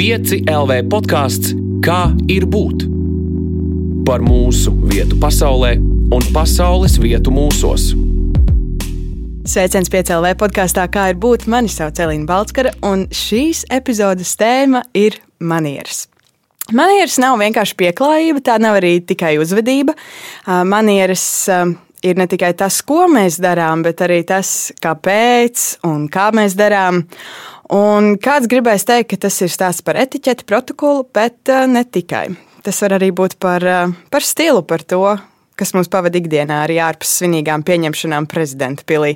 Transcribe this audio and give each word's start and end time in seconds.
5 0.00 0.46
LV 0.48 0.76
podkāsts 0.88 1.50
Kā 1.84 2.14
ir 2.32 2.46
būt? 2.48 2.86
Par 4.08 4.22
mūsu 4.24 4.72
vietu 4.88 5.18
pasaulē 5.20 5.74
un 6.16 6.24
pasaules 6.32 6.94
vietu 7.02 7.28
mūsos. 7.36 7.90
Sveiciens 9.44 9.92
piecēlē 9.92 10.30
podkāstā, 10.40 10.86
kā 10.88 11.10
ir 11.12 11.20
būt. 11.20 11.44
Mani 11.52 11.68
sauc 11.68 12.00
Elīna 12.00 12.24
Balskara, 12.30 12.72
un 12.80 13.04
šīs 13.12 13.66
epizodes 13.76 14.32
tēma 14.40 14.86
ir 14.96 15.20
manieres. 15.36 16.06
Manieres 16.72 17.20
nav 17.20 17.36
vienkārši 17.44 17.76
pieklājība, 17.84 18.40
tā 18.48 18.56
nav 18.56 18.80
arī 18.80 18.96
tikai 19.04 19.34
uzvedība. 19.44 19.98
Manieres 20.48 21.28
ir 22.08 22.16
ne 22.16 22.30
tikai 22.30 22.54
tas, 22.56 22.80
ko 22.88 23.04
mēs 23.12 23.36
darām, 23.44 23.84
bet 23.84 24.00
arī 24.08 24.22
tas, 24.24 24.70
kāpēc 24.80 25.84
un 25.92 26.08
kā 26.08 26.30
mēs 26.32 26.56
darām. 26.56 27.04
Un 27.70 28.16
kāds 28.18 28.48
gribēs 28.50 28.82
teikt, 28.88 29.12
ka 29.12 29.26
tas 29.28 29.36
ir 29.44 29.50
stāsts 29.52 29.84
par 29.86 29.98
etiķeti, 30.00 30.46
protokolu, 30.48 31.04
bet 31.14 31.50
ne 31.70 31.84
tikai. 31.86 32.26
Tas 32.66 32.80
var 32.82 32.96
arī 32.98 33.12
būt 33.14 33.38
par, 33.40 33.64
par 34.10 34.26
stilu, 34.26 34.64
par 34.66 34.82
to, 34.82 35.04
kas 35.60 35.74
mums 35.76 35.90
pavada 35.92 36.18
ikdienā 36.18 36.64
arī 36.64 36.80
ārpus 36.82 37.12
svinīgām 37.20 37.62
pieņemšanām 37.66 38.26
prezidenta 38.30 38.86
pilī. 38.88 39.14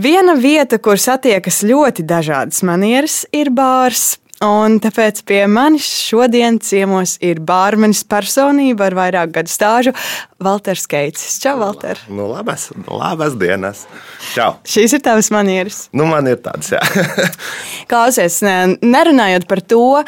Viena 0.00 0.34
vieta, 0.40 0.80
kur 0.80 0.98
satiekas 0.98 1.60
ļoti 1.68 2.04
dažādas 2.08 2.62
manieres, 2.64 3.22
ir 3.36 3.52
bārs. 3.54 4.16
Un 4.44 4.74
tāpēc 4.84 5.22
pie 5.24 5.38
manis 5.48 5.86
šodien 5.86 6.58
ciemos 6.60 7.14
ir 7.24 7.38
bārmenis 7.40 8.02
personība 8.04 8.90
ar 8.90 8.96
vairāk 8.98 9.30
gadu 9.32 9.48
stāžu- 9.48 9.94
Valters 10.44 10.84
Keits. 10.86 11.38
Čau, 11.40 11.54
Valter! 11.62 11.96
Nu, 12.12 12.28
labas, 12.28 12.68
labas 12.84 13.32
dienas! 13.40 13.86
Čau! 14.34 14.58
Šīs 14.60 14.92
ir 14.92 15.00
tavas 15.00 15.30
manieres. 15.32 15.86
Nu, 15.96 16.04
man 16.04 16.28
ir 16.28 16.36
tāds, 16.36 16.68
jā. 16.68 16.82
Klausies, 17.90 18.42
nerunājot 18.84 19.48
par 19.48 19.62
to, 19.64 20.04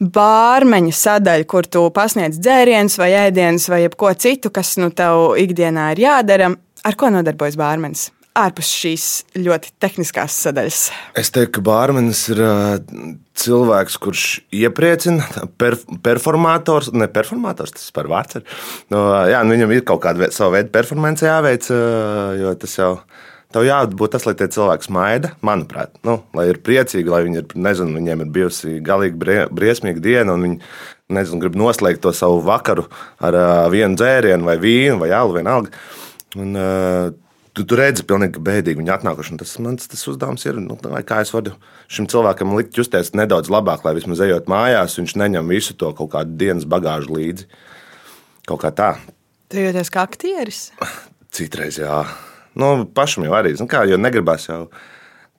bārmeņa 0.00 0.94
sadaļa, 0.96 1.44
kur 1.44 1.68
tu 1.68 1.84
pasniedz 1.92 2.40
dzērienus 2.40 2.96
vai 2.96 3.10
ēdienus 3.26 3.68
vai 3.68 3.82
jebko 3.82 4.14
citu, 4.16 4.48
kas 4.48 4.78
nu 4.80 4.88
tev 4.88 5.36
ikdienā 5.36 5.92
ir 5.92 6.06
jādara. 6.06 6.54
Ar 6.80 6.96
ko 6.96 7.12
nodarbojas 7.12 7.60
bārmenis? 7.60 8.08
Ārpus 8.38 8.70
šīs 8.70 9.06
ļoti 9.38 9.72
tehniskās 9.82 10.36
sadaļas? 10.44 10.82
Es 11.18 11.32
teiktu, 11.34 11.58
ka 11.58 11.64
bārmenis 11.66 12.22
ir 12.32 12.42
cilvēks, 13.40 13.96
kurš 14.02 14.26
iepriecina, 14.54 15.26
per, 15.60 15.78
performators, 16.04 16.92
ne 16.94 17.08
performators, 17.10 17.74
tas 17.76 17.88
par 17.96 18.10
vārds 18.10 18.40
ir. 18.40 18.46
No, 18.92 19.06
jā, 19.30 19.42
nu, 19.44 19.56
viņam 19.56 19.74
ir 19.74 19.84
kaut 19.88 20.02
kāda 20.04 20.30
sava 20.34 20.58
veida 20.58 20.72
performance 20.74 21.26
jāveic, 21.26 21.70
jo 22.40 22.54
tas 22.60 22.76
jau 22.78 22.92
tev 23.54 23.66
jābūt 23.66 24.14
tas, 24.14 24.26
lai 24.28 24.36
tie 24.38 24.46
cilvēki 24.52 24.86
smaida, 24.86 25.32
manuprāt, 25.46 25.96
nu, 26.06 26.20
lai 26.36 26.46
ir 26.52 26.60
priecīgi, 26.62 27.10
lai 27.10 27.24
viņi 27.26 27.42
ir, 27.42 27.56
nezinu, 27.58 27.96
viņiem 27.98 28.24
ir 28.24 28.34
bijusi 28.34 28.76
galīgi 28.86 29.18
briesmīga 29.50 30.04
diena, 30.04 30.36
un 30.36 30.46
viņi, 30.46 30.60
nezinu, 31.16 31.40
grib 31.42 31.58
noslēgt 31.58 32.04
to 32.04 32.12
savu 32.14 32.38
vakaru 32.46 32.86
ar 33.18 33.38
uh, 33.38 33.64
vienu 33.72 33.98
dzērienu 33.98 34.46
vai 34.46 34.54
vīnu 34.62 35.00
vai 35.02 35.10
alu 35.16 35.34
vienalga. 35.40 35.74
Un, 36.38 36.54
uh, 36.54 37.10
tu, 37.56 37.64
tu 37.66 37.78
redzi, 37.78 38.04
pilnīgi 38.06 38.42
bēdīgi 38.44 38.80
viņi 38.80 38.94
atnākuši. 38.94 39.38
Tas 39.40 39.56
mans 39.62 39.90
tas 39.90 40.06
uzdevums 40.10 40.46
ir, 40.46 40.60
nu, 40.62 40.76
kā 41.06 41.20
es 41.24 41.32
varu 41.34 41.56
šim 41.90 42.08
cilvēkam 42.10 42.54
likt 42.58 42.78
justies 42.78 43.12
nedaudz 43.18 43.50
labāk, 43.52 43.84
lai 43.86 43.96
vismaz 43.98 44.22
ejot 44.24 44.50
mājās, 44.50 44.98
viņš 45.00 45.16
neņem 45.20 45.50
visu 45.50 45.76
to 45.78 45.92
kaut 45.98 46.12
kādu 46.14 46.36
dienas 46.40 46.68
bagāžu 46.70 47.16
līdzi. 47.16 47.48
Kaut 48.48 48.62
kā 48.64 48.72
tā. 48.74 48.94
Tu 49.50 49.64
jūties 49.64 49.90
kā 49.92 50.06
aktieris? 50.06 50.68
Citreiz, 51.34 51.78
jā. 51.82 52.04
Nu, 52.58 52.86
pašam 52.94 53.26
jau 53.26 53.36
arī, 53.38 53.54
kā, 53.70 53.84
jo 53.90 53.98
negribas 54.00 54.48
jau. 54.48 54.64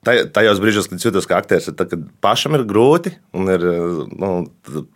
Tajos 0.02 0.58
brīžos, 0.58 0.88
kad 0.90 1.04
jūtos 1.04 1.28
kā 1.30 1.36
aktieris, 1.38 1.68
tad, 1.78 1.92
pašam 2.24 2.56
ir 2.58 2.64
grūti 2.66 3.12
un 3.38 3.50
ir, 3.52 3.62
nu, 4.18 4.30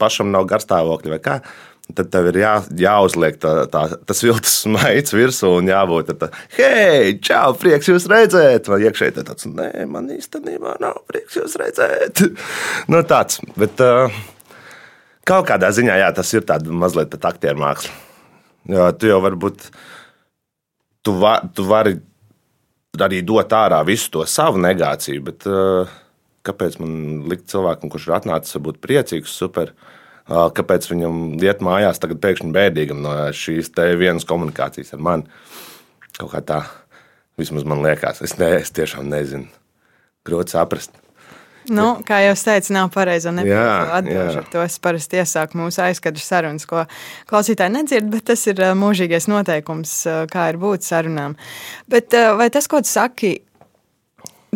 pašam 0.00 0.32
nav 0.34 0.48
garstāvokļa 0.50 1.12
vai 1.12 1.20
kā. 1.22 1.36
Tad 1.94 2.08
tev 2.10 2.26
ir 2.32 2.40
jā, 2.40 2.52
jāuzliek 2.82 3.36
tā, 3.38 3.50
tā, 3.70 3.84
tas 4.08 4.20
viltus 4.24 4.56
smaids 4.64 5.14
virsū 5.14 5.52
un 5.60 5.68
jābūt 5.70 6.10
tādam, 6.10 6.34
hei, 6.56 7.12
čau, 7.22 7.52
prieks 7.60 7.86
jūs 7.86 8.08
redzēt. 8.10 8.66
Vai 8.72 8.80
iekšēji 8.88 9.14
tāds, 9.20 9.46
nē, 9.46 9.68
man 9.90 10.10
īstenībā 10.10 10.76
nav 10.82 10.98
prieks 11.06 11.38
jūs 11.38 11.54
redzēt. 11.62 12.24
nu, 12.92 13.04
tāds, 13.06 13.38
bet 13.54 13.80
uh, 13.86 14.10
kaut 15.28 15.46
kādā 15.52 15.70
ziņā 15.76 16.00
jā, 16.02 16.10
tas 16.18 16.34
ir 16.34 16.44
tāds 16.48 16.74
mazliet 16.82 17.12
pat 17.14 17.30
aktieru 17.30 17.62
māksla. 17.62 17.94
Jo 18.74 18.90
tu 18.98 19.12
jau 19.12 19.22
varbūt, 19.22 19.68
tu, 21.06 21.14
va, 21.22 21.38
tu 21.54 21.68
vari 21.70 22.00
arī 22.98 23.22
dot 23.22 23.52
ārā 23.54 23.78
visu 23.86 24.10
to 24.10 24.26
savu 24.26 24.58
negāciju, 24.58 25.22
bet 25.30 25.46
uh, 25.46 25.98
kāpēc 26.46 26.80
man 26.82 27.28
likt 27.30 27.46
cilvēkam, 27.54 27.94
kurš 27.94 28.10
ir 28.10 28.18
atnācis, 28.18 28.58
būt 28.58 28.82
priecīgs, 28.82 29.38
super. 29.38 29.70
Uh, 29.70 29.92
kāpēc 30.26 30.88
viņam 30.90 31.22
iet 31.42 31.62
mājās 31.64 32.00
tagad 32.02 32.20
pēkšņi 32.24 32.52
bēdīgam 32.54 33.02
no 33.04 33.14
šīs 33.36 33.70
vienas 33.98 34.26
komunikācijas 34.28 34.94
ar 34.96 35.02
mani. 35.02 35.26
Kaut 36.16 36.32
kā 36.32 36.42
tā, 36.42 36.60
vismaz 37.38 37.66
man 37.68 37.84
liekas, 37.84 38.22
es, 38.24 38.36
ne, 38.40 38.56
es 38.62 38.72
tiešām 38.74 39.08
nezinu. 39.12 39.50
Grūti 40.26 40.56
saprast. 40.56 40.96
Nu, 41.66 41.86
kā 42.06 42.20
jau 42.22 42.34
teicu, 42.46 42.72
nav 42.76 42.90
atbildēt 43.98 44.36
ar 44.38 44.48
to. 44.52 44.62
Es 44.62 44.78
parasti 44.82 45.18
iesaku 45.18 45.58
mūsu 45.58 45.82
aizskatu 45.82 46.22
sarunas, 46.22 46.66
ko 46.68 46.84
klausītāji 47.30 47.74
nedzird, 47.74 48.10
bet 48.12 48.28
tas 48.30 48.44
ir 48.46 48.62
mūžīgais 48.78 49.26
noteikums, 49.30 49.94
kā 50.30 50.50
ir 50.52 50.60
būt 50.62 50.86
sarunām. 50.86 51.34
Bet 51.90 52.14
vai 52.38 52.48
tas, 52.54 52.70
ko 52.70 52.82
tu 52.84 52.90
saki, 52.90 53.32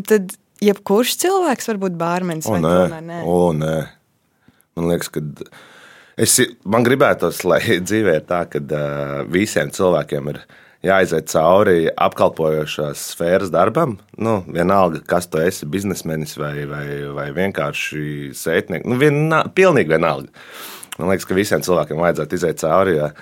tad 0.07 0.37
jebkurš 0.63 1.17
cilvēks 1.25 1.71
var 1.73 1.81
būt 1.83 1.99
bārmenis 1.99 2.51
o, 2.51 2.61
nē? 2.63 3.01
nē? 3.01 3.23
O, 3.27 3.41
nē. 3.57 3.75
Man 4.79 4.91
liekas, 4.91 5.11
ka 5.13 5.23
es, 6.21 6.39
man 6.69 6.87
gribētos, 6.87 7.45
lai 7.49 7.61
dzīvē 7.89 8.19
ir 8.21 8.27
tā, 8.29 8.45
ka 8.51 8.63
uh, 8.63 9.21
visiem 9.31 9.73
cilvēkiem 9.75 10.33
ir 10.35 10.43
jāiziet 10.87 11.29
cauri 11.29 11.91
apkalpojošās 11.93 13.03
sfēras 13.15 13.53
darbam. 13.53 13.99
Nu, 14.17 14.41
vienalga, 14.49 15.03
kas 15.09 15.29
tu 15.29 15.43
esi, 15.43 15.69
biznesmenis 15.69 16.39
vai, 16.41 16.55
vai, 16.71 16.87
vai 17.17 17.29
vienkārši 17.37 18.33
sētnieks. 18.37 18.89
Nu, 18.89 18.97
vienā, 19.01 19.45
pilnīgi 19.57 19.93
vienalga. 19.93 20.33
Man 20.97 21.13
liekas, 21.13 21.29
ka 21.29 21.37
visiem 21.37 21.63
cilvēkiem 21.65 22.01
vajadzētu 22.01 22.37
iziet 22.39 22.63
cauri. 22.63 22.97
Ja 23.01 23.13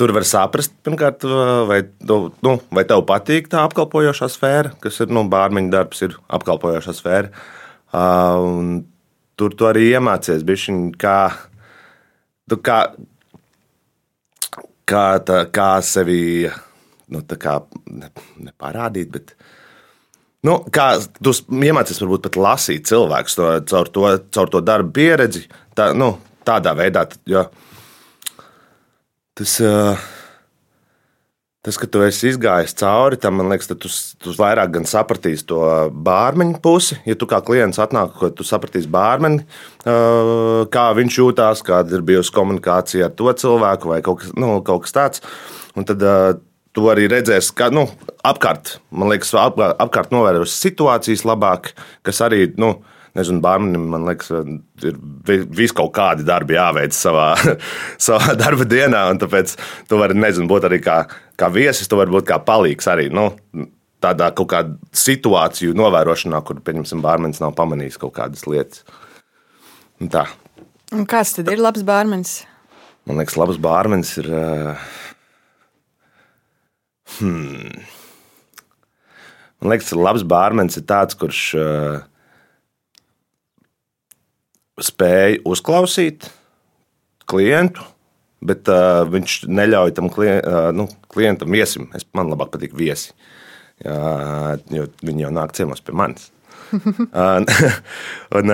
tur 0.00 0.14
var 0.16 0.24
saprast, 0.24 0.72
pirmkārt, 0.86 1.26
vai, 1.68 1.82
nu, 2.08 2.54
vai 2.72 2.84
tev 2.88 3.02
patīk 3.08 3.50
tā 3.52 3.66
apkalpojošā 3.68 4.30
sfēra, 4.32 4.72
kas 4.80 4.96
ir 5.04 5.12
nu, 5.12 5.26
bārmeņa 5.28 5.74
darbs, 5.74 6.00
ir 6.06 6.14
apkalpojošā 6.38 6.94
sfēra. 6.96 7.32
Uh, 7.90 8.80
tur 9.40 9.54
tu 9.56 9.68
arī 9.68 9.90
iemācies 9.94 10.44
bišķiņ, 10.46 10.82
kā, 11.00 11.16
tu 12.50 12.58
kā, 12.64 12.80
kā, 14.88 15.04
tā, 15.24 15.40
kā 15.54 15.70
sevi 15.86 16.20
nu, 17.10 17.22
kā, 17.24 17.56
ne, 17.88 18.12
neparādīt, 18.44 19.10
bet 19.14 19.34
nu, 20.46 20.60
kā 20.72 20.92
tu 21.20 21.34
iemācies 21.56 22.02
varbūt 22.02 22.28
pat 22.28 22.40
lasīt 22.44 22.88
cilvēkus 22.90 23.40
to, 23.40 23.50
caur, 23.72 23.92
to, 23.96 24.06
caur 24.36 24.52
to 24.52 24.62
darbu 24.64 24.94
pieredzi. 25.00 25.46
Tā, 25.76 25.90
nu, 25.96 26.12
tādā 26.46 26.76
veidā, 26.76 27.08
jo 27.30 27.48
tas. 29.40 29.60
Uh, 29.64 30.08
Tas, 31.60 31.76
ka 31.76 31.84
tu 31.92 32.00
esi 32.00 32.30
izgājis 32.30 32.72
cauri 32.80 33.18
tam, 33.20 33.34
man 33.36 33.50
liekas, 33.52 33.66
tu, 33.68 33.90
tu 34.24 34.32
vairāk 34.32 34.78
sapratīsi 34.88 35.44
to 35.50 35.58
bārmeņa 35.92 36.60
pusi. 36.64 36.96
Ja 37.04 37.18
tu 37.20 37.28
kā 37.28 37.42
klients 37.44 37.76
atnāk, 37.82 38.14
ka 38.16 38.30
tu 38.32 38.46
sapratīsi 38.48 38.88
bārmeni, 38.88 39.44
kā 39.84 40.84
viņš 40.96 41.18
jūtās, 41.20 41.60
kāda 41.66 41.98
ir 41.98 42.06
bijusi 42.08 42.32
komunikācija 42.32 43.10
ar 43.10 43.12
to 43.18 43.34
cilvēku 43.42 43.92
vai 43.92 44.00
kaut 44.06 44.22
kas, 44.22 44.32
nu, 44.40 44.54
kaut 44.64 44.86
kas 44.86 44.96
tāds. 44.96 45.24
Un 45.76 45.84
tad 45.84 46.00
tu 46.72 46.88
arī 46.88 47.10
redzēsi, 47.12 47.52
ka 47.60 47.68
nu, 47.74 47.84
apkārt, 48.24 48.78
man 48.88 49.12
liekas, 49.12 49.34
apkārt 49.36 50.16
novēros 50.16 50.56
situācijas 50.64 51.26
labāk, 51.28 51.74
kas 52.08 52.22
arī. 52.24 52.46
Nu, 52.56 52.78
nezinu, 53.18 53.42
bērnam, 53.44 53.88
man 53.92 54.06
liekas, 54.08 54.30
ir 54.86 54.98
vis 55.56 55.74
kaut 55.76 55.92
kādi 55.96 56.26
darbi 56.26 56.56
jāveic 56.56 56.94
savā, 56.96 57.32
savā 58.08 58.36
darba 58.38 58.66
dienā. 58.68 59.02
Tāpēc 59.20 59.56
tu 59.90 60.00
vari, 60.00 60.18
nezinu, 60.18 60.48
būt 60.50 60.68
arī 60.70 60.80
kā, 60.84 61.02
kā 61.40 61.50
viesis, 61.52 61.90
tu 61.90 61.98
vari 62.00 62.14
būt 62.14 62.28
kā 62.30 62.40
palīgs 62.46 62.90
arī. 62.90 63.08
Nu, 63.14 63.30
tādā 64.00 64.30
kaut 64.36 64.50
kādā 64.52 64.76
situāciju 64.96 65.76
novērošanā, 65.78 66.40
kur, 66.46 66.62
pieņemsim, 66.64 67.02
bērns 67.04 67.42
nav 67.42 67.54
pamanījis 67.58 68.00
kaut 68.00 68.14
kādas 68.16 68.46
lietas. 68.48 68.84
Un 70.00 70.12
tā. 70.12 70.24
Un 70.96 71.04
kāds 71.08 71.36
tad 71.36 71.50
ir 71.52 71.60
labs 71.60 71.84
bērns? 71.86 72.40
Man 73.08 73.20
liekas, 73.20 73.36
labs 73.40 73.58
bērns 73.60 74.16
ir. 74.22 74.30
Hmm. 77.18 77.82
Man 79.60 79.74
liekas, 79.74 79.92
labs 79.98 80.24
bērns 80.24 80.78
ir 80.80 80.86
tāds, 80.88 81.16
kurš 81.20 81.42
uh, 81.58 82.00
spēja 84.84 85.40
uzklausīt 85.48 86.28
klientu, 87.30 87.84
bet 88.44 88.68
uh, 88.72 89.04
viņš 89.10 89.44
neļauj 89.50 89.94
tam 89.96 90.10
klien, 90.12 90.40
uh, 90.40 90.70
nu, 90.74 90.88
klientam, 91.12 91.52
viesim, 91.52 91.88
es, 91.96 92.06
man 92.16 92.32
labāk 92.32 92.54
patīk 92.54 92.74
viesi, 92.76 93.12
jā, 93.84 94.58
jo 94.72 94.86
viņi 95.04 95.26
jau 95.26 95.32
nāk 95.36 95.54
ciemos 95.56 95.82
pie 95.84 95.96
manis. 95.96 96.30
un, 96.74 97.46
un, 98.38 98.52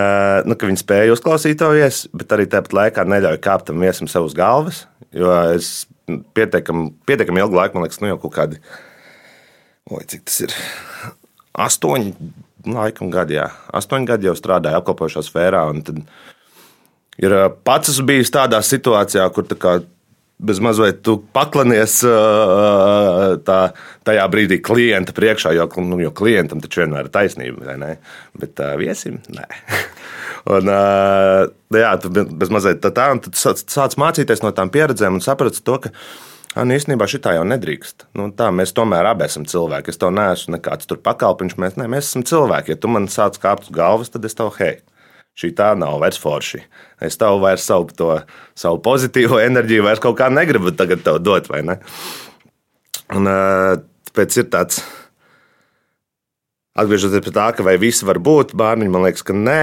nu, 0.48 0.56
viņi 0.56 0.82
spēja 0.82 1.14
uzklausīt 1.14 1.60
to 1.60 1.70
viesu, 1.76 2.10
bet 2.16 2.32
arī 2.34 2.48
tāpat 2.50 2.76
laikā 2.76 3.04
neļauj 3.08 3.40
kāpt 3.44 3.68
tam 3.70 3.82
viesim 3.84 4.10
sev 4.10 4.28
uz 4.28 4.36
galvas. 4.36 4.84
Jo 5.16 5.32
es 5.54 5.86
pietiekami, 6.06 6.90
pietiekami 7.08 7.42
ilgu 7.42 7.58
laiku, 7.58 7.76
man 7.76 7.86
liekas, 7.86 8.00
nu 8.02 8.10
jau 8.10 8.18
kaut 8.22 8.34
kādi, 8.36 8.60
oi, 9.90 10.02
cik 10.10 10.26
tas 10.28 10.42
ir, 10.46 10.56
astoņi, 11.66 12.12
laikam 12.66 13.10
gadi, 13.12 13.38
jā, 13.38 13.50
astoņi 13.76 14.08
gadi 14.08 14.30
jau 14.30 14.36
strādāju 14.38 14.80
apkalpošā 14.80 15.22
sfērā. 15.26 15.66
Ir 17.22 17.34
pats 17.64 17.92
esmu 17.92 18.10
bijis 18.10 18.32
tādā 18.34 18.60
situācijā, 18.64 19.26
kur 19.32 19.46
tā 19.48 19.58
kā 19.60 19.78
bez 20.36 20.60
mazliet 20.60 21.00
tu 21.06 21.16
paklanies 21.32 21.96
tā, 23.46 23.60
tajā 24.04 24.26
brīdī 24.32 24.58
klienta 24.64 25.14
priekšā, 25.16 25.54
jo, 25.56 25.68
nu, 25.86 26.00
jo 26.02 26.12
klientam 26.16 26.60
taču 26.60 26.82
vienmēr 26.82 27.08
ir 27.08 27.14
taisnība, 27.14 27.78
bet 28.36 28.64
viesim 28.80 29.22
nē. 29.32 29.46
Un, 30.56 30.68
jā, 31.74 31.88
tu 31.98 32.12
bez 32.12 32.52
mazliet 32.54 32.78
tā, 32.84 32.92
tā 32.94 33.08
un 33.10 33.18
tad 33.24 33.34
sāc 33.34 33.96
mācīties 33.98 34.44
no 34.44 34.52
tām 34.54 34.70
pieredzēm 34.70 35.16
un 35.16 35.24
saprati 35.24 35.64
to, 35.66 35.80
ka 35.82 35.90
nu, 36.64 36.76
īstenībā 36.76 37.04
šī 37.10 37.20
tā 37.20 37.34
jau 37.36 37.44
nedrīkst. 37.44 38.06
Nu, 38.16 38.30
tā, 38.32 38.48
mēs 38.54 38.72
tomēr 38.76 39.10
abi 39.10 39.26
esam 39.26 39.44
cilvēki. 39.48 39.92
Es 39.92 40.00
tev 40.00 40.14
neesmu 40.16 40.56
nekāds 40.56 40.88
pakalpiņš, 40.88 41.56
mēs, 41.60 41.76
ne, 41.76 41.88
mēs 41.92 42.08
esam 42.08 42.24
cilvēki. 42.24 42.72
Ja 42.72 42.80
tu 42.80 42.88
man 42.92 43.10
sāc 43.12 43.36
kāpt 43.42 43.68
uz 43.68 43.74
galvas, 43.76 44.12
tad 44.14 44.24
es 44.24 44.38
tev 44.38 44.54
hei 44.60 44.78
šī 45.36 45.52
tā 45.56 45.72
nav 45.76 45.98
vairs 46.00 46.18
forši. 46.20 46.62
Es 47.04 47.18
tev 47.20 47.40
vairs 47.42 47.66
savu, 47.68 47.90
to, 47.92 48.12
savu 48.56 48.80
pozitīvo 48.84 49.40
enerģiju 49.44 49.84
vairs 49.84 50.00
kaut 50.00 50.16
kā 50.16 50.30
negribu 50.32 50.72
tagad 50.72 51.04
dot, 51.20 51.50
vai 51.52 51.60
ne? 51.66 51.76
Un 53.12 53.28
tāpēc 53.28 54.38
ir 54.40 54.48
tāds, 54.52 54.80
atgriežoties 56.76 57.24
pie 57.24 57.34
tā, 57.36 57.50
ka 57.56 57.66
vai 57.66 57.76
visi 57.80 58.08
var 58.08 58.20
būt 58.22 58.56
bērni, 58.56 58.88
man 58.92 59.04
liekas, 59.06 59.26
ka 59.26 59.36
nē. 59.36 59.60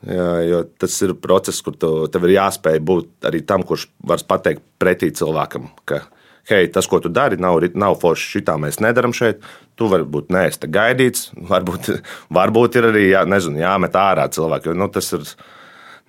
Jā, 0.00 0.28
jo 0.46 0.62
tas 0.80 0.94
ir 1.04 1.12
process, 1.20 1.60
kur 1.60 1.74
tu, 1.76 1.90
tev 2.08 2.24
ir 2.24 2.38
jāspēj 2.38 2.78
būt 2.88 3.26
arī 3.28 3.42
tam, 3.44 3.66
kurš 3.68 3.90
var 4.08 4.22
pateikt 4.30 4.62
pretī 4.80 5.10
cilvēkam, 5.12 5.66
ka 5.84 6.06
hei, 6.54 6.68
tas, 6.72 6.88
ko 6.90 7.00
tu 7.02 7.12
dari, 7.12 7.38
nav, 7.40 7.60
nav 7.78 7.98
forši. 8.02 8.28
Šitā 8.36 8.56
mēs 8.60 8.80
nedaram 8.82 9.14
šeit. 9.16 9.44
Tu 9.78 9.88
varbūt 9.90 10.32
neesi 10.34 10.68
gaidīts. 10.68 11.30
Varbūt, 11.52 11.92
varbūt 12.34 12.76
ir 12.80 12.90
arī 12.90 13.06
jā, 13.10 13.24
nezinu, 13.28 13.62
jāmet 13.62 13.96
ārā 13.96 14.26
cilvēki. 14.32 14.70
Jo, 14.70 14.76
nu, 14.76 14.90
tas 14.92 15.08
ir 15.16 15.24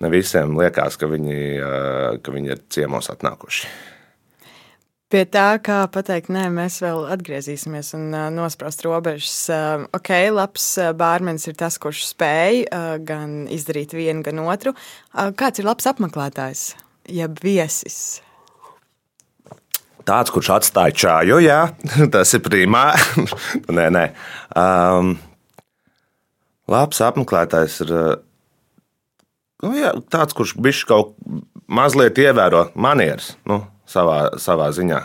ne 0.02 0.10
visiem 0.12 0.58
liekas, 0.58 0.98
ka 1.00 1.08
viņi, 1.08 1.40
ka 2.22 2.34
viņi 2.34 2.54
ir 2.54 2.62
ciemos 2.72 3.10
atnākuši. 3.12 3.70
Pie 5.12 5.26
tā, 5.28 5.58
kā 5.60 5.82
pateikt, 5.92 6.30
nē, 6.32 6.46
mēs 6.48 6.78
vēl 6.80 7.02
atgriezīsimies 7.12 7.90
un 7.98 8.06
uh, 8.16 8.30
nospraust 8.32 8.80
robežas. 8.86 9.34
Uh, 9.52 9.84
ok, 9.92 10.08
labs 10.32 10.70
bārmenis 10.96 11.44
ir 11.50 11.58
tas, 11.60 11.76
kurš 11.76 12.06
spēj 12.14 12.62
uh, 12.64 12.94
gan 13.04 13.42
izdarīt 13.52 13.92
vienu, 13.92 14.24
gan 14.24 14.40
otru. 14.40 14.72
Uh, 15.12 15.28
kāds 15.36 15.60
ir 15.60 15.68
labs 15.68 15.90
apmeklētājs, 15.92 16.70
jeb 17.12 17.44
viesis? 17.44 18.22
Tāds, 20.08 20.32
kurš 20.34 20.50
atstāja 20.56 20.96
čāju, 21.04 21.38
jā, 21.44 21.60
tas 22.14 22.34
ir 22.34 22.42
primā. 22.44 22.90
nē, 23.76 23.86
nē. 23.94 24.04
Um, 24.58 25.14
labs 26.70 27.02
apmeklētājs 27.04 27.80
ir 27.86 27.94
nu, 29.62 29.72
jā, 29.78 29.94
tāds, 30.12 30.34
kurš 30.36 30.56
bišķi 30.62 30.88
kaut 30.90 31.14
mazliet 31.72 32.18
ievēro 32.20 32.68
manieres 32.74 33.34
nu, 33.48 33.62
savā, 33.88 34.24
savā 34.42 34.70
ziņā. 34.74 35.00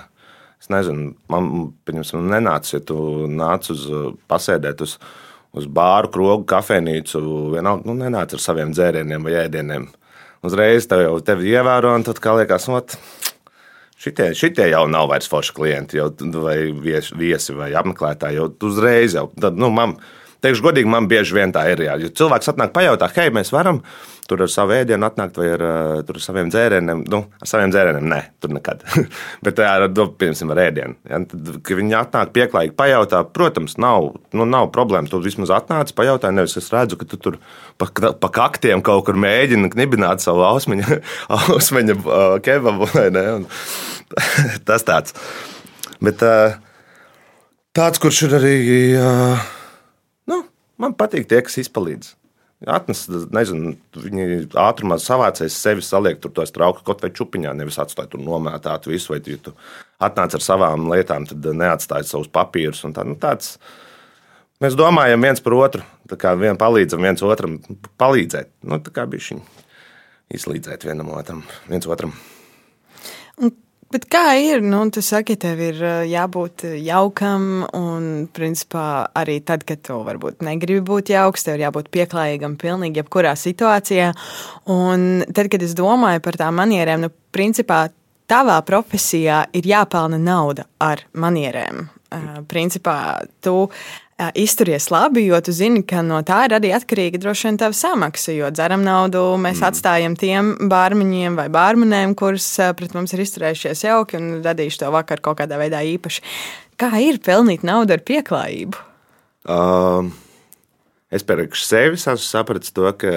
Es 0.58 0.72
nezinu, 0.74 1.12
man 1.30 1.52
pirms 1.86 2.16
nenāca, 2.18 2.80
ja 2.80 2.82
tu 2.84 2.98
nāc 3.30 3.70
uz 3.70 3.86
pasēdēt 4.30 4.82
uz, 4.82 4.96
uz 5.58 5.68
bāru, 5.70 6.10
krogu, 6.16 6.48
kafejnīcu, 6.50 7.22
vienalga, 7.54 7.86
nu, 7.86 7.94
nenāc 8.00 8.34
ar 8.34 8.42
saviem 8.42 8.74
dzērieniem 8.74 9.28
vai 9.28 9.38
ēdieniem. 9.44 9.86
Uzreiz 10.46 10.90
tev 10.90 11.04
jau 11.04 11.16
tevi 11.26 11.54
ievēro, 11.54 11.94
un 11.98 12.06
tad 12.08 12.22
kā 12.24 12.34
liekas, 12.40 12.68
ot, 12.74 12.98
Šitie, 13.98 14.30
šitie 14.38 14.68
jau 14.70 14.84
nav 14.92 15.08
vairs 15.10 15.30
forši 15.32 15.54
klienti, 15.58 15.98
jau, 15.98 16.12
vai 16.44 16.58
viesi, 16.84 17.16
viesi 17.18 17.56
vai 17.58 17.72
apmeklētāji. 17.80 18.38
Jau 18.38 18.52
uzreiz 18.70 19.16
jau, 19.18 19.26
tad, 19.42 19.58
nu, 19.58 19.72
man, 19.74 19.96
teikšu, 20.48 20.66
godīgi, 20.66 20.90
man 20.92 21.12
bieži 21.12 21.38
vien 21.38 21.54
tā 21.56 21.68
ir. 21.74 21.86
Jā. 21.86 22.00
Ja 22.02 22.14
cilvēks 22.18 22.54
atnāk 22.54 22.74
pajautā, 22.76 23.12
hei, 23.20 23.30
mēs 23.36 23.54
varam 23.54 23.84
tur 24.28 24.44
ar 24.44 24.52
savu 24.52 24.76
ēdienu 24.76 25.08
atnākt 25.08 25.38
vai 25.40 25.48
ar, 25.54 25.64
ar 26.02 26.20
saviem 26.22 26.50
dzērieniem. 26.52 27.04
Nu, 27.12 27.22
ar 27.42 27.50
saviem 27.50 27.72
dzērieniem, 27.72 28.08
nē, 28.12 28.20
tur 28.44 28.52
nekad. 28.56 28.84
Bet 29.46 29.62
ar, 29.64 29.88
nu, 29.92 30.08
piemēram, 30.20 30.54
ar 30.54 30.62
ēdienu. 30.66 30.98
Ja, 31.08 31.22
tad, 31.32 31.52
kad 31.68 31.80
viņi 31.80 31.98
atnāk 32.02 32.34
pieklājīgi 32.36 32.76
pajautā, 32.78 33.24
protams, 33.34 33.78
nav, 33.82 34.12
nu, 34.36 34.48
nav 34.50 34.70
problēmas. 34.76 35.12
Tu 35.14 35.22
vismaz 35.24 35.54
atnāc, 35.56 35.94
pajautā, 35.98 36.32
nevis 36.36 36.58
es 36.60 36.70
redzu, 36.74 37.00
ka 37.00 37.08
tu 37.08 37.20
tur 37.22 37.40
pa, 37.80 37.90
pa 37.90 38.32
kaktiem 38.42 38.84
kaut 38.86 39.08
kur 39.08 39.20
mēģini 39.20 39.72
knibināt 39.74 40.24
savu 40.24 40.44
ausmeņa, 40.48 41.02
ausmeņa 41.40 42.00
kebabu. 42.46 42.90
Tas 44.68 44.88
tāds. 44.88 45.16
Bet 46.04 46.22
tāds, 47.78 48.02
kurš 48.02 48.28
ir 48.28 48.36
arī, 48.38 48.58
nu, 48.98 49.57
man 50.82 50.96
patīk 50.98 51.28
tie, 51.30 51.42
kas 51.46 51.60
izpalīdz. 51.64 52.14
Atnes, 52.66 53.04
nezinu, 53.30 53.76
viņi 54.02 54.48
ātrumā 54.58 54.96
savācēs 54.98 55.54
sevi, 55.62 55.84
saliek 55.86 56.18
tur 56.24 56.32
tos 56.34 56.50
traukus 56.56 56.82
kaut 56.88 57.04
vai 57.06 57.12
čupiņā, 57.14 57.52
nevis 57.54 57.78
atstāj 57.84 58.08
tur 58.10 58.24
nomētāt 58.26 58.88
visu, 58.90 59.12
vai 59.14 59.20
ja 59.22 59.38
tu 59.46 59.54
atnāc 60.02 60.34
ar 60.34 60.42
savām 60.42 60.88
lietām, 60.90 61.28
tad 61.30 61.46
neatstāj 61.46 62.08
savus 62.10 62.32
papīrus. 62.34 62.82
Tā, 62.96 63.06
nu, 63.06 63.14
tāds, 63.22 63.60
mēs 64.64 64.78
domājam 64.80 65.22
viens 65.28 65.44
par 65.46 65.54
otru, 65.60 65.86
kā 66.18 66.34
vien 66.40 66.58
palīdzam 66.58 67.06
viens 67.06 67.22
otram 67.22 67.60
palīdzēt. 68.02 68.50
Nu, 68.66 68.82
tā 68.82 68.96
kā 68.96 69.06
bija 69.06 69.28
šī 69.28 69.38
izlīdzēt 70.34 70.90
vienam 70.90 71.14
otram, 71.14 71.46
viens 71.70 71.86
otram. 71.86 72.18
Bet 73.88 74.04
kā 74.12 74.34
ir? 74.36 74.60
Nu, 74.66 74.82
tu 74.92 75.00
saki, 75.06 75.38
tev 75.40 75.62
ir 75.64 75.78
jābūt 76.12 76.66
jaukam, 76.84 77.64
un 77.78 78.26
principā 78.36 79.08
arī 79.16 79.38
tad, 79.48 79.64
kad 79.68 79.80
tu 79.88 80.02
varbūt 80.04 80.44
negribi 80.44 80.84
būt 80.90 81.14
jauks, 81.14 81.48
tev 81.48 81.56
ir 81.56 81.68
jābūt 81.70 81.88
pieklājīgam 81.96 82.58
pilnīgi 82.60 83.00
jebkurā 83.00 83.32
situācijā. 83.40 84.10
Un 84.76 85.24
tad, 85.32 85.48
kad 85.54 85.64
es 85.64 85.78
domāju 85.78 86.26
par 86.26 86.40
tām 86.42 86.60
manierēm, 86.60 87.08
nu, 87.08 87.14
principā 87.32 87.86
tavā 88.28 88.60
profesijā 88.68 89.46
ir 89.56 89.72
jāpelna 89.72 90.20
nauda 90.20 90.68
ar 90.84 91.08
manierēm. 91.16 91.88
Principā 92.48 92.98
tu 93.44 93.68
izturies 94.34 94.88
labi, 94.90 95.28
jo 95.28 95.38
tu 95.46 95.54
zini, 95.54 95.84
ka 95.86 96.02
no 96.02 96.24
tā 96.26 96.40
ir 96.48 96.56
arī 96.58 96.72
atkarīga 96.74 97.20
droši 97.22 97.50
vien 97.50 97.60
tava 97.62 97.76
samaksa. 97.78 98.34
Jo 98.34 98.50
dzeram 98.54 98.82
naudu 98.86 99.22
mēs 99.38 99.60
mm. 99.62 99.68
atstājam 99.70 100.16
tiem 100.18 100.54
bārmeņiem 100.72 101.38
vai 101.38 101.48
bārmenēm, 101.54 102.16
kurus 102.18 102.48
pret 102.80 102.96
mums 102.98 103.14
ir 103.14 103.22
izturējušies 103.26 103.84
jauki 103.86 104.18
un 104.18 104.40
radījuši 104.46 104.82
to 104.82 104.94
vakar 104.96 105.22
kaut 105.22 105.42
kādā 105.42 105.60
veidā 105.62 105.84
īpaši. 105.86 106.26
Kā 106.82 106.90
ir 107.02 107.22
pelnīt 107.26 107.66
naudu 107.68 107.94
ar 107.94 108.02
pieklājību? 108.06 108.82
Um, 109.48 110.10
es 111.14 111.24
priekš 111.26 111.68
sevis 111.68 112.08
esmu 112.10 112.26
sapratis 112.26 112.74
to, 112.74 112.90
ka 112.98 113.14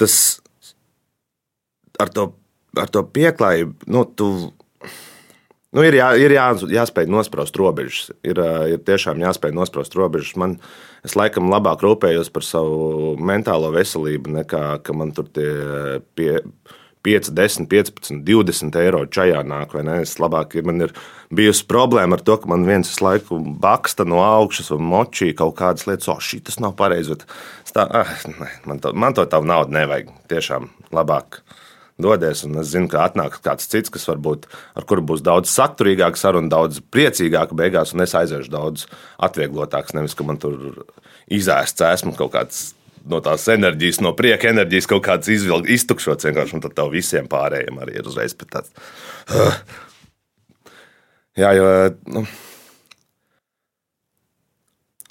tas 0.00 0.16
ar 2.00 2.10
to, 2.10 2.30
ar 2.80 2.90
to 2.90 3.04
pieklājību, 3.14 3.90
nu, 3.92 4.04
tu 4.08 4.30
Nu, 5.74 5.82
ir 5.82 5.96
jā, 5.98 6.12
ir 6.22 6.36
jā, 6.36 6.46
jāspēj 6.70 7.08
nospraust 7.10 7.56
robežas. 7.58 8.12
Ir, 8.22 8.38
ir 8.70 8.82
tiešām 8.86 9.18
jāspēj 9.24 9.54
nospraust 9.56 9.96
robežas. 9.98 10.36
Man, 10.38 10.60
es 11.06 11.16
laikam 11.18 11.50
labāk 11.50 11.82
rūpējos 11.82 12.30
par 12.34 12.46
savu 12.46 13.16
mentālo 13.18 13.72
veselību, 13.74 14.36
nekā 14.38 14.64
ka 14.86 14.94
man 14.96 15.10
tur 15.16 15.26
tie 15.34 15.50
pie, 16.14 16.38
5, 17.04 17.34
10, 17.36 17.66
15, 17.68 18.22
20 18.24 18.78
eiro 18.80 19.02
čajā 19.04 19.42
nāk. 19.44 19.74
Es 19.98 20.14
labāk, 20.22 20.54
man 20.64 20.86
ir 20.86 20.94
bijusi 21.34 21.66
problēma 21.68 22.16
ar 22.16 22.22
to, 22.24 22.38
ka 22.40 22.48
man 22.48 22.64
viens 22.64 22.94
laiku 23.04 23.40
baksta 23.60 24.06
no 24.08 24.22
augšas 24.24 24.70
vai 24.72 24.80
močī 24.94 25.34
kaut 25.36 25.58
kādas 25.58 25.84
lietas, 25.90 26.08
oh, 26.08 26.22
šī 26.22 26.40
tas 26.46 26.56
nav 26.64 26.78
pareizi. 26.78 27.18
Tā, 27.74 27.84
ah, 27.84 28.14
man, 28.64 28.80
to, 28.80 28.94
man 28.96 29.18
to 29.18 29.26
tavu 29.28 29.50
naudu 29.50 29.76
nevajag. 29.76 30.14
Tiešām 30.32 30.70
labāk 30.96 31.42
dodies. 32.00 32.44
Es 32.44 32.70
zinu, 32.72 32.88
ka 32.90 33.04
atnāks 33.08 33.42
kāds 33.44 33.68
cits, 33.70 33.92
kas 33.92 34.06
varbūt 34.10 34.48
ar 34.74 34.86
kuru 34.88 35.04
būs 35.12 35.24
daudz 35.24 35.52
saturīgāka 35.52 36.20
saruna, 36.20 36.50
daudz 36.52 36.80
priecīgāka 36.94 37.56
beigās, 37.58 37.94
un 37.94 38.04
es 38.04 38.14
aiziešu 38.18 38.52
daudz 38.52 38.86
atvieglotāks. 39.22 39.94
Nevis, 39.96 40.16
ka 40.18 40.26
man 40.26 40.40
tur 40.42 40.84
izēsts 41.32 41.84
esmu 41.92 42.16
kaut 42.18 42.34
kāds. 42.36 42.64
No 43.04 43.18
tās 43.20 43.42
enerģijas, 43.52 43.98
no 44.00 44.14
prieka 44.16 44.48
enerģijas 44.48 44.86
kaut 44.88 45.02
kāds 45.04 45.28
izvilkt, 45.28 45.68
iztukšots 45.68 46.24
vienkārši, 46.24 46.54
un 46.56 46.62
tad 46.64 46.72
tev 46.78 46.88
visiem 46.88 47.26
pārējiem 47.28 47.82
arī 47.84 47.98
ir 48.00 48.06
uzreiz 48.08 48.32
tāds. 48.40 48.72
Uh. 49.28 49.52
Jā, 51.36 51.50
jo. 51.52 51.66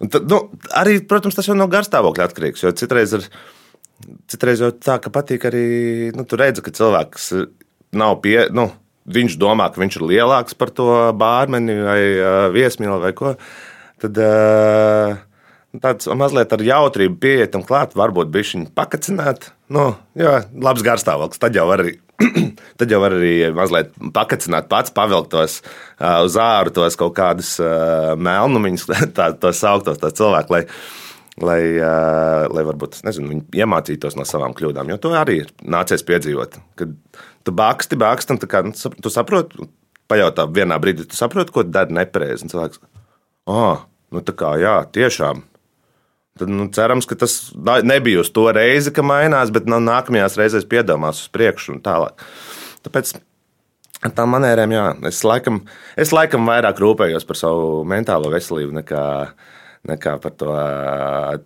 Nu, 0.02 0.08
tad, 0.08 0.26
nu, 0.26 0.40
arī, 0.74 0.98
protams, 1.06 1.38
tas 1.38 1.46
jau 1.50 1.56
no 1.58 1.68
garstāvokļa 1.72 2.26
atkarīgs. 2.30 2.64
Jo 2.66 2.74
citreiz 2.80 3.14
ir 3.20 3.28
Citreiz 4.32 4.62
jau 4.64 4.72
tā, 4.76 4.98
ka 5.02 5.12
patīk 5.14 5.46
arī, 5.50 5.66
nu, 6.16 6.26
tu 6.28 6.40
redzi, 6.40 6.64
ka 6.66 6.74
cilvēks 6.74 7.32
nav 7.98 8.18
pie, 8.24 8.48
nu, 8.56 8.70
viņš 9.10 9.38
domā, 9.42 9.70
ka 9.72 9.82
viņš 9.82 10.00
ir 10.00 10.08
lielāks 10.14 10.58
par 10.58 10.72
to 10.76 10.88
bārmeni 11.20 11.76
vai 11.84 12.00
uh, 12.16 12.48
viesmīlu 12.54 13.02
vai 13.04 13.12
ko. 13.18 13.36
Tad, 14.04 14.20
uh, 14.20 15.20
tāds 15.84 16.10
mazliet 16.20 16.54
ar 16.54 16.64
jautrību 16.64 17.20
pieiet 17.22 17.58
un 17.58 17.66
klāt, 17.68 17.98
varbūt 17.98 18.32
bišķiņu 18.34 18.72
pakacināt. 18.78 19.52
Nu, 19.74 19.94
jā, 20.20 20.44
labs 20.54 20.86
garstāvoklis. 20.86 21.42
Tad 21.42 21.58
jau 21.58 21.68
var 21.70 21.84
arī, 21.86 21.96
tad 22.80 22.94
jau 22.94 23.02
var 23.04 23.16
arī 23.18 23.36
mazliet 23.56 23.94
pakacināt 24.16 24.70
pats, 24.72 24.94
pavilkt 24.96 25.34
tos 25.34 25.62
uh, 25.64 26.22
uz 26.26 26.40
āru, 26.40 26.74
tos 26.76 27.00
kaut 27.00 27.16
kādus 27.20 27.56
uh, 27.64 28.14
melnumiņus, 28.20 28.90
tā, 29.18 29.32
tos 29.40 29.64
sauktos 29.64 30.02
tos 30.02 30.20
cilvēkus, 30.20 30.54
lai, 30.54 30.66
uh, 30.68 31.04
lai 31.42 32.66
varbūt, 32.68 33.00
nezinu, 33.08 33.32
viņi 33.32 33.64
iemācītos 33.64 34.18
no 34.20 34.26
savām 34.28 34.54
kļūdām, 34.58 34.92
jo 34.92 35.00
to 35.02 35.14
arī 35.18 35.40
ir 35.44 35.54
nācies 35.66 36.06
piedzīvot. 36.06 36.60
Kad 36.80 36.94
tu 37.44 37.56
baksti, 37.56 37.98
baksti, 38.00 38.36
un 38.36 38.44
kā, 38.52 38.62
nu, 38.68 38.74
tu 38.74 39.14
saproti, 39.14 39.66
pajautā 40.12 40.46
vienā 40.52 40.78
brīdī, 40.82 41.08
tu 41.10 41.18
saproti, 41.18 41.56
ko 41.56 41.66
dari 41.66 41.96
nepareizi. 41.98 42.52
Cilvēks, 42.52 42.84
ah, 43.50 43.88
nu 44.14 44.22
tā 44.26 44.38
kā, 44.38 44.54
jā, 44.62 44.78
tiešām 44.94 45.42
Tad, 46.40 46.50
nu, 46.50 46.66
cerams, 46.74 47.06
ka 47.06 47.16
tas 47.16 47.54
nebija 47.86 48.24
uz 48.24 48.32
to 48.34 48.48
reizi, 48.56 48.90
ka 48.94 49.06
mainās, 49.06 49.52
bet 49.54 49.68
nu, 49.70 49.78
nākamajās 49.86 50.38
reizēs 50.40 50.66
piedomās 50.66 51.20
uz 51.22 51.30
priekšu 51.34 51.76
un 51.76 51.82
tālāk. 51.86 52.24
Tāpēc 52.82 53.12
tā 54.18 54.26
manērēm, 54.28 54.74
jā, 54.74 54.88
es 55.12 55.22
laikam, 55.28 55.62
es 56.00 56.14
laikam 56.16 56.50
vairāk 56.50 56.82
rūpējos 56.82 57.28
par 57.30 57.38
savu 57.38 57.84
mentālo 57.86 58.34
veselību 58.34 58.80
nekā, 58.80 59.04
nekā 59.90 60.18
par 60.24 60.36
to 60.40 60.54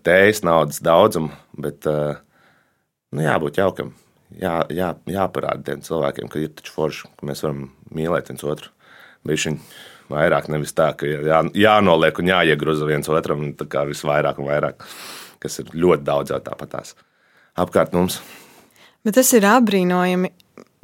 tējas 0.06 0.44
naudas 0.46 0.82
daudzumu. 0.86 1.32
Bet 1.58 1.88
nu, 1.88 3.24
jābūt 3.24 3.62
jaukam. 3.62 3.94
Jā, 4.38 4.60
jā, 4.76 4.92
jāparāda 5.08 5.70
tiem 5.70 5.84
cilvēkiem, 5.86 6.28
ka 6.30 6.42
ir 6.42 6.52
taču 6.58 6.74
forši, 6.76 7.12
ka 7.20 7.30
mēs 7.30 7.46
varam 7.46 7.70
mīlēt 7.96 8.32
viens 8.32 8.44
otru. 8.44 8.74
Bišķiņ 9.28 9.60
vairāk. 10.12 10.50
Nevis 10.52 10.76
tā, 10.76 10.92
ka 11.00 11.08
jā, 11.08 11.42
jānoliek 11.58 12.20
un 12.22 12.32
jāiegruza 12.34 12.88
viens 12.90 13.08
otram, 13.12 13.46
tā 13.58 13.68
kā 13.72 13.86
visvairāk 13.88 14.42
un 14.42 14.50
vairāk, 14.50 14.84
kas 15.44 15.62
ir 15.64 15.72
ļoti 15.76 16.08
daudz 16.08 16.36
jau 16.36 16.42
tāpatās 16.44 16.96
apkārt 17.58 17.96
mums. 17.96 18.20
Bet 19.06 19.18
tas 19.18 19.32
ir 19.38 19.48
apbrīnojami. 19.48 20.34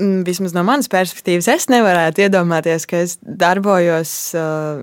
Mm, 0.02 0.24
vismaz 0.26 0.56
no 0.56 0.64
manas 0.66 0.90
perspektīvas, 0.90 1.48
es 1.54 1.68
nevarētu 1.70 2.24
iedomāties, 2.26 2.88
ka 2.90 3.04
es 3.06 3.20
darbojos 3.22 4.14
uh, 4.40 4.82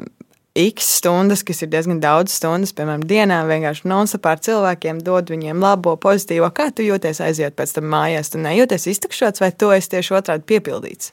x 0.59 0.89
stundas, 0.99 1.45
kas 1.47 1.63
ir 1.63 1.71
diezgan 1.71 2.01
daudz 2.03 2.35
stundas, 2.35 2.73
piemēram, 2.75 3.05
dienā 3.07 3.43
vienkārši 3.47 3.87
non-stop 3.91 4.27
ar 4.27 4.41
cilvēkiem, 4.43 5.03
dod 5.07 5.31
viņiem 5.31 5.63
labo, 5.63 5.95
pozitīvo. 6.01 6.51
Kā 6.55 6.71
tu 6.75 6.87
jūties 6.87 7.23
aiziet 7.23 7.55
pēc 7.59 7.77
tam 7.77 7.87
mājās? 7.93 8.33
Tu 8.33 8.43
nejūties 8.43 8.89
iztukšots 8.95 9.45
vai 9.45 9.53
tu 9.55 9.71
esi 9.75 9.95
tieši 9.95 10.17
otrādi 10.19 10.49
piepildīts? 10.51 11.13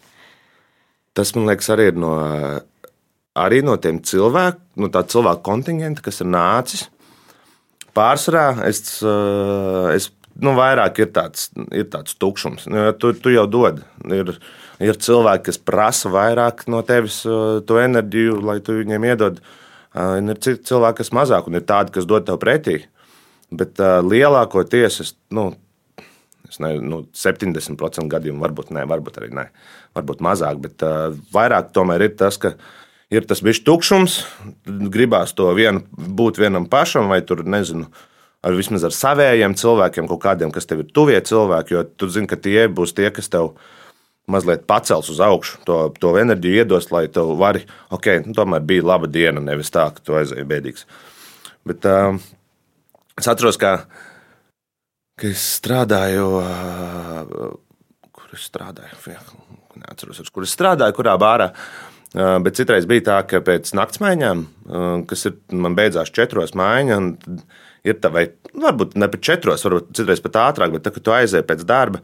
Tas 1.17 1.34
man 1.38 1.48
liekas 1.50 1.70
arī 1.74 1.91
no 1.98 2.13
arī 3.38 3.62
no 3.65 3.77
tiem 3.82 4.01
cilvēku, 4.06 4.62
no 4.82 4.89
tā 4.94 5.03
cilvēku 5.10 5.44
kontingenta, 5.46 6.03
kas 6.06 6.22
ir 6.24 6.32
nācis. 6.34 6.88
Pārsvarā 7.98 8.63
es, 8.67 9.00
eh, 9.01 9.96
es 9.96 10.10
nu, 10.41 10.53
vairāk 10.58 11.00
ir 11.01 11.12
tāds, 11.13 11.50
ir 11.74 11.88
tāds 11.94 12.17
tukšums. 12.17 12.67
Nu, 12.70 12.91
tu, 12.94 13.13
tu 13.13 13.34
jau 13.34 13.48
dod. 13.50 13.82
Ir, 14.06 14.38
ir 14.84 15.00
cilvēki, 15.01 15.46
kas 15.50 15.62
prasa 15.62 16.12
vairāk 16.13 16.65
no 16.72 16.81
tevis 16.88 17.22
eh, 17.25 17.60
to 17.67 17.79
enerģiju, 17.81 18.41
lai 18.50 18.60
tu 18.63 18.77
viņiem 18.79 19.07
iedod. 19.12 19.39
Eh, 19.41 20.17
ir 20.22 20.41
citi 20.43 20.67
cilvēki, 20.72 21.01
kas 21.03 21.13
mazāk, 21.15 21.48
un 21.50 21.60
ir 21.60 21.65
tādi, 21.67 21.96
kas 21.98 22.10
dod 22.10 22.27
tev 22.27 22.39
pretī. 22.41 22.81
Bet 23.48 23.79
uh, 23.79 24.01
lielākoties 24.03 24.98
es, 25.00 25.13
nu, 25.31 25.53
es 26.50 26.57
ne, 26.60 26.74
nu, 26.84 26.98
70% 27.15 28.10
gadījumu, 28.12 28.41
varbūt 28.43 28.74
ne, 28.75 28.81
varbūt 28.84 29.22
arī 29.22 29.29
ne, 29.38 29.46
varbūt 29.96 30.19
mazāk, 30.19 30.60
bet 30.65 30.84
uh, 30.84 31.15
vairāk 31.31 31.69
tomēr 31.72 32.03
ir 32.10 32.17
tas, 32.19 32.36
ka 32.43 32.51
uh, 32.51 32.74
ir 33.13 33.25
tas 33.27 33.41
bijis 33.43 33.63
tukšums, 33.65 34.19
gribās 34.91 35.34
to 35.38 35.50
vienu, 35.55 35.84
būt 35.91 36.39
vienam 36.41 36.67
pašam, 36.69 37.12
vai 37.12 37.22
tur 37.25 37.46
nezinu. 37.48 37.88
Ar 38.46 38.53
vismaz 38.55 38.84
ar 38.86 38.93
saviem 38.93 39.55
cilvēkiem, 39.57 40.07
kaut 40.07 40.22
kādiem, 40.24 40.51
kas 40.53 40.67
tev 40.69 40.84
ir 40.84 40.91
tuvie 40.93 41.17
cilvēki, 41.25 41.74
jo 41.74 41.84
tu 41.98 42.10
zini, 42.12 42.29
ka 42.29 42.38
tie 42.39 42.67
būs 42.69 42.93
tie, 42.96 43.10
kas 43.12 43.31
tev 43.34 43.55
mazliet 44.31 44.65
pacels 44.67 45.10
uz 45.13 45.22
augšu, 45.24 45.62
to, 45.67 45.77
to 46.01 46.13
enerģiju 46.19 46.63
iedos, 46.63 46.89
lai 46.91 47.05
tev 47.12 47.31
vari, 47.39 47.63
ok, 47.96 48.10
nu, 48.27 48.36
tomēr 48.38 48.65
bija 48.67 48.88
laba 48.88 49.10
diena, 49.12 49.43
nevis 49.43 49.72
tā, 49.74 49.88
ka 49.96 50.03
tu 50.03 50.17
aizēji 50.19 50.48
bēdīgs. 50.48 50.88
Bet 51.67 51.88
uh, 51.88 52.17
es 53.19 53.27
atceros, 53.27 53.60
ka, 53.62 53.74
ka 55.19 55.29
es 55.31 55.43
strādāju, 55.60 56.29
uh, 56.43 57.53
kur 58.15 58.36
es 58.36 58.48
strādāju, 58.51 59.17
neatceros, 59.77 60.34
kur 60.34 60.48
es 60.48 60.55
strādāju, 60.57 61.00
kurā 61.00 61.15
bārā. 61.22 61.53
Uh, 61.53 61.93
Bet 62.15 62.55
citreiz 62.55 62.86
bija 62.88 63.03
tā, 63.03 63.17
ka 63.27 63.41
pēc 63.43 63.74
naktsmaiņām, 63.75 64.43
kas 65.10 65.27
ir, 65.27 65.34
man 65.51 65.75
beidzās 65.75 66.12
četros 66.15 66.53
maiņa, 66.55 67.00
ir 67.88 67.98
tā, 68.00 68.12
vai 68.13 68.29
varbūt 68.55 68.96
ne 68.98 69.10
pat 69.12 69.25
četros, 69.27 69.65
varbūt 69.67 69.91
citreiz 69.98 70.24
pat 70.24 70.39
ātrāk, 70.46 70.72
bet 70.74 70.86
tā, 70.88 70.93
kad 70.96 71.03
tu 71.03 71.13
aizēji 71.13 71.48
pēc 71.50 71.65
darba, 71.67 72.01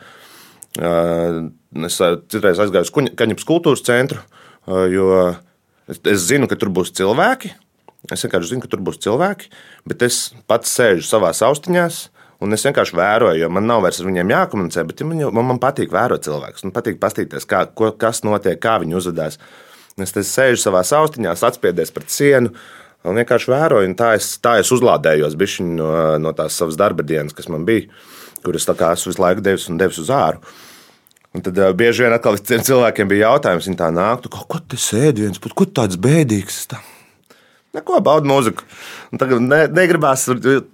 es 1.87 1.97
citreiz 2.31 2.61
aizgāju 2.61 2.87
uz 2.87 3.11
Kaņepes 3.17 3.47
kultūras 3.49 3.83
centru, 3.85 4.21
jo 4.91 5.09
es, 5.89 5.99
es 5.99 6.25
zinu, 6.29 6.49
ka 6.49 6.57
tur 6.59 6.71
būs 6.73 6.93
cilvēki. 6.97 7.53
Es 8.11 8.25
vienkārši 8.25 8.51
zinu, 8.51 8.63
ka 8.65 8.69
tur 8.71 8.81
būs 8.83 8.99
cilvēki, 9.03 9.47
bet 9.87 10.03
es 10.03 10.33
pats 10.49 10.73
sēžu 10.75 11.05
savā 11.07 11.31
austiņās. 11.31 12.07
Un 12.43 12.51
es 12.51 12.65
vienkārši 12.67 12.97
vēroju, 12.99 13.39
jo 13.39 13.47
man 13.55 13.63
nav 13.69 13.85
vairs 13.85 14.01
ar 14.01 14.07
viņiem 14.09 14.31
jākomunicē, 14.33 14.83
bet 14.89 15.03
man, 15.07 15.21
man, 15.31 15.45
man 15.53 15.59
patīk 15.63 15.93
vērot 15.93 16.25
cilvēkus. 16.25 16.65
Man 16.67 16.73
patīk 16.75 16.97
paskatīties, 16.99 17.47
kas 17.47 18.19
notiek, 18.27 18.59
kā 18.59 18.73
viņi 18.83 18.97
uzvedās. 18.99 19.37
Es 20.01 20.11
te 20.11 20.25
sēžu 20.27 20.59
savā 20.59 20.81
austiņā, 20.83 21.37
atspiedies 21.47 21.93
pret 21.95 22.11
sienu. 22.11 22.51
Un 23.07 23.19
vienkārši 23.19 23.51
vēroju, 23.51 23.87
un 23.87 23.95
tā 23.99 24.13
es, 24.17 24.33
tā 24.43 24.57
es 24.59 24.71
uzlādējos 24.75 25.37
no, 25.63 25.87
no 26.23 26.35
tās 26.35 26.59
savas 26.59 26.75
darba 26.79 27.03
dienas, 27.03 27.35
kas 27.35 27.47
man 27.51 27.63
bija, 27.67 27.87
kuras 28.43 28.67
esmu 28.67 29.11
visu 29.11 29.23
laiku 29.23 29.43
devis 29.43 29.69
un 29.71 29.79
devis 29.79 29.99
uz 30.03 30.11
āru. 30.11 30.43
Un 31.33 31.41
tad 31.41 31.57
uh, 31.57 31.71
bieži 31.73 32.05
vien 32.05 32.13
atkal 32.13 32.37
cilvēkiem 32.37 33.09
bija 33.09 33.31
jautājums, 33.31 33.69
viņi 33.69 33.79
tā 33.79 33.89
nāktu, 33.93 34.29
ko 34.29 34.59
tu 34.69 34.77
sēdi 34.77 35.25
viens, 35.25 35.41
ko 35.41 35.65
tāds 35.65 35.97
bēdīgs. 36.01 36.59
Tā. 36.69 36.81
Neko 37.73 37.97
baudu 38.05 38.29
mūziku. 38.29 38.67
Un 39.09 39.21
tagad 39.21 39.41
ne, 39.41 39.63
negribās, 39.73 40.27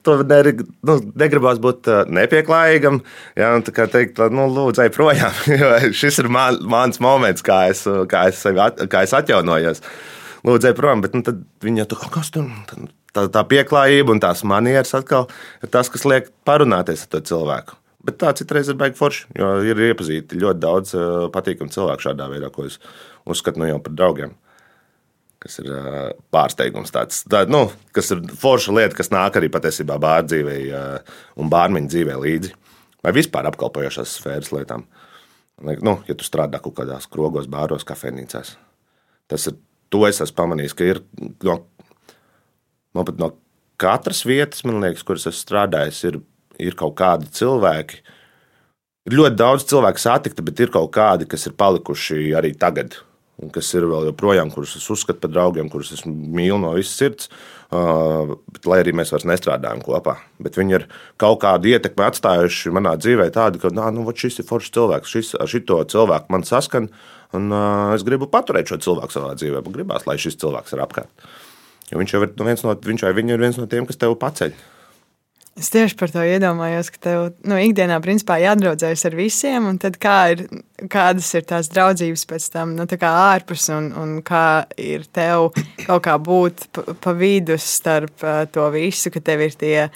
to 0.04 0.16
ne, 0.28 0.40
nu, 0.84 0.98
negribās 1.22 1.62
būt 1.64 1.88
nepieklājīgam. 2.12 3.00
Jā, 3.40 3.54
tā 3.64 3.76
kā 3.76 3.88
teikt, 3.92 4.20
nu, 4.36 4.50
lūdzu, 4.52 4.84
ej 4.84 4.92
projām. 4.96 5.40
šis 6.02 6.20
ir 6.26 6.28
man, 6.32 6.60
mans 6.68 7.00
moments, 7.04 7.46
kā 7.46 7.62
es, 7.72 7.86
kā 8.12 8.28
es, 8.32 8.44
sevi, 8.44 8.68
kā 8.92 9.06
es 9.08 9.16
atjaunojos. 9.16 9.80
Lūdzu, 10.44 10.74
ej 10.74 10.76
prom. 10.76 11.08
Bet 11.08 11.16
nu, 11.16 11.24
viņa 11.64 11.88
tur 11.88 12.04
kas 12.12 12.36
tur 12.36 12.52
tā, 13.16 13.30
tā 13.32 13.48
pieklājība 13.48 14.16
un 14.16 14.24
tās 14.24 14.44
manieres 14.48 14.92
atkal 14.98 15.30
ir 15.64 15.72
tas, 15.72 15.92
kas 15.92 16.04
liek 16.04 16.32
parunāties 16.48 17.08
ar 17.08 17.14
to 17.16 17.24
cilvēku. 17.32 17.79
Bet 18.06 18.16
tā 18.22 18.32
citreiz 18.38 18.70
ir 18.72 18.78
baigi 18.80 18.96
forši, 18.96 19.26
jo 19.36 19.48
ir 19.68 19.82
iepazīti 19.90 20.40
ļoti 20.40 20.62
daudz 20.64 20.94
patīkamu 21.36 21.74
cilvēku 21.74 22.06
šādā 22.06 22.30
veidā, 22.32 22.48
ko 22.54 22.64
es 22.70 22.78
uzskatu 23.28 23.60
nu, 23.60 23.68
jau 23.68 23.82
par 23.84 23.98
draugiem 23.98 24.38
kas 25.40 25.60
ir 25.62 25.70
pārsteigums. 26.34 26.92
Tāds, 26.92 27.24
tā, 27.32 27.46
nu, 27.48 27.66
kas 27.96 28.12
ir 28.12 28.24
forša 28.42 28.76
lieta, 28.76 28.98
kas 28.98 29.12
nāk 29.14 29.40
arī 29.40 29.50
patiesībā 29.52 29.96
bērnu 30.02 30.32
dzīvē 30.34 30.56
un 31.40 31.52
bērnu 31.52 31.86
dzīvē 31.88 32.18
līdzi. 32.20 32.52
Vai 33.06 33.14
vispār 33.16 33.48
apkalpojošās 33.48 34.18
sfēras 34.20 34.52
lietām. 34.52 34.84
Nu, 35.64 35.98
ja 36.08 36.16
tu 36.16 36.28
strādā 36.28 36.60
kaut 36.64 36.76
kādās 36.78 37.08
krogos, 37.12 37.48
bāros, 37.52 37.88
kafejnīcās, 37.88 38.56
tas 39.32 39.52
ir. 39.52 39.60
To 39.90 40.04
es 40.06 40.20
esmu 40.22 40.36
pamanījis, 40.38 40.74
ka 40.78 40.86
ir 40.86 41.00
no, 41.42 41.56
no, 42.94 43.04
no 43.18 43.30
katras 43.82 44.20
vietas, 44.22 44.62
liekas, 44.62 45.02
kuras 45.02 45.26
esmu 45.26 45.40
strādājis, 45.40 46.02
ir, 46.06 46.20
ir 46.60 46.78
kaut 46.80 46.98
kādi 47.00 47.30
cilvēki. 47.40 48.02
Ļoti 49.10 49.40
daudz 49.40 49.66
cilvēku 49.70 50.02
satikta, 50.02 50.46
bet 50.46 50.60
ir 50.62 50.74
kaut 50.74 50.92
kādi, 50.94 51.28
kas 51.30 51.48
ir 51.50 51.58
palikuši 51.58 52.30
arī 52.38 52.54
tagad 52.60 53.00
kas 53.54 53.70
ir 53.78 53.86
vēl 53.88 54.10
joprojām, 54.10 54.52
kurus 54.52 54.76
es 54.76 54.86
uzskatu 54.92 55.22
par 55.24 55.32
draugiem, 55.32 55.70
kurus 55.72 55.94
es 55.96 56.04
mīlu 56.06 56.60
no 56.60 56.74
visas 56.76 56.98
sirds. 57.00 57.30
Uh, 57.70 58.34
bet, 58.50 58.64
lai 58.66 58.80
arī 58.82 58.96
mēs 58.98 59.12
vairs 59.14 59.28
nestrādājam 59.30 59.84
kopā, 59.86 60.16
bet 60.42 60.58
viņi 60.58 60.76
ir 60.80 60.88
kaut 61.22 61.38
kādu 61.44 61.70
ietekmi 61.70 62.02
atstājuši 62.08 62.74
manā 62.74 62.96
dzīvē, 62.98 63.28
tādu, 63.36 63.62
ka 63.62 63.70
nu, 63.70 64.08
šis 64.10 64.42
ir 64.42 64.48
foršs 64.48 64.74
cilvēks, 64.74 65.12
šis 65.14 65.30
ar 65.38 65.52
šito 65.52 65.78
cilvēku 65.94 66.34
man 66.34 66.48
saskan, 66.50 66.90
un 67.38 67.54
uh, 67.54 67.94
es 67.94 68.04
gribu 68.08 68.26
paturēt 68.32 68.74
šo 68.74 68.80
cilvēku 68.88 69.14
savā 69.14 69.36
dzīvē. 69.38 69.62
Gribās, 69.70 70.10
lai 70.10 70.18
šis 70.18 70.40
cilvēks 70.42 70.74
ir 70.74 70.84
apkārt. 70.84 71.30
Jo 71.94 72.02
viņš 72.02 72.16
jau 72.16 72.24
ir 72.26 72.34
viens 72.42 72.66
no, 72.66 72.74
viņš 72.90 73.06
viņa 73.22 73.38
ir 73.38 73.46
viens 73.46 73.62
no 73.62 73.70
tiem, 73.70 73.86
kas 73.86 74.02
tev 74.02 74.18
paceļ. 74.18 74.58
Es 75.60 75.68
tieši 75.74 75.98
par 76.00 76.12
to 76.14 76.22
iedomājos, 76.24 76.88
ka 76.94 77.02
tev 77.04 77.22
nu, 77.44 77.58
ikdienā 77.60 77.98
principā 78.04 78.38
jādraudzējas 78.40 79.02
ar 79.10 79.16
visiem, 79.18 79.66
un 79.68 79.80
tad 79.82 79.98
kā 80.00 80.16
ir, 80.32 80.46
kādas 80.92 81.28
ir 81.36 81.44
tās 81.50 81.68
draudzības 81.74 82.24
pēc 82.30 82.46
tam 82.54 82.78
nu, 82.78 82.86
ārpus, 83.10 83.66
un, 83.76 83.90
un 84.00 84.14
kā 84.24 84.64
ir 84.80 85.04
tev 85.12 85.50
kaut 85.84 86.06
kā 86.06 86.16
būt 86.16 86.70
pa, 86.72 86.86
pa 87.04 87.16
vidu 87.18 87.60
starp 87.60 88.24
uh, 88.24 88.46
to 88.48 88.70
visu, 88.72 89.12
ka 89.12 89.20
tev 89.20 89.44
ir 89.50 89.58
tie, 89.60 89.90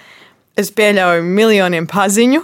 es 0.60 0.74
pieļauju, 0.76 1.24
miljoniem 1.24 1.88
paziņu. 1.88 2.44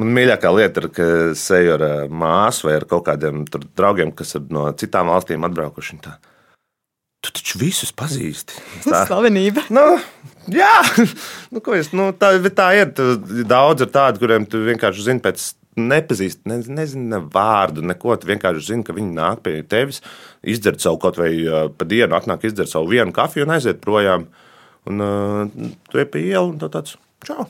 Man 0.00 0.14
mīļākā 0.16 0.54
lieta 0.54 0.80
ir, 0.80 0.88
ka 0.94 1.10
es 1.34 1.44
eju 1.52 1.76
ar 1.76 1.86
māsu 2.08 2.70
vai 2.70 2.78
ar 2.78 2.88
kaut 2.88 3.04
kādiem 3.10 3.44
draugiem, 3.76 4.14
kas 4.16 4.38
ir 4.38 4.48
no 4.54 4.64
citām 4.80 5.12
valstīm 5.12 5.44
atbraukuši. 5.44 6.00
Tā 6.08 6.16
tu 7.24 7.32
taču 7.34 7.58
visus 7.60 7.92
pazīsti. 7.94 8.60
Tā 8.84 9.02
ir 9.02 9.10
slavenība. 9.10 9.64
Nu, 9.74 9.84
jā, 10.52 10.72
nu, 11.52 11.62
es, 11.76 11.92
nu, 11.96 12.10
tā, 12.16 12.34
tā 12.54 12.68
ir. 12.78 12.92
Daudz 13.48 13.84
ir 13.84 13.92
tādu, 13.94 14.22
kuriem 14.22 14.46
tu 14.48 14.62
vienkārši 14.66 15.06
zini 15.10 15.24
pēc 15.24 15.50
nepazīst, 15.78 16.42
ne, 16.50 16.58
nezinu 16.80 17.12
ne 17.12 17.20
vārdu, 17.34 17.84
neko. 17.86 18.16
Tu 18.18 18.30
vienkārši 18.30 18.72
zini, 18.72 18.86
ka 18.86 18.96
viņi 18.96 19.14
nāk 19.14 19.44
pie 19.46 19.60
tevis, 19.68 20.02
izdzer 20.42 20.78
savu 20.82 21.00
kaut 21.02 21.20
vai 21.20 21.30
pa 21.78 21.86
dienu, 21.88 22.16
atnāk 22.18 22.48
izdzer 22.48 22.70
savu 22.70 22.90
vienu 22.92 23.14
kafiju 23.14 23.46
un 23.46 23.54
aiziet 23.56 23.82
projām. 23.84 24.26
Un 24.88 25.04
uh, 25.04 25.70
tu 25.90 26.00
ej 26.00 26.08
pa 26.08 26.20
ielu 26.20 26.54
un 26.54 26.58
tā 26.60 26.70
tāds- 26.72 26.96
čau! 27.28 27.48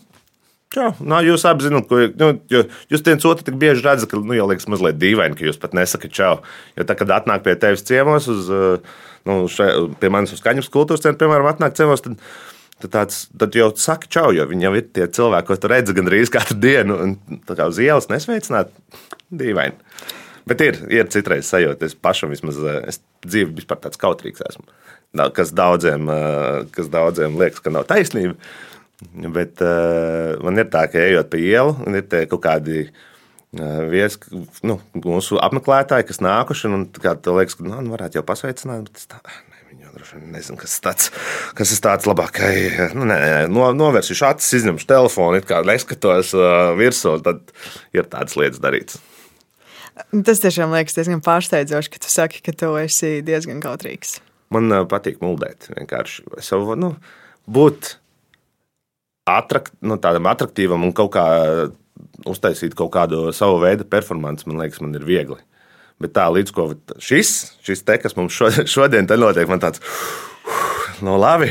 Jā, 0.77 0.91
nu, 1.01 1.17
jūs 1.25 1.47
abi 1.49 1.65
zināt, 1.65 1.87
ko 1.89 1.97
nu, 2.21 2.27
jūs 2.93 3.05
viens 3.07 3.25
otru 3.25 3.47
tik 3.47 3.57
bieži 3.57 3.81
redzat, 3.87 4.11
ka 4.11 4.19
nu, 4.21 4.35
jau 4.37 4.45
liekas 4.51 4.69
mazliet 4.69 4.99
dīvaini, 5.01 5.37
ka 5.39 5.47
jūs 5.47 5.57
pat 5.63 5.73
nesakāt 5.73 6.13
čau. 6.13 6.35
Jo 6.77 6.85
tā, 6.85 6.97
kad 6.99 7.09
atnāk 7.15 7.41
pie 7.47 7.55
tevis 7.57 7.87
ciemos, 7.89 8.29
uz, 8.29 8.51
nu, 9.25 9.39
še, 9.49 9.71
pie 9.97 10.11
manis 10.13 10.35
uz 10.37 10.45
kaņepes 10.45 10.69
kultūras 10.75 11.01
centra, 11.07 11.25
piemēram, 11.25 11.49
atnāk 11.49 11.79
ciemos, 11.79 12.05
tad, 12.05 12.21
tad, 12.83 12.91
tāds, 12.95 13.25
tad 13.39 13.57
jau 13.57 13.69
saka 13.81 14.11
čau, 14.11 14.31
jo 14.35 14.47
viņi 14.49 14.69
jau 14.69 14.75
ir 14.79 14.87
tie 14.95 15.09
cilvēki, 15.19 15.49
ko 15.49 15.57
tu 15.59 15.71
redzi 15.73 15.97
gandrīz 15.97 16.33
katru 16.35 16.59
dienu. 16.63 16.99
Un, 17.05 17.41
tā 17.49 17.59
kā 17.59 17.69
uz 17.71 17.81
ielas 17.83 18.09
nesveicināt, 18.13 18.73
dīvaini. 19.35 19.77
Bet 20.49 20.63
ir, 20.65 20.79
ir 20.93 21.11
citreiz 21.13 21.49
sajūta, 21.51 21.91
es 21.91 21.97
pašam 21.99 22.33
vismaz, 22.33 22.61
es 22.89 23.03
dzīvi 23.27 23.59
vispār 23.59 23.83
tāds 23.83 24.01
kautrīgs 24.01 24.45
esmu. 24.47 24.65
Kas 25.37 25.53
daudziem, 25.57 26.09
kas 26.73 26.89
daudziem 26.93 27.37
liekas, 27.41 27.61
ka 27.65 27.73
nav 27.75 27.89
taisnība. 27.89 28.37
Bet 29.35 29.61
uh, 29.63 30.39
man 30.43 30.59
ir 30.59 30.71
tā, 30.73 30.87
ka 30.91 30.99
ejot 30.99 31.29
pa 31.31 31.39
ielu, 31.39 31.77
ir 31.95 32.09
kaut 32.31 32.43
kādi 32.45 32.89
viesi, 33.89 34.19
nu, 34.67 34.79
mūsu 34.99 35.39
apmeklētāji, 35.41 36.09
kas 36.11 36.21
nākuši. 36.25 36.73
Un, 36.75 36.89
kā, 36.97 37.15
liekas, 37.39 37.57
ka 37.59 37.69
nu, 37.69 37.79
varētu 37.93 38.21
jau 38.21 38.25
pasveicināt, 38.27 38.91
bet 38.91 39.07
tā, 39.13 39.21
ne, 40.15 40.21
viņi 40.21 40.25
jau 40.25 40.25
droši 40.25 40.25
vien 40.25 40.33
nezina, 40.33 40.59
kas, 40.59 40.79
tāds, 40.81 41.11
kas 41.59 41.73
ir 41.75 41.83
tāds 41.85 42.09
labākai. 42.09 42.55
Nu, 42.97 43.05
nē, 43.09 43.49
no, 43.53 43.69
novērsīšu 43.77 44.27
acis, 44.29 44.55
izņemšu 44.61 44.89
telefonu, 44.89 45.41
kā 45.45 45.63
neskatos 45.67 46.35
uh, 46.37 46.75
virsū. 46.79 47.19
Tad 47.25 47.53
ir 47.93 48.09
tādas 48.09 48.37
lietas 48.39 48.61
darītas. 48.63 49.01
Tas 50.25 50.41
tiešām 50.41 50.73
liekas 50.73 50.95
diezgan 50.95 51.21
pārsteidzoši, 51.25 51.91
ka 51.91 51.99
tu 51.99 52.11
saki, 52.13 52.43
ka 52.45 52.55
tu 52.55 52.77
esi 52.79 53.19
diezgan 53.27 53.61
kautrīgs. 53.61 54.21
Man 54.55 54.71
uh, 54.71 54.87
patīk 54.89 55.21
muldēt. 55.25 55.69
Vienkārši 55.75 56.25
savu, 56.41 56.77
nu, 56.79 56.95
būt 57.51 57.97
atrakt, 59.29 59.75
nu, 59.85 59.99
tādam 60.01 60.31
attraktīvam 60.31 60.87
un 60.87 60.95
kaut 60.97 61.13
kā 61.19 61.27
uztaisīt 62.29 62.77
kaut 62.79 62.93
kādu 62.95 63.29
savu 63.35 63.59
veidu 63.63 63.85
performanci, 63.85 64.47
man 64.49 64.63
liekas, 64.63 64.81
man 64.85 64.95
ir 64.97 65.05
viegli. 65.05 65.41
Bet 66.03 66.15
tā 66.15 66.29
līdz 66.31 66.55
ko 66.55 66.71
šis, 67.03 67.35
šis 67.67 67.85
te, 67.87 67.99
kas 68.03 68.17
mums 68.19 68.37
šodien, 68.39 68.69
šodien 68.71 69.11
notiek, 69.19 69.49
man 69.51 69.63
tāds. 69.63 69.83
Nu, 71.05 71.15
labi, 71.21 71.51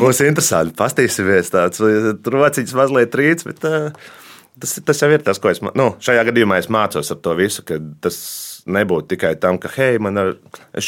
būs 0.00 0.20
interesanti. 0.26 0.76
Pastīsimies, 0.76 1.52
tāds 1.52 1.80
trociņš 2.24 2.74
mazliet 2.76 3.12
trīc, 3.14 3.44
bet 3.48 3.62
tas, 3.64 4.74
tas 4.84 5.00
jau 5.00 5.08
ir 5.12 5.24
tas, 5.24 5.40
ko 5.40 5.52
es 5.52 5.62
nu, 5.64 5.94
šajā 6.04 6.26
gadījumā 6.28 6.58
es 6.60 6.68
mācos 6.72 7.12
ar 7.14 7.20
to 7.24 7.32
visu. 7.38 7.64
Tas 8.04 8.18
nebūtu 8.64 9.14
tikai 9.14 9.34
tam, 9.40 9.58
ka, 9.60 9.70
hei, 9.76 9.96
man 10.02 10.20
ir 10.20 10.30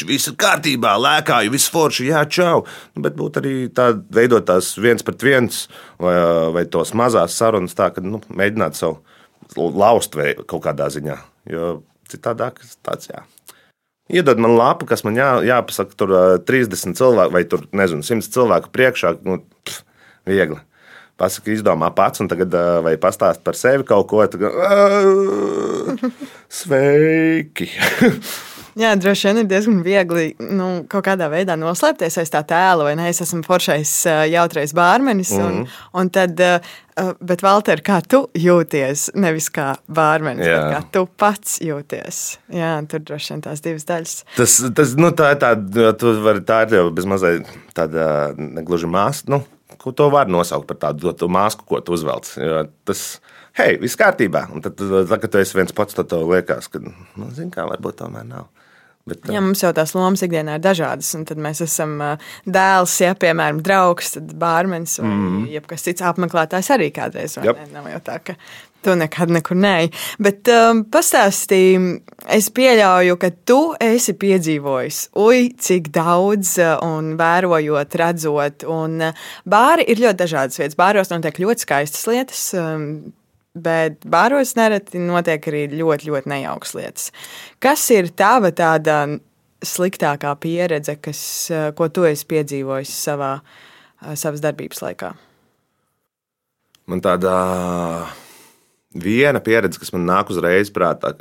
viss 0.09 0.29
kārtībā, 0.37 0.95
lēkāju, 1.01 1.53
viss 1.53 1.73
forši, 1.73 2.09
jā, 2.11 2.23
čau. 2.29 2.63
Nu, 2.95 3.03
bet 3.05 3.17
būtu 3.17 3.41
arī 3.41 3.55
tāda 3.73 4.01
veidot 4.13 4.45
tās 4.45 4.73
viens 4.81 5.05
pret 5.05 5.25
viens 5.25 5.65
vai, 6.01 6.15
vai 6.53 6.65
tos 6.69 6.93
mazās 6.97 7.37
sarunas, 7.37 7.77
tā, 7.77 7.91
ka 7.93 8.05
nu, 8.05 8.21
mēģināt 8.29 8.77
savu 8.77 9.01
laust 9.57 10.17
vai 10.17 10.33
kaut 10.45 10.65
kādā 10.65 10.89
ziņā. 10.93 11.17
Jo 11.49 11.77
citādāk 12.11 12.61
tāds, 12.85 13.09
jā. 13.11 13.23
Iedod 14.07 14.39
man 14.39 14.55
lapu, 14.55 14.87
kas 14.87 15.03
man 15.03 15.19
jā, 15.19 15.33
jāpasaka, 15.43 15.97
tur 15.99 16.13
30 16.47 16.95
cilvēku 16.95 17.35
vai 17.35 17.43
tur, 17.43 17.65
nezinu, 17.75 18.05
100 18.07 18.31
cilvēku 18.31 18.71
priekšā. 18.71 19.17
Nu, 19.27 19.41
pff, 19.67 19.83
viegli 20.27 20.61
pasaki, 21.17 21.55
izdomā 21.57 21.89
pats, 21.97 22.21
un 22.21 22.29
tagad 22.29 22.53
vai 22.85 22.93
pastāst 23.01 23.41
par 23.45 23.57
sevi 23.57 23.87
kaut 23.87 24.07
ko 24.11 24.21
tādu- 24.29 24.51
sveiki! 26.59 27.71
Jā, 28.77 28.91
droši 28.99 29.29
vien 29.29 29.41
ir 29.41 29.47
diezgan 29.49 29.79
viegli 29.85 30.27
nu, 30.37 30.67
kaut 30.91 31.07
kādā 31.07 31.29
veidā 31.33 31.55
noslēpties 31.57 32.19
aiz 32.21 32.31
tā 32.33 32.43
tēla, 32.45 32.85
vai 32.85 32.93
ne? 32.99 33.07
Es 33.09 33.23
esmu 33.25 33.41
foršais, 33.47 33.93
jautrais 34.29 34.73
bārmenis. 34.77 35.31
Mm 35.33 35.39
-hmm. 35.39 35.47
un, 35.47 35.59
mhm. 35.61 35.67
un 36.01 36.09
tad, 36.09 36.43
bet, 37.19 37.41
Valter, 37.41 37.81
kā 37.81 38.01
tu 38.07 38.29
jūties? 38.33 39.09
Nevis 39.15 39.49
kā 39.49 39.75
bārmenis, 39.89 40.45
Jā. 40.45 40.61
bet 40.61 40.75
kā 40.75 40.81
tu 40.91 41.07
pats 41.17 41.59
jūties. 41.61 42.37
Jā, 42.53 42.87
tur 42.87 42.99
droši 42.99 43.33
vien 43.33 43.41
tās 43.41 43.61
divas 43.61 43.85
daļas. 43.85 44.23
Tas, 44.35 44.63
tas 44.75 44.95
nu, 44.95 45.09
tā 45.09 45.31
ir 45.31 45.37
tāda, 45.37 45.93
tu 45.97 46.21
vari, 46.21 46.39
tā 46.39 46.67
ir 46.67 46.77
jau 46.77 46.91
bezmazliet 46.91 47.45
tāda 47.73 48.33
negluži 48.37 48.87
māsa. 48.87 49.23
Nu 49.27 49.43
ko 49.77 49.91
to 49.91 50.09
var 50.09 50.27
nosaukt 50.27 50.67
par 50.67 50.77
tādu 50.77 51.13
to 51.13 51.27
masku, 51.27 51.65
ko 51.67 51.79
tu 51.81 51.93
uzvelc. 51.93 52.29
Tas, 52.87 53.03
hei, 53.57 53.77
viss 53.81 53.99
kārtībā. 53.99 54.47
Un 54.53 54.63
tad, 54.65 54.77
tad, 54.79 55.13
kad 55.21 55.31
tu 55.31 55.41
esi 55.41 55.57
viens 55.57 55.73
pats, 55.75 55.97
tad 55.97 56.09
tev 56.11 56.27
liekas, 56.31 56.69
ka, 56.71 56.81
nu, 56.81 57.31
zini, 57.35 57.51
kā 57.53 57.67
varbūt 57.69 58.01
tomēr 58.01 58.25
nav. 58.27 58.49
Bet, 59.07 59.27
jā, 59.31 59.41
mums 59.43 59.63
jau 59.63 59.73
tās 59.75 59.93
lomas 59.95 60.23
ikdienā 60.25 60.57
ir 60.57 60.63
dažādas. 60.63 61.13
Tad 61.27 61.41
mēs 61.41 61.63
esam 61.63 61.97
dēls, 62.45 62.95
ja 63.03 63.13
piemēram 63.19 63.61
draugs, 63.65 64.15
tad 64.17 64.33
bārmenis 64.39 64.97
vai 65.01 65.11
mm. 65.11 65.43
jebkas 65.57 65.87
cits 65.87 66.05
apmeklētājs 66.07 66.73
arī 66.75 66.91
kādreiz. 66.95 67.37
Yep. 67.39 67.61
Ne? 67.61 67.69
Nav 67.77 67.91
jau 67.93 68.01
tā, 68.09 68.19
ka 68.29 68.37
Tu 68.81 68.95
nekad 68.95 69.31
nekur 69.33 69.57
neej. 69.57 69.89
Bet 70.21 70.47
um, 70.53 70.83
pastāstīji, 70.93 71.79
es 72.31 72.49
pieļauju, 72.53 73.17
ka 73.19 73.31
tu 73.49 73.57
esi 73.83 74.13
piedzīvojis, 74.21 74.99
ui, 75.17 75.47
cik 75.57 75.89
daudz, 75.95 76.53
uh, 76.61 76.77
un 76.85 77.15
vērojot, 77.19 77.97
redzot. 77.99 78.67
Un 78.69 79.09
uh, 79.09 79.25
bāri 79.49 79.87
ir 79.89 80.03
ļoti 80.05 80.21
dažādas 80.21 80.61
vietas. 80.61 80.77
Bāros 80.77 81.11
notiek 81.11 81.41
ļoti 81.41 81.65
skaistas 81.65 82.05
lietas. 82.07 82.43
Um, 82.55 82.85
Bet 83.63 84.05
bāros 84.05 84.55
nereti 84.59 85.01
notiek 85.01 85.47
arī 85.49 85.63
ļoti, 85.73 86.11
ļoti 86.11 86.33
nejaukas 86.33 86.75
lietas. 86.77 87.07
Kas 87.63 87.85
ir 87.95 88.11
tava 88.17 88.53
tāda 88.55 88.99
sliktākā 89.65 90.35
pieredze, 90.41 90.97
kas, 91.01 91.21
uh, 91.53 91.69
ko 91.77 91.89
tu 91.89 92.05
esi 92.07 92.27
piedzīvojis 92.29 92.93
savā, 93.07 93.37
savas 94.13 94.43
darbības 94.43 94.83
laikā? 94.85 95.15
Man 96.87 97.01
tāda 97.03 97.33
viena 98.95 99.41
pieredze, 99.43 99.79
kas 99.81 99.91
man 99.95 100.05
nāk 100.07 100.31
uzreiz 100.31 100.71
prātā. 100.73 101.13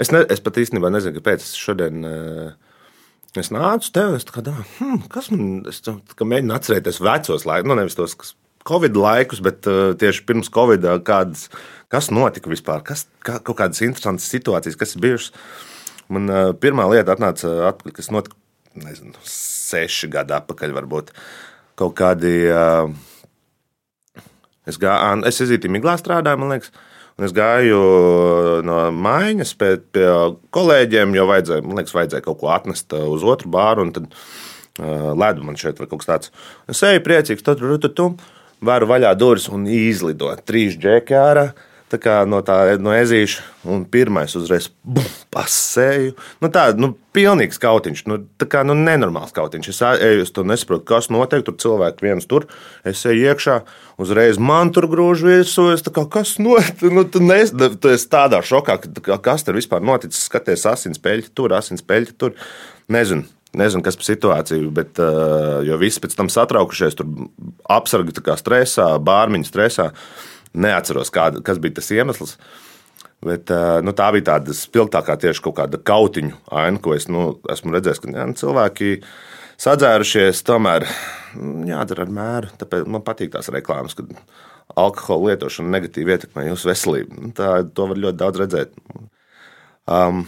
Es, 0.00 0.10
ne, 0.14 0.24
es 0.32 0.42
pat 0.42 0.58
īstenībā 0.60 0.90
nezinu, 0.92 1.18
kāpēc 1.18 1.44
es 1.44 1.54
šodien. 1.58 2.04
Eh, 2.06 3.38
es 3.38 3.52
nācu 3.54 3.92
te, 3.94 4.06
es 4.16 4.26
kā, 4.26 4.42
hmm, 4.42 5.04
kas 5.12 5.30
man, 5.30 5.60
es 5.70 5.82
mēģinu 5.86 6.56
atcerēties 6.56 7.02
vecos 7.04 7.46
laikus, 7.46 7.70
nu 7.70 7.78
nevis 7.78 7.98
tos 7.98 8.16
Covid 8.70 8.98
laikus, 8.98 9.42
bet 9.44 9.68
uh, 9.70 9.92
tieši 9.98 10.24
pirms 10.28 10.50
Covid, 10.54 10.86
kādas, 11.06 11.48
kas 11.92 12.10
notika 12.14 12.52
vispār, 12.52 12.84
kas, 12.86 13.06
kā, 13.26 13.38
kaut 13.44 13.58
kādas 13.60 13.82
interesantas 13.86 14.30
situācijas, 14.32 14.78
kas 14.80 14.96
ir 14.96 15.04
bijušas. 15.04 15.32
Man 16.10 16.30
uh, 16.30 16.50
pirmā 16.58 16.88
lieta 16.90 17.14
atnāca 17.14 17.52
atpakaļ, 17.70 17.96
kas 17.98 18.12
notika, 18.14 18.38
nezinu, 18.80 19.14
seši 19.30 20.10
gadi 20.14 20.36
atpakaļ 20.38 20.76
varbūt. 20.78 21.10
Kaut 21.80 21.96
kādi, 21.98 22.36
uh, 22.50 24.22
es 24.70 24.78
gāju, 24.80 25.26
es 25.28 25.42
izītīju 25.42 25.76
miglā 25.78 25.98
strādāju, 26.00 26.42
man 26.42 26.56
liekas, 26.56 26.72
Es 27.20 27.34
gāju 27.36 27.78
no 28.64 28.76
mājas 28.96 29.52
pie, 29.58 29.74
pie 29.92 30.06
kolēģiem, 30.56 31.12
jo 31.18 31.26
vajadzēja, 31.28 31.64
liekas, 31.76 31.92
vajadzēja 31.92 32.24
kaut 32.24 32.38
ko 32.40 32.48
atnest 32.54 32.94
uz 32.96 33.26
otru 33.28 33.50
bāru. 33.52 33.84
Tad 33.92 34.06
uh, 34.08 35.10
ledu 35.18 35.44
man 35.44 35.58
šeit 35.60 35.80
vai 35.80 35.88
kaut 35.90 36.00
kas 36.00 36.08
tāds. 36.08 36.32
Es 36.70 36.80
eju 36.86 37.02
priecīgs, 37.04 37.44
tad 37.44 37.60
tur 37.60 37.76
tu, 37.82 37.90
tu, 37.92 38.06
varu 38.64 38.88
vaļā 38.90 39.14
durvis 39.18 39.48
un 39.52 39.66
izlidot 39.70 40.44
trīs 40.46 40.78
džeki 40.80 41.18
ārā. 41.18 41.50
Tā 41.90 41.98
kā 41.98 42.20
no 42.22 42.38
tā 42.46 42.76
no 42.78 42.92
ezīša, 42.94 43.42
un 43.74 43.80
pirmais 43.90 44.30
uzreiz 44.38 44.68
bum, 44.86 45.06
pasēju. 45.34 46.12
Nu, 46.38 46.46
tā 46.54 46.68
nu, 46.78 46.92
pilnīgs 47.16 47.58
kautiņš, 47.58 48.04
nu, 48.06 48.20
tā 48.38 48.46
kā 48.52 48.60
nu, 48.62 48.76
nenormāls 48.78 49.34
kautiņš. 49.34 49.70
Es 49.72 49.80
eju, 49.88 50.22
es 50.22 50.30
nesaprotu, 50.30 50.84
kas 50.86 51.10
notiek. 51.10 51.42
Tur 51.48 51.56
cilvēki 51.58 52.06
viens 52.06 52.30
tur, 52.30 52.46
es 52.86 53.02
eju 53.10 53.32
iekšā, 53.32 53.56
uzreiz 53.98 54.38
man 54.38 54.70
tur 54.76 54.86
grūž 54.92 55.26
virsū. 55.26 55.66
Es 55.74 55.82
kā, 55.82 56.06
kas 56.06 56.36
notiek? 56.38 56.86
Nu, 56.94 57.02
tu, 57.02 57.24
nes, 57.26 57.50
tu 57.50 57.90
esi 57.90 58.06
tādā 58.12 58.38
šokā, 58.38 58.78
ka 59.02 59.18
kas 59.26 59.42
tur 59.48 59.58
vispār 59.58 59.82
noticis. 59.82 60.28
Skaties, 60.30 60.68
asins 60.70 61.02
peļķi 61.02 61.34
tur, 61.34 61.58
asins 61.58 61.82
peļķi 61.82 62.18
tur. 62.22 62.38
Nezinu. 62.86 63.26
Nezinu, 63.58 63.82
kas 63.82 63.96
par 63.98 64.06
situāciju, 64.06 64.68
bet 64.74 65.00
uh, 65.02 65.58
jo 65.66 65.78
visi 65.80 65.98
pēc 66.02 66.12
tam 66.14 66.28
satraukušies, 66.30 66.94
tur 66.98 67.08
apsargi 67.66 68.14
stresā, 68.38 68.92
bārmiņu 69.02 69.48
stresā. 69.48 69.88
Uh, 69.90 70.28
Neatceros, 70.50 71.12
kāda, 71.14 71.42
kas 71.46 71.60
bija 71.62 71.78
tas 71.78 71.90
iemesls. 71.94 72.34
Bet, 73.20 73.52
nu, 73.84 73.92
tā 73.94 74.08
bija 74.16 74.26
tāda 74.32 74.54
spilgtākā 74.56 75.14
tieši 75.20 75.42
kaut 75.44 75.58
kāda 75.58 75.78
kautiņu 75.90 76.32
aina, 76.56 76.80
ko 76.82 76.94
es 76.96 77.06
nu, 77.12 77.34
esmu 77.52 77.74
redzējis, 77.74 78.00
ka 78.00 78.14
jā, 78.14 78.24
nu, 78.26 78.36
cilvēki 78.40 78.94
sadzērušies, 79.60 80.40
tomēr 80.48 80.86
mm, 80.88 81.68
jādara 81.68 82.06
ar 82.06 82.14
mēru. 82.16 82.52
Tāpēc 82.62 82.88
man 82.90 83.04
patīk 83.06 83.34
tās 83.34 83.52
reklāmas, 83.52 83.94
kad 83.98 84.10
alkohola 84.80 85.34
lietošana 85.34 85.74
negatīvi 85.76 86.16
ietekmē 86.16 86.48
jūsu 86.48 86.72
veselību. 86.72 87.20
Nu, 87.20 87.32
tā, 87.36 87.52
to 87.76 87.90
var 87.92 88.00
ļoti 88.06 88.20
daudz 88.24 88.42
redzēt. 88.42 88.74
Um, 89.90 90.24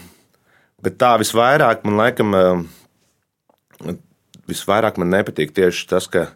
bet 0.84 1.00
tā 1.00 1.14
visvairāk 1.22 1.86
man 1.88 1.98
laikam 1.98 2.36
visvairāk 4.50 4.98
man 5.00 5.12
nepatīk 5.12 5.54
tieši 5.56 5.88
tas, 5.90 6.08
ka 6.10 6.26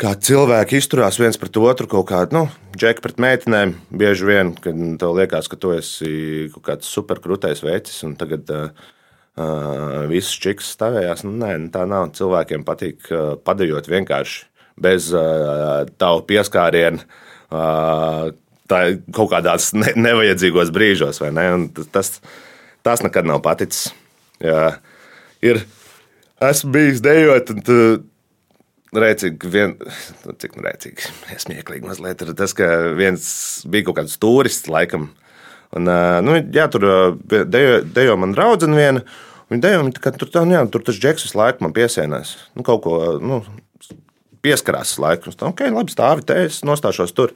kā 0.00 0.14
cilvēki 0.18 0.80
izturās 0.80 1.20
viens 1.20 1.38
pret 1.40 1.56
otru, 1.60 1.88
kaut 1.90 2.08
kāda, 2.10 2.34
nu, 2.34 2.72
džeka 2.76 3.04
pret 3.04 3.20
meitenēm. 3.22 3.76
Bieži 3.94 4.28
vien, 4.28 4.54
kad 4.58 4.78
tev 5.00 5.14
liekas, 5.18 5.48
ka 5.50 5.58
tu 5.60 5.74
esi 5.76 6.50
kaut 6.54 6.66
kāds 6.68 6.90
superkrūtais 6.90 7.62
vecis, 7.64 8.00
un 8.06 8.16
tagad 8.18 8.50
uh, 8.54 8.86
uh, 9.38 10.04
viss 10.10 10.34
čiks 10.40 10.74
stāvējās. 10.74 11.26
Nu, 11.26 11.36
nē, 11.44 11.52
nu, 11.62 11.70
tā 11.74 11.86
nav. 11.90 12.10
Cilvēkiem 12.18 12.66
patīk 12.66 13.10
uh, 13.12 13.34
padējot 13.46 13.90
vienkārši 13.92 14.48
bez 14.84 15.12
uh, 15.14 15.84
tavu 16.00 16.24
pieskārienu. 16.30 17.04
Uh, 17.54 18.32
Tā 18.64 18.78
ir 18.88 18.94
kaut 19.12 19.28
kādās 19.28 19.72
ne, 19.76 19.90
nevajadzīgos 20.00 20.70
brīžos, 20.72 21.20
vai 21.20 21.30
ne? 21.36 21.44
Un 21.52 21.66
tas, 21.92 22.14
tas 22.84 23.02
nekad 23.04 23.28
nav 23.28 23.42
paticis. 23.44 23.90
Jā. 24.40 24.78
Ir, 25.44 25.60
esmu 26.44 26.74
bijis 26.74 27.02
dejot, 27.04 27.54
un 27.54 27.64
tu, 27.64 27.78
Rēcīgi, 28.94 29.48
vien, 29.50 29.72
nu, 30.22 30.32
cik 30.38 30.52
nu 30.54 30.62
rēcīgi, 30.62 31.08
smieklīgi 31.42 31.88
mazliet 31.88 32.20
ir 32.22 32.30
tas, 32.38 32.52
ka 32.54 32.68
viens 32.94 33.24
bija 33.66 33.88
kaut 33.88 33.98
kāds 33.98 34.14
turists 34.22 34.70
laikam. 34.70 35.08
Un, 35.74 35.90
nu, 36.22 36.36
jā, 36.54 36.68
tur 36.70 36.86
dejo, 37.26 37.80
dejo 37.96 38.14
man 38.20 38.36
draudzene 38.36 38.78
viena. 38.78 39.02
Viņa 39.50 39.64
dejo, 39.64 39.80
viņa, 39.82 40.12
tur, 40.20 40.30
tā, 40.30 40.44
nu, 40.46 40.54
jā, 40.54 40.62
tur 40.70 40.84
tas 40.86 41.00
džeks 41.00 41.26
visu 41.26 41.40
laiku 41.40 41.66
man 41.66 41.74
piesienās. 41.74 42.36
Nu, 42.54 42.62
kaut 42.66 42.84
ko 42.86 43.00
nu, 43.18 43.40
pieskarās. 44.44 44.94
Tā, 45.00 45.48
ok, 45.50 45.64
labi, 45.74 45.94
stāvi 45.94 46.26
te, 46.28 46.38
es 46.46 46.62
nostāšos 46.66 47.16
tur. 47.16 47.34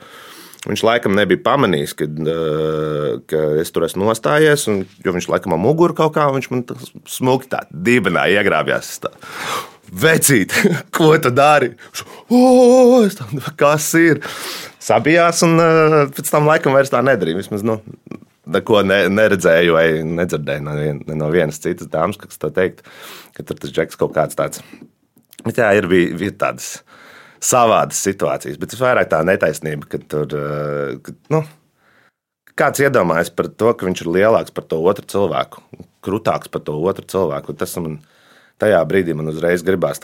Viņš 0.68 0.84
laikam 0.84 1.16
nebija 1.16 1.40
pamanījis, 1.46 1.94
ka, 1.96 2.06
ka 3.30 3.42
es 3.62 3.72
tur 3.72 3.86
esmu 3.86 4.04
nostājies, 4.04 4.66
un, 4.68 4.82
jo 5.04 5.14
viņš 5.16 5.30
laikam 5.32 5.54
man 5.54 5.62
muguru 5.64 5.96
kaut 5.96 6.12
kā, 6.18 6.28
smuki 7.08 7.48
tā 7.48 7.62
dibenā 7.72 8.26
iegrābjās. 8.36 8.90
Tā. 9.04 9.12
Vecīt, 9.88 10.52
ko 10.96 11.14
tu 11.16 11.32
dari? 11.32 11.72
O, 12.28 13.00
tam, 13.16 13.40
kas 13.56 13.88
ir? 13.96 14.20
Sabijās, 14.84 15.40
un 15.46 15.56
pēc 16.14 16.28
tam 16.28 16.48
laikam 16.48 16.76
vairs 16.76 16.92
tā 16.92 17.00
nedarīja. 17.04 17.40
Vismaz 17.40 17.64
nu, 17.66 17.78
neko 18.52 18.82
ne, 18.86 19.00
neredzēju 19.12 19.76
vai 19.76 19.86
nedzirdēju 20.04 20.64
no, 20.64 20.76
vien, 20.78 21.00
no 21.18 21.30
vienas 21.32 21.60
citas 21.64 21.90
dāmas, 21.92 22.20
kas 22.20 22.40
to 22.40 22.52
teikt, 22.54 22.84
ka 23.36 23.44
tur 23.44 23.60
tas 23.60 23.72
džeks 23.72 23.98
kaut 24.00 24.14
kāds 24.16 24.38
tāds. 24.38 24.62
Bet 25.44 25.60
jā, 25.60 25.70
ir 25.78 25.88
bija, 25.90 26.12
bija 26.18 26.36
tādas 26.44 26.78
savādas 27.44 28.00
situācijas, 28.04 28.58
bet 28.60 28.74
visvairāk 28.74 29.10
tā 29.12 29.22
netaisnība, 29.26 29.88
ka 29.90 30.00
tur, 30.10 30.34
ka, 31.04 31.14
nu, 31.34 31.42
kāds 32.58 32.82
iedomājas 32.82 33.30
par 33.34 33.50
to, 33.54 33.72
ka 33.74 33.86
viņš 33.86 34.04
ir 34.04 34.12
lielāks 34.18 34.54
par 34.54 34.66
to 34.70 34.80
otru 34.90 35.06
cilvēku, 35.08 35.62
krutāks 36.04 36.50
par 36.52 36.64
to 36.66 36.76
otru 36.90 37.06
cilvēku. 37.08 37.54
Tas 37.58 37.76
man 37.78 38.00
tajā 38.62 38.80
brīdī 38.90 39.14
man 39.14 39.30
uzreiz 39.30 39.62
gribās, 39.66 40.02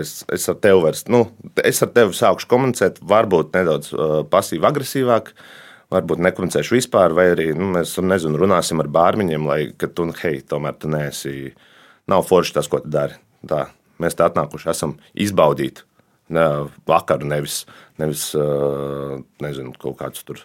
es, 0.00 0.16
es 0.32 0.48
ar 0.52 0.58
tevi 0.60 0.82
vairs, 0.84 1.06
nu, 1.12 1.26
es 1.64 1.80
ar 1.84 1.92
tevi 1.94 2.16
sākšu 2.16 2.50
komunicēt, 2.50 3.00
varbūt 3.00 3.56
nedaudz 3.56 3.92
uh, 3.94 4.16
pasīvi 4.30 4.68
agresīvāk. 4.70 5.36
Varbūt 5.92 6.22
nekomunicēšu 6.24 6.74
vispār, 6.74 7.12
vai 7.14 7.26
arī 7.34 7.50
nu, 7.54 7.68
mēs 7.76 7.92
nezinu, 8.02 8.38
runāsim 8.40 8.80
ar 8.82 8.88
bārmiņiem, 8.90 9.44
lai 9.46 9.58
tu, 9.78 10.06
hei, 10.22 10.40
tomēr 10.40 10.78
tu 10.80 10.88
neesi, 10.90 11.52
nav 12.10 12.24
forši 12.26 12.56
tas, 12.56 12.70
ko 12.72 12.80
tu 12.82 12.90
dari. 12.90 13.14
Tā, 13.46 13.66
mēs 14.02 14.16
te 14.16 14.24
atnākuši 14.24 14.72
esam 14.72 14.96
izbaudīt 15.12 15.84
ne, 16.32 16.44
vakaru, 16.88 17.28
nevis, 17.28 17.64
nevis 18.00 18.30
nezinu, 19.44 19.74
kaut 19.80 19.98
kādus 20.00 20.24
tur 20.26 20.44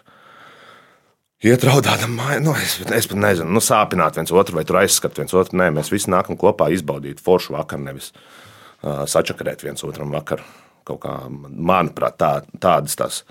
iet 1.44 1.64
raudādam, 1.64 2.18
nu, 2.44 2.54
es, 2.60 2.76
es 2.84 3.08
pat 3.08 3.20
nezinu, 3.20 3.48
nu, 3.56 3.62
sāpināt 3.64 4.18
viens 4.18 4.32
otru 4.34 4.58
vai 4.58 4.66
tur 4.68 4.80
aizskat 4.82 5.22
viens 5.22 5.32
otru. 5.36 5.56
Nē, 5.60 5.70
mēs 5.76 5.92
visi 5.92 6.12
nākam 6.12 6.38
kopā 6.40 6.68
izbaudīt 6.74 7.22
foršu 7.24 7.56
vakaru, 7.56 7.86
nevis 7.86 8.10
uh, 8.12 9.06
sačakarēt 9.08 9.64
viens 9.64 9.86
otram 9.86 10.12
vakaru. 10.12 10.44
Kaut 10.88 11.00
kā, 11.04 11.14
manuprāt, 11.30 12.18
tā, 12.20 12.32
tādas 12.60 12.98
tās 12.98 13.22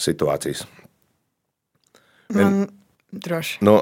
situācijas. 0.00 0.66
Man 2.34 2.62
droši. 3.10 3.58
Nu, 3.66 3.78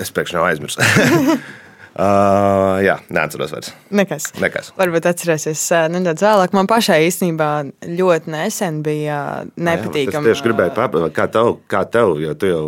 es 0.00 0.12
pēkšņi 0.14 0.44
aizmirsu. 0.44 0.82
Uh, 1.92 2.78
jā, 2.80 2.96
neatceros 3.12 3.52
vairs. 3.52 3.72
Nekas. 3.92 4.30
Nekas. 4.40 4.70
Varbūt 4.78 5.10
atcerēsies 5.10 5.64
uh, 5.74 5.84
nedaudz 5.92 6.24
vēlāk. 6.24 6.54
Man 6.56 6.70
pašai 6.70 7.02
īstenībā 7.10 7.50
ļoti 7.84 8.32
nesen 8.32 8.80
bija 8.86 9.18
nepatīkami. 9.60 10.24
Es 10.24 10.38
tieši 10.38 10.46
gribēju 10.48 10.72
papildināt, 10.78 11.16
kā 11.16 11.28
tev, 11.32 11.58
kā 11.68 11.84
tev, 11.92 12.16
jo 12.22 12.34
tu 12.38 12.52
jau. 12.52 12.64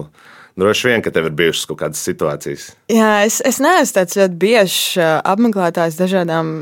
Droši 0.61 0.87
vien, 0.87 1.03
ka 1.03 1.11
tev 1.11 1.27
ir 1.27 1.33
bijušas 1.35 1.67
kaut 1.67 1.81
kādas 1.81 2.05
situācijas. 2.07 2.69
Jā, 2.93 3.25
es, 3.27 3.41
es 3.43 3.57
neesmu 3.59 3.97
tāds 3.97 4.15
ļoti 4.21 4.37
biežs 4.39 4.77
apmeklētājs 5.03 5.99
dažādām 5.99 6.53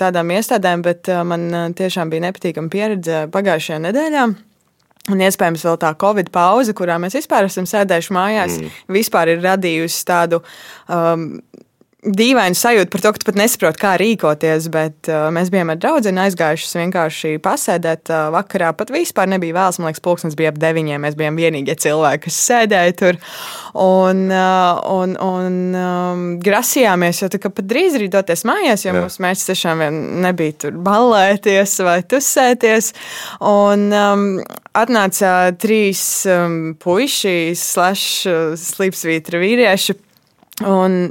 tādām 0.00 0.32
iestādēm, 0.32 0.84
bet 0.86 1.10
man 1.28 1.74
tiešām 1.76 2.08
bija 2.08 2.24
nepatīkama 2.28 2.72
pieredze 2.72 3.26
pagājušajā 3.34 3.82
nedēļā. 3.84 4.24
Un 5.08 5.22
iespējams, 5.24 5.64
vēl 5.64 5.78
tā 5.80 5.92
Covid 6.00 6.28
pauze, 6.32 6.74
kurā 6.76 6.98
mēs 7.00 7.16
vispār 7.16 7.48
esam 7.48 7.68
sēdējuši 7.68 8.14
mājās, 8.16 8.58
mm. 8.58 8.80
vispār 8.92 9.32
ir 9.32 9.40
radījusi 9.44 10.02
tādu 10.08 10.42
um, 10.92 11.30
dīvainu 11.98 12.54
sajūtu 12.54 12.92
par 12.92 13.02
to, 13.02 13.10
ka 13.10 13.20
tu 13.20 13.26
pat 13.26 13.38
nesaproti, 13.40 13.80
kā 13.82 13.92
rīkoties. 13.98 14.68
Bet 14.70 15.10
uh, 15.10 15.26
mēs 15.34 15.50
bijām 15.50 15.72
ar 15.72 15.80
draugu 15.82 16.12
aizgājuši 16.22 16.78
vienkārši 16.78 17.32
pasēdēt. 17.42 18.12
Uh, 18.12 18.28
vakarā 18.34 18.70
pat 18.78 18.92
vispār 18.94 19.30
nebija 19.32 19.56
vēls. 19.56 19.80
Man 19.80 19.90
liekas, 19.90 20.02
pulkstenis 20.04 20.38
bija 20.38 20.52
ap 20.52 20.60
deviņiem. 20.62 21.02
Mēs 21.02 21.18
bijām 21.18 21.38
vienīgie 21.40 21.74
cilvēki, 21.82 22.24
kas 22.28 22.38
sēdēja 22.46 22.96
tur. 23.02 23.20
Un, 23.82 24.24
uh, 24.30 24.78
un, 24.94 25.18
un 25.18 25.58
um, 25.82 26.24
grasījāmies 26.44 27.24
jau 27.24 27.32
pat 27.48 27.62
drīz 27.66 27.98
arī 27.98 28.08
doties 28.14 28.46
mājās, 28.46 28.86
jo 28.86 28.94
Jā. 28.94 29.02
mūsu 29.02 29.24
mērķis 29.24 29.50
tiešām 29.50 29.86
nebija 30.22 30.58
tur 30.64 30.78
ballēties 30.86 31.78
vai 31.82 32.00
tusēties. 32.06 32.94
Un 33.42 33.88
um, 33.90 34.26
atnāca 34.78 35.38
trīs 35.58 36.02
um, 36.30 36.76
puiši, 36.78 37.38
slash, 37.58 38.28
slīpsvītra 38.70 39.42
vīrieši. 39.42 40.04
Un 40.68 41.02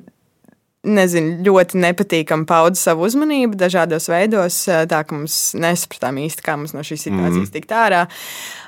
nezinu, 0.87 1.37
ļoti 1.45 1.81
nepatīkami 1.83 2.47
pauda 2.49 2.79
savu 2.79 3.05
uzmanību 3.07 3.59
dažādos 3.59 4.09
veidos, 4.11 4.63
tā 4.67 5.03
ka 5.03 5.17
mums 5.17 5.37
nesapratām 5.57 6.19
īsti, 6.23 6.45
kā 6.45 6.57
mums 6.59 6.75
no 6.77 6.85
šīs 6.85 7.07
situācijas 7.09 7.47
mm. 7.47 7.53
tikt 7.55 7.75
ārā. 7.75 8.05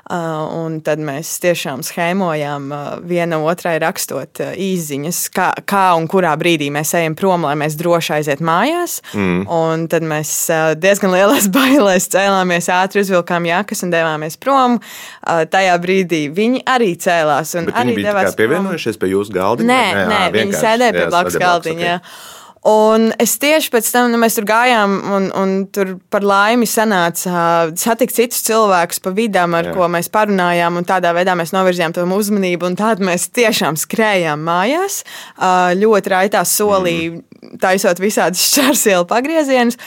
Un 0.10 0.80
tad 0.82 1.02
mēs 1.06 1.36
tiešām 1.44 1.84
schēmojām 1.86 2.72
viena 3.06 3.38
otrai 3.46 3.76
rakstot 3.82 4.42
īsiņas, 4.42 5.20
kā, 5.36 5.52
kā 5.70 5.84
un 6.00 6.08
kurā 6.10 6.32
brīdī 6.40 6.72
mēs 6.74 6.96
ejam 6.98 7.14
prom, 7.20 7.46
lai 7.46 7.54
mēs 7.62 7.78
droši 7.78 8.16
aiziet 8.18 8.42
mājās. 8.42 9.00
Mm. 9.14 9.44
Un 9.54 9.86
tad 9.92 10.08
mēs 10.10 10.32
diezgan 10.82 11.14
lielās 11.14 11.46
bailēs 11.60 12.10
cēlāmies, 12.10 12.72
ātri 12.74 13.04
uzvilkām 13.06 13.46
jakas 13.52 13.86
un 13.86 13.94
devāmies 13.94 14.40
prom. 14.42 14.80
Tajā 15.54 15.78
brīdī 15.86 16.26
viņi 16.34 16.66
arī 16.66 16.96
cēlās. 16.98 17.54
Bet 17.70 17.78
arī 17.78 17.94
viņi 18.00 18.10
bija 18.10 18.34
pievienojušies 18.42 18.98
pie 18.98 19.14
jūsu 19.14 19.38
galdiņa? 19.38 19.70
Nē, 19.70 19.86
nē, 19.94 20.10
nē 20.10 20.26
viņi 20.40 20.58
sēdēja 20.58 20.98
pie 20.98 21.08
blakus 21.14 21.38
galdiņa. 21.38 21.96
Okay. 22.02 22.38
Un 22.68 23.14
es 23.16 23.38
tieši 23.40 23.72
pēc 23.72 23.88
tam, 23.94 24.10
nu, 24.12 24.18
mēs 24.20 24.36
tur 24.36 24.44
gājām, 24.50 24.96
un, 25.16 25.28
un 25.40 25.52
tur 25.72 25.94
par 26.12 26.26
laimi 26.28 26.68
sanāca 26.68 27.70
satikt 27.80 28.18
citus 28.18 28.42
cilvēkus 28.44 29.00
pa 29.06 29.14
vidām, 29.16 29.56
ar 29.56 29.70
Jā. 29.70 29.76
ko 29.78 29.88
mēs 29.88 30.12
parunājām, 30.12 30.82
un 30.82 30.88
tādā 30.88 31.14
veidā 31.16 31.38
mēs 31.40 31.54
novirzījām 31.56 31.96
to 31.96 32.04
uzmanību, 32.04 32.68
un 32.68 32.76
tādā 32.80 33.08
mēs 33.08 33.30
tiešām 33.32 33.80
skrējām 33.80 34.44
mājās, 34.44 35.06
ļoti 35.80 36.14
raitā 36.16 36.44
solī, 36.44 36.98
mm. 37.14 37.29
Taisot 37.62 38.00
visādas 38.02 38.42
šķērsielu 38.50 39.06
pagriezienus, 39.10 39.78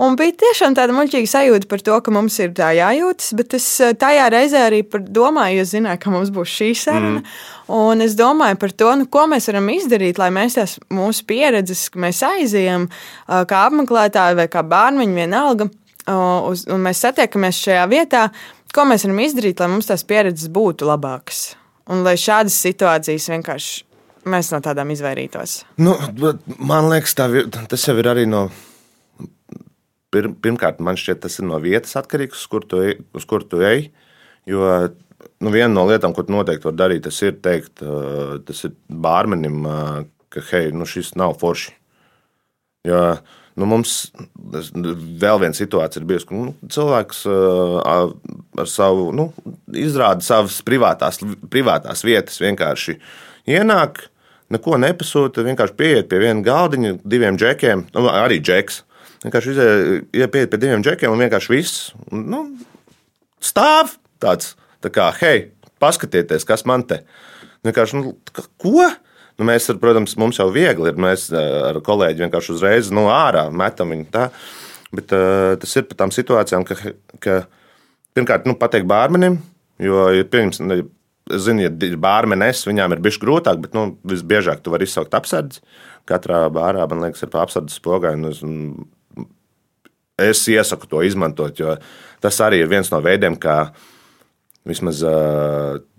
un 0.00 0.16
bija 0.18 0.36
tiešām 0.44 0.76
tāda 0.78 0.94
muļķīga 0.96 1.30
sajūta 1.32 1.70
par 1.70 1.84
to, 1.84 1.98
ka 2.04 2.14
mums 2.14 2.38
ir 2.42 2.52
tā 2.56 2.70
jājūtas, 2.76 3.32
bet 3.38 3.56
es 3.58 3.68
tajā 4.00 4.28
reizē 4.34 4.66
arī 4.68 4.82
domāju, 5.08 5.60
jo 5.60 5.68
zināju, 5.72 6.02
ka 6.02 6.12
mums 6.14 6.32
būs 6.34 6.54
šī 6.60 6.70
saruna. 6.78 7.22
Mm. 7.22 7.46
Un 7.78 8.00
es 8.00 8.14
domāju 8.16 8.56
par 8.60 8.72
to, 8.72 8.92
nu, 8.96 9.08
ko 9.12 9.26
mēs 9.28 9.50
varam 9.50 9.68
izdarīt, 9.74 10.20
lai 10.20 10.30
mēs 10.32 10.56
tās 10.56 10.78
mūsu 10.94 11.26
pieredzes, 11.28 11.88
ka 11.92 12.00
mēs 12.00 12.22
aizejam 12.24 12.88
kā 13.28 13.64
apmeklētāji 13.66 14.38
vai 14.38 14.46
kā 14.52 14.62
bērniņi, 14.64 15.18
vienalga, 15.18 15.68
uz, 16.48 16.64
un 16.72 16.86
mēs 16.86 17.04
satiekamies 17.04 17.60
šajā 17.66 17.84
vietā, 17.92 18.28
ko 18.74 18.86
mēs 18.88 19.04
varam 19.04 19.20
izdarīt, 19.24 19.60
lai 19.60 19.72
mums 19.74 19.90
tās 19.90 20.04
pieredzes 20.08 20.48
būtu 20.52 20.88
labākas. 20.88 21.50
Un 21.88 22.04
lai 22.04 22.18
šādas 22.20 22.56
situācijas 22.64 23.30
vienkārši 23.32 23.87
mēs 24.30 24.52
no 24.54 24.62
tādām 24.64 24.92
izvairītos. 24.94 25.62
Nu, 25.80 25.96
man 26.58 26.90
liekas, 26.92 27.16
tā, 27.18 27.28
tas 27.70 27.88
jau 27.88 27.96
ir 28.00 28.10
arī 28.10 28.28
no. 28.30 28.48
Pir, 30.08 30.30
pirmkārt, 30.40 30.78
man 30.80 30.96
šķiet, 30.96 31.20
tas 31.26 31.34
ir 31.36 31.44
no 31.50 31.58
vietas 31.60 31.92
atkarīgs, 32.00 32.40
uz 32.40 32.48
kur 32.48 32.64
tu, 32.64 32.80
uz 33.16 33.26
kur 33.28 33.42
tu 33.44 33.60
ej. 33.66 33.90
Jo 34.48 34.64
nu, 35.42 35.52
viena 35.54 35.70
no 35.72 35.86
lietām, 35.88 36.14
ko 36.14 36.24
noteikti 36.28 36.68
var 36.68 36.76
darīt, 36.78 37.04
tas 37.06 37.18
ir 37.24 37.38
teikt, 37.44 37.82
tas 38.48 38.62
ir 38.66 38.74
bārmenim, 38.88 39.66
ka 40.32 40.44
hei, 40.50 40.72
nu, 40.74 40.88
šis 40.88 41.14
nav 41.18 41.36
forši. 41.40 41.74
Jo, 42.88 43.00
nu, 43.58 43.68
mums 43.68 43.96
vēl 44.38 45.42
viena 45.42 45.56
situācija 45.56 46.02
ir 46.02 46.08
bijusi, 46.08 46.28
ka 46.30 46.36
nu, 46.38 46.54
cilvēks 46.74 47.24
ar 47.28 48.70
savu, 48.70 49.08
nu, 49.16 49.30
izrāda 49.76 50.24
savas 50.24 50.60
privātās, 50.66 51.20
privātās 51.50 52.04
vietas, 52.06 52.38
vienkārši 52.42 52.98
ienāk, 53.50 54.06
neko 54.54 54.78
nepasūta, 54.80 55.44
vienkārši 55.46 55.76
pieiet 55.78 56.10
pie 56.10 56.20
viena 56.22 56.44
galdiņa, 56.44 56.94
diviem 57.04 57.38
džekiem, 57.40 57.88
nu, 57.94 58.06
arī 58.12 58.40
džeks. 58.44 58.82
Vienkārši 59.24 59.54
ieiet 60.14 60.32
pie 60.32 60.46
diviem 60.54 60.84
džekiem 60.84 61.12
un 61.12 61.24
vienkārši 61.24 61.52
viss. 61.52 61.88
Nu, 62.14 62.44
stāv 63.42 63.96
tāds, 64.22 64.54
tā 64.84 64.92
kā, 64.94 65.10
hei, 65.20 65.50
paskatieties, 65.82 66.46
kas 66.46 66.64
man 66.68 66.86
te. 66.86 67.02
Vienkārši, 67.66 67.98
nu, 67.98 68.14
ko? 68.62 68.88
Nu, 69.38 69.46
mēs, 69.46 69.68
ar, 69.70 69.78
protams, 69.78 70.16
mums 70.18 70.40
jau 70.40 70.48
viegli 70.54 70.90
ir. 70.90 70.96
Mēs 70.98 71.28
ar 71.34 71.78
kolēģi 71.86 72.24
vienkārši 72.24 72.54
uzreiz 72.56 72.88
nu, 72.94 73.06
ārā 73.12 73.46
metam 73.54 73.94
viņu 73.94 74.08
tā. 74.14 74.28
Bet 74.94 75.12
uh, 75.14 75.52
tas 75.60 75.74
ir 75.78 75.86
par 75.86 76.00
tām 76.00 76.12
situācijām, 76.14 76.64
ka, 76.66 76.74
ka 77.22 77.36
pirmkārt, 78.16 78.48
nu, 78.48 78.56
pateikt 78.58 78.88
bārmenim, 78.90 79.36
jo, 79.84 80.08
ja, 80.16 80.24
pirms, 80.26 80.62
es 81.34 81.44
zinu, 81.46 81.66
ja 81.66 81.98
bārmenes, 82.00 82.64
viņām 82.68 82.94
ir 82.94 83.02
bijis 83.04 83.20
grūtāk, 83.22 83.60
bet 83.64 83.76
nu, 83.76 83.90
visbiežāk 84.08 84.62
tu 84.62 84.72
vari 84.74 84.88
izsaukt 84.88 85.14
apsardzi. 85.16 85.62
Katrā 86.08 86.46
bārā, 86.52 86.86
man 86.88 87.04
liekas, 87.04 87.24
ir 87.24 87.32
pa 87.32 87.42
apsardzes 87.44 87.82
pogai. 87.84 88.14
Es 90.18 90.40
iesaku 90.50 90.88
to 90.90 91.04
izmantot, 91.06 91.60
jo 91.60 91.76
tas 92.24 92.40
arī 92.42 92.64
ir 92.64 92.70
viens 92.70 92.90
no 92.90 92.98
veidiem, 93.04 93.36
kā 93.38 93.68
vismaz, 94.68 95.04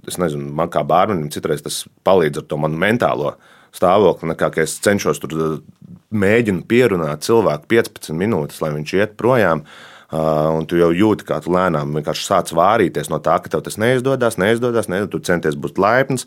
es 0.08 0.20
nezinu, 0.20 0.50
man 0.56 0.72
kā 0.74 0.84
bārmenim 0.88 1.32
citreiz 1.34 1.64
tas 1.66 1.84
palīdz 2.06 2.42
ar 2.42 2.50
to 2.50 2.60
manu 2.60 2.80
mentālo 2.82 3.36
stāvokli, 3.76 4.32
nekā 4.32 4.50
es 4.64 4.76
cenšos 4.84 5.22
tur 5.22 5.62
mēģinu 6.10 6.66
pierunāt 6.70 7.26
cilvēku 7.28 7.70
15 7.70 8.18
minūtes, 8.18 8.62
lai 8.64 8.74
viņš 8.76 8.94
iet 8.98 9.16
projām. 9.20 9.64
Un 10.10 10.66
tu 10.66 10.80
jau 10.80 10.90
jūti, 10.90 11.26
kā 11.28 11.38
tu 11.44 11.52
lēnām 11.54 11.92
vienkārši 12.00 12.24
sāc 12.26 12.54
vārīties 12.58 13.12
no 13.12 13.20
tā, 13.22 13.36
ka 13.44 13.52
tev 13.54 13.62
tas 13.68 13.78
neizdodas, 13.78 14.40
neizdodas, 14.42 14.90
neizdodas 14.90 15.12
tu 15.14 15.20
centies 15.28 15.58
būt 15.60 15.78
laipns. 15.78 16.26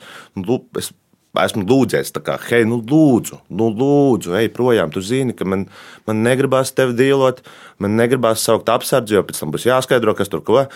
Es 0.79 0.93
esmu 1.41 1.65
lūdzies, 1.67 2.13
kā, 2.23 2.37
hei, 2.51 2.67
nu, 2.69 2.79
lūdzu, 2.85 3.41
nu, 3.57 3.71
lūdzu, 3.73 4.37
ej 4.39 4.51
projām. 4.55 4.93
Tu 4.93 5.03
zini, 5.05 5.35
ka 5.37 5.47
man, 5.49 5.65
man 6.09 6.21
negribās 6.27 6.75
tevi 6.77 6.95
dīlot, 6.99 7.41
man 7.83 7.97
negribās 7.99 8.45
saukt 8.45 8.69
apsardzi, 8.73 9.17
jo 9.17 9.25
pēc 9.27 9.41
tam 9.41 9.55
būs 9.55 9.67
jāskaidro, 9.67 10.15
kas 10.19 10.31
tur 10.33 10.45
ko. 10.47 10.67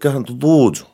Kā, 0.00 0.14
nu, 0.16 0.38
lūdzu, 0.42 0.88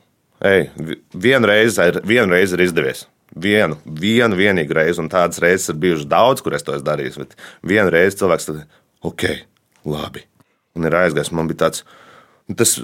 ej, 0.49 0.67
vienreiz 1.15 1.79
ir, 1.81 2.01
vienreiz 2.05 2.53
ir 2.53 2.65
izdevies. 2.67 3.07
Vienu, 3.33 3.79
vienu 3.87 4.37
vienīgu 4.37 4.77
reizi, 4.77 5.01
un 5.01 5.09
tādas 5.09 5.41
reizes 5.41 5.71
ir 5.71 5.79
bijušas 5.81 6.11
daudz, 6.11 6.43
kur 6.45 6.53
es 6.53 6.67
to 6.67 6.75
esmu 6.75 6.85
darījis. 6.91 7.17
Bet 7.23 7.33
vienu 7.65 7.89
reizi 7.95 8.19
cilvēks 8.21 8.51
tad, 8.51 8.61
ok, 9.09 9.25
labi. 9.89 10.27
Un 10.77 10.87
ir 10.89 10.95
aizgājis. 10.97 11.31
Man 11.35 11.49
bija 11.49 11.65
tāds, 11.65 11.83
tas 12.57 12.75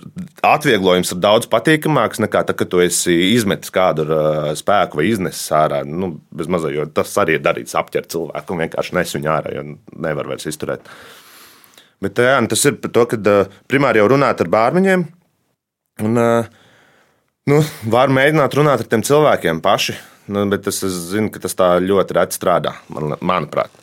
atvieglojums 0.46 1.14
ir 1.14 1.22
daudz 1.24 1.50
patīkamāks 1.52 2.22
nekā 2.24 2.44
tad, 2.48 2.58
kad 2.60 2.70
tu 2.72 2.82
esi 2.84 3.16
izmetis 3.34 3.74
kādu 3.74 4.06
uh, 4.08 4.52
spēku 4.58 5.02
vai 5.02 5.10
iznesis 5.10 5.50
ārā. 5.56 5.82
Nu, 5.88 6.14
mazā, 6.32 6.72
tas 6.96 7.16
arī 7.22 7.38
ir 7.38 7.46
darīts 7.46 7.78
apķert 7.80 8.12
cilvēku 8.14 8.56
un 8.56 8.66
vienkārši 8.66 8.98
nes 9.00 9.16
viņu 9.18 9.34
ārā, 9.36 9.56
jo 9.58 9.66
nevar 10.06 10.30
vairs 10.32 10.48
izturēt. 10.50 10.86
Bet 12.00 12.22
jā, 12.24 12.38
tas 12.48 12.62
ir 12.70 12.78
par 12.80 12.94
to, 12.96 13.06
ka 13.12 13.40
primāri 13.68 14.00
jau 14.00 14.08
runāt 14.14 14.40
ar 14.40 14.52
bārmeņiem. 14.54 15.04
Un, 16.08 16.22
nu, 17.52 17.58
var 17.92 18.14
mēģināt 18.16 18.56
runāt 18.56 18.86
ar 18.86 18.88
tiem 18.88 19.04
cilvēkiem 19.04 19.60
paši. 19.66 19.98
Nu, 20.30 20.46
bet 20.52 20.68
es, 20.70 20.80
es 20.86 20.96
zinu, 21.10 21.32
ka 21.34 21.42
tas 21.44 21.58
tā 21.58 21.74
ļoti 21.82 22.16
reti 22.16 22.38
strādā, 22.38 22.76
man, 22.94 23.18
manuprāt. 23.26 23.74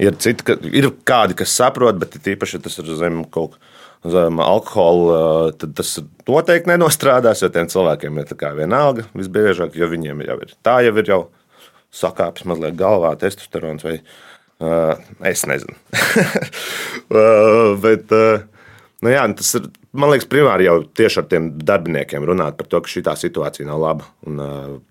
Ir, 0.00 0.16
citi, 0.16 0.46
ka, 0.46 0.56
ir 0.68 0.88
kādi, 1.08 1.36
kas 1.38 1.52
saprot, 1.58 1.98
bet 2.00 2.16
īpaši, 2.16 2.62
tas 2.64 2.78
ir 2.80 2.94
zem 2.96 3.24
kaut 3.28 3.56
kā 3.56 3.70
zem 4.10 4.40
alkohola, 4.42 5.52
tad 5.58 5.76
tas 5.78 5.94
noteikti 6.26 6.70
nenostrādās, 6.72 7.42
jo 7.42 7.50
tiem 7.54 7.68
cilvēkiem 7.70 8.18
ir 8.18 8.34
vienalga 8.58 9.06
visbiežāk, 9.14 9.76
jo 9.78 9.88
viņiem 9.90 10.24
jau 10.26 10.38
ir 10.42 10.54
tā, 10.64 10.80
jau 10.86 10.94
ir 10.98 11.12
jau 11.12 11.20
sakāpis 11.94 12.46
mazliet 12.48 12.74
galvā, 12.78 13.12
testosterons 13.20 13.84
vai 13.86 13.98
uh, 14.00 14.96
es 15.28 15.44
nezinu. 15.46 15.76
uh, 17.14 17.78
bet, 17.82 18.10
uh, 18.10 18.42
nu 19.04 19.12
jā, 19.12 19.22
tas 19.38 19.54
ir, 19.60 19.68
man 19.92 20.10
liekas, 20.14 20.30
primāri 20.32 20.66
jau 20.66 20.80
tieši 20.88 21.22
ar 21.22 21.28
tiem 21.30 21.52
darbiniekiem 21.62 22.26
runāt 22.26 22.58
par 22.58 22.70
to, 22.72 22.82
ka 22.82 22.90
šī 22.90 23.04
situācija 23.26 23.68
nav 23.68 23.84
laba. 23.84 24.08
Un, 24.26 24.40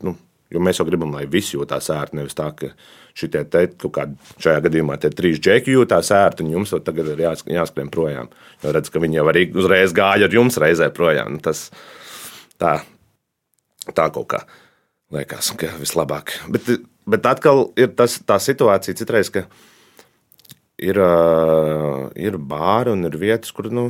nu, 0.06 0.16
Jo 0.52 0.62
mēs 0.64 0.82
jau 0.82 0.86
gribam, 0.88 1.14
lai 1.16 1.24
visi 1.32 1.56
jūtas 1.56 1.88
ērti. 1.94 2.18
Nevis 2.20 2.36
tā, 2.36 2.50
ka 2.58 2.72
šitie 3.18 3.44
te 3.52 3.66
kaut 3.72 3.94
kādi, 3.96 4.32
šajā 4.44 4.64
gadījumā 4.68 4.98
tie 5.00 5.12
trīs 5.16 5.40
džeki 5.40 5.78
jūtas 5.78 6.12
ērti, 6.16 6.44
un 6.46 6.58
jums 6.58 6.74
tagad 6.84 7.14
ir 7.14 7.24
jās, 7.24 7.46
jāskrien 7.48 7.92
projām. 7.94 8.32
Jo 8.64 8.74
redz, 8.76 8.92
ka 8.92 9.02
viņi 9.04 9.22
jau 9.22 9.28
arī 9.32 9.46
uzreiz 9.56 9.96
gāja 9.96 10.28
ar 10.28 10.36
jums 10.36 10.60
reizē 10.62 10.92
projām. 10.96 11.38
Nu, 11.38 11.44
tas 11.44 11.70
tā, 12.60 12.78
tā 13.96 14.10
kaut 14.12 14.30
kā 14.36 14.44
liekas, 15.16 15.54
ka 15.60 15.72
vislabāk. 15.80 16.36
Bet, 16.52 16.70
bet 17.10 17.28
atkal 17.28 17.70
ir 17.80 17.92
tas, 17.96 18.20
tā 18.28 18.40
situācija 18.44 19.00
citreiz, 19.00 19.32
ka 19.34 19.46
ir, 20.82 21.00
ir 22.16 22.40
bāri 22.40 22.96
un 22.96 23.08
ir 23.08 23.18
vietas, 23.22 23.54
kur 23.56 23.72
nu, 23.74 23.90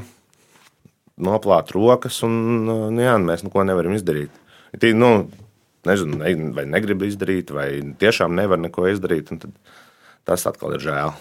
noplāt 1.21 1.73
rokas, 1.75 2.21
un 2.25 2.37
nu, 2.67 2.77
jā, 3.01 3.17
mēs 3.21 3.45
neko 3.45 3.65
nevaram 3.67 3.95
izdarīt. 3.97 4.33
Tī, 4.81 4.93
nu, 4.97 5.29
nezinu, 5.87 6.19
ne, 6.21 6.33
vai 6.55 6.65
negrib 6.69 7.03
izdarīt, 7.07 7.53
vai 7.55 7.67
tiešām 8.01 8.35
nevar 8.37 8.61
neko 8.61 8.87
izdarīt. 8.91 9.31
Tas 10.27 10.45
atkal 10.49 10.75
ir 10.77 10.83
žēl. 10.83 11.13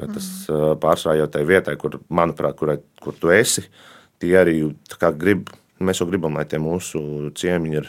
Jo 0.00 0.08
tas 0.08 0.28
mm. 0.48 0.78
pārsvarā 0.80 1.18
jau 1.20 1.28
tajā 1.32 1.48
vietā, 1.48 1.74
kur, 1.80 1.98
manuprāt, 2.12 2.56
kur, 2.56 2.74
kur 3.02 3.16
tu 3.20 3.32
esi, 3.32 3.66
tie 4.22 4.34
arī 4.40 4.56
grib. 5.20 5.52
Mēs 5.82 5.98
jau 5.98 6.06
gribam, 6.06 6.36
lai 6.38 6.46
tie 6.46 6.60
mūsu 6.62 7.32
ciemiņi 7.34 7.78
ir, 7.80 7.88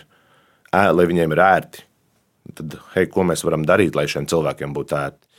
lai 0.73 1.05
viņiem 1.09 1.35
ir 1.35 1.41
ērti. 1.45 1.83
Tad, 2.57 2.75
hei, 2.95 3.05
ko 3.11 3.23
mēs 3.27 3.45
varam 3.45 3.63
darīt, 3.67 3.95
lai 3.95 4.07
šiem 4.09 4.25
cilvēkiem 4.27 4.73
būtu 4.75 4.97
ērti? 4.97 5.29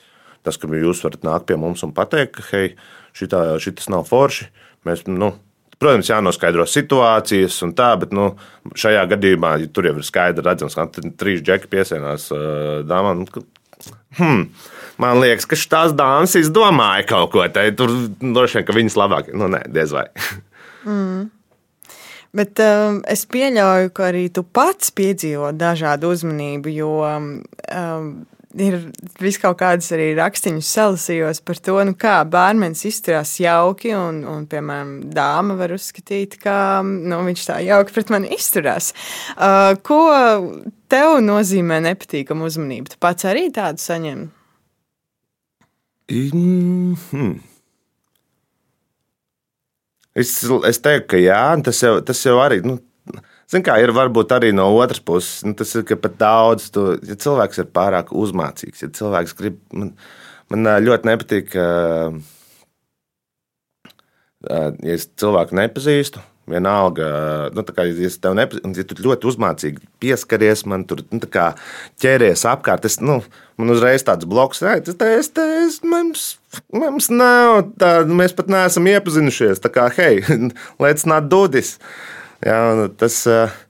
Tas, 0.46 0.56
ka 0.60 0.68
jūs 0.68 1.02
varat 1.04 1.24
nākt 1.26 1.48
pie 1.48 1.56
mums 1.60 1.82
un 1.84 1.92
pateikt, 1.96 2.38
ka, 2.38 2.44
hei, 2.52 2.76
šitā, 3.16 3.42
šitas 3.60 3.90
nav 3.92 4.06
forši, 4.08 4.48
mēs, 4.88 5.04
nu, 5.10 5.32
Protams, 5.82 6.10
jānoskaidro 6.10 6.66
situācijas 6.70 7.56
un 7.66 7.74
tā, 7.76 7.90
bet 8.00 8.14
nu, 8.14 8.30
šajā 8.78 9.04
gadījumā 9.14 9.56
ja 9.62 9.70
tur 9.74 9.88
jau 9.88 9.96
ir 9.98 10.06
skaidri 10.06 10.44
redzams, 10.46 10.76
ka 10.78 10.86
trīs 10.92 11.42
džeki 11.44 11.70
piesienās 11.72 12.30
uh, 12.34 12.80
dāmām. 12.86 13.24
Nu, 13.24 13.44
hmm, 14.18 14.42
man 15.02 15.22
liekas, 15.22 15.48
ka 15.50 15.58
šīs 15.58 15.96
dāmas 15.98 16.36
izdomāja 16.40 17.08
kaut 17.10 17.32
ko 17.34 17.46
tādu. 17.50 17.76
Tur 17.82 17.94
droši 18.22 18.60
vien, 18.60 18.68
ka 18.68 18.76
viņas 18.76 18.98
labāk, 19.00 19.32
nu, 19.34 19.50
nē, 19.50 19.64
diez 19.74 19.94
vai. 19.94 20.06
mm. 20.88 21.24
Bet 22.34 22.58
um, 22.58 22.98
es 23.06 23.22
pieļauju, 23.30 23.92
ka 23.94 24.08
arī 24.10 24.24
tu 24.34 24.42
pats 24.42 24.90
piedzīvo 24.94 25.52
dažādu 25.54 26.10
uzmanību, 26.10 26.72
jo 26.74 26.94
um, 27.06 27.28
ir 28.60 28.76
vis 29.20 29.38
kaut 29.42 29.58
kādas 29.60 29.90
arī 29.94 30.12
rakstīņas 30.18 30.70
salasījos 30.76 31.40
par 31.46 31.60
to, 31.62 31.76
nu, 31.86 31.94
kā 31.98 32.16
bērns 32.28 32.84
izturās 32.88 33.34
jauki, 33.42 33.94
un, 33.96 34.22
un, 34.28 34.44
piemēram, 34.50 34.92
dāma 35.14 35.56
var 35.58 35.74
uzskatīt, 35.76 36.38
ka 36.42 36.56
nu, 36.84 37.20
viņš 37.26 37.46
tā 37.48 37.58
jauki 37.64 37.96
pret 37.96 38.12
mani 38.14 38.32
izturās. 38.36 38.92
Uh, 39.34 39.74
ko 39.86 40.00
tev 40.92 41.18
nozīmē 41.24 41.80
nepatīkama 41.88 42.46
uzmanība? 42.46 42.94
Tu 42.94 43.00
pats 43.02 43.28
arī 43.30 43.48
tādu 43.54 43.82
saņem? 43.82 44.28
Mm 46.10 46.94
-hmm. 46.94 47.40
Es, 50.14 50.44
es 50.68 50.78
teiktu, 50.78 51.08
ka 51.08 51.16
jā, 51.16 51.62
tas 51.64 51.82
jau, 51.82 52.00
tas 52.00 52.20
jau 52.26 52.36
arī. 52.38 52.60
Nu, 52.62 52.78
Ziniet, 53.50 53.66
kā 53.66 53.78
ir 53.82 53.92
varbūt 53.94 54.32
arī 54.36 54.52
no 54.56 54.70
otras 54.78 55.02
puses, 55.04 55.42
nu, 55.44 55.54
tas 55.58 55.74
ir 55.76 55.84
pat 56.00 56.18
daudz. 56.20 56.70
Tu, 56.74 56.84
ja 57.08 57.16
cilvēks 57.20 57.60
ir 57.60 57.72
pārāk 57.76 58.12
uzmācīgs, 58.16 58.84
ja 58.86 58.92
cilvēks 59.00 59.36
grib, 59.38 59.58
man, 59.76 59.92
man 60.52 60.70
ļoti 60.84 61.10
nepatīk, 61.10 61.50
ka, 61.52 61.66
ja 64.48 64.94
es 64.96 65.10
cilvēku 65.20 65.60
nepazīstu. 65.60 66.24
Vienalga, 66.44 67.06
nu, 67.56 67.62
kā, 67.72 67.86
ja, 67.88 68.08
tev 68.20 68.34
nepazīst, 68.36 68.76
ja 68.76 68.84
tu 68.84 68.98
ļoti 69.00 69.28
uzmācīgi 69.30 69.86
pieskaries 70.02 70.66
man, 70.68 70.82
tur 70.84 71.00
nu, 71.08 71.20
ķeries 72.04 72.42
apkārt, 72.50 72.84
es, 72.84 72.98
nu, 73.00 73.22
man 73.56 73.72
uzreiz 73.72 74.04
tāds 74.04 74.28
bloks, 74.28 74.60
tas 74.60 74.98
tas 75.00 75.30
tas 75.32 75.78
mums, 75.88 76.26
mums 76.68 77.08
nav 77.08 77.62
tāda, 77.80 78.12
mēs 78.20 78.36
pat 78.36 78.52
neesam 78.52 78.92
iepazinušies. 78.92 79.64
Tā 79.64 79.72
kā, 79.72 79.88
hei, 79.96 80.20
let's 80.84 81.08
not 81.08 81.32
do 81.32 81.46
this. 81.48 81.78
Jā, 82.44 82.58
nu, 82.78 82.88
tas, 83.00 83.22
eh, 83.30 83.60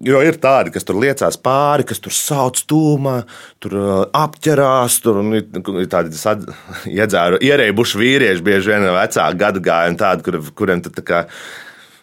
Jo 0.00 0.22
ir 0.24 0.38
tādi, 0.40 0.70
kas 0.72 0.86
tur 0.88 0.96
liecās 0.96 1.36
pāri, 1.36 1.84
kas 1.84 1.98
tur 2.00 2.14
sauc 2.16 2.56
tūmā, 2.64 3.18
tur 3.60 3.74
eh, 3.76 3.88
apķerās, 4.16 4.94
tur 5.04 5.18
ir 5.36 5.90
tādi 5.92 6.16
iedzēru, 7.00 7.40
ierēbuši 7.44 8.00
vīrieši, 8.00 8.44
bieži 8.46 8.72
vien 8.72 8.86
vecāki 8.96 9.40
gadu 9.42 9.60
gāji, 9.60 9.92
un 9.92 9.98
tādi, 10.00 10.24
kur, 10.24 10.38
kuriem 10.56 10.80
tad 10.86 10.96
tā 10.96 11.04
kā 11.04 11.20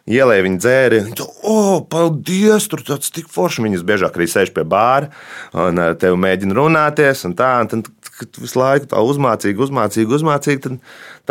ielēja 0.07 0.45
viņa 0.45 0.61
dzērienu. 0.61 1.27
Oh, 1.49 1.81
paldies! 1.89 2.67
Tur 2.71 2.83
tas 2.85 3.11
tik 3.13 3.31
forši. 3.33 3.65
Viņas 3.65 3.85
biežāk 3.87 4.19
arī 4.19 4.29
sēž 4.31 4.53
pie 4.55 4.63
bāra 4.67 5.09
un 5.57 5.81
ar 5.81 5.97
tevi 5.99 6.19
mēģina 6.21 6.57
runāties. 6.57 7.25
Un 7.27 7.35
tā, 7.39 7.49
un 7.63 7.71
tad, 7.73 7.89
kad 8.19 8.39
visu 8.41 8.61
laiku 8.61 8.91
tā 8.93 9.01
uzmācīgi, 9.03 9.65
uzmācīgi, 9.67 10.19
uzmācīgi, 10.19 10.63
tad, 10.63 10.79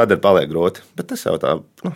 tad 0.02 0.18
ir 0.18 0.20
paliek 0.24 0.50
grūti. 0.50 0.84
Bet 0.98 1.14
tas 1.14 1.24
jau 1.28 1.38
tā. 1.42 1.56
Nu, 1.86 1.94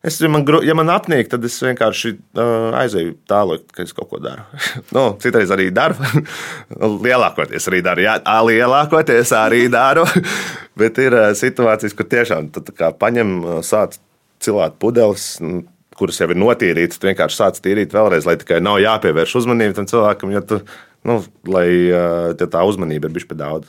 Es, 0.00 0.16
ja, 0.20 0.30
man, 0.32 0.46
ja 0.64 0.72
man 0.72 0.88
apnīk, 0.88 1.28
tad 1.28 1.42
es 1.44 1.58
vienkārši 1.60 2.14
uh, 2.16 2.70
aizēju 2.80 3.18
tālāk, 3.28 3.66
ka 3.76 3.84
es 3.84 3.92
kaut 3.92 4.08
ko 4.08 4.20
daru. 4.24 4.46
nu, 4.96 5.02
citreiz 5.20 5.52
arī 5.52 5.66
daru. 5.76 5.98
lielākoties 7.04 7.68
arī 7.68 7.82
daru. 7.84 8.06
Jā, 8.06 8.14
lielākoties 8.48 9.34
arī 9.36 9.66
daru. 9.72 10.06
Bet 10.80 10.96
ir 11.04 11.16
uh, 11.18 11.26
situācijas, 11.36 11.96
kur 11.98 12.08
tiešām 12.08 12.48
tā 12.56 12.64
kā 12.72 12.88
paņem, 12.96 13.34
uh, 13.44 13.58
sāc 13.66 13.98
cilāt 14.40 14.80
pudeles. 14.80 15.34
nu, 15.44 15.66
Kuras 16.00 16.16
jau 16.16 16.30
ir 16.32 16.38
notīrītas, 16.40 16.96
tu 16.96 17.10
vienkārši 17.10 17.36
sāc 17.36 17.58
tīrīt 17.60 17.92
vēlreiz, 17.92 18.24
lai 18.24 18.38
tikai 18.40 18.56
nav 18.64 18.78
jāpievērš 18.80 19.34
uzmanība 19.42 19.76
tam 19.76 19.88
cilvēkam, 19.90 20.30
jo 20.32 20.40
tu, 20.48 20.58
nu, 21.04 21.18
lai 21.44 21.66
uh, 21.90 22.30
tev 22.40 22.48
tā 22.54 22.62
uzmanība 22.64 23.10
ir 23.10 23.18
bijusi 23.18 23.28
par 23.28 23.40
daudz. 23.42 23.68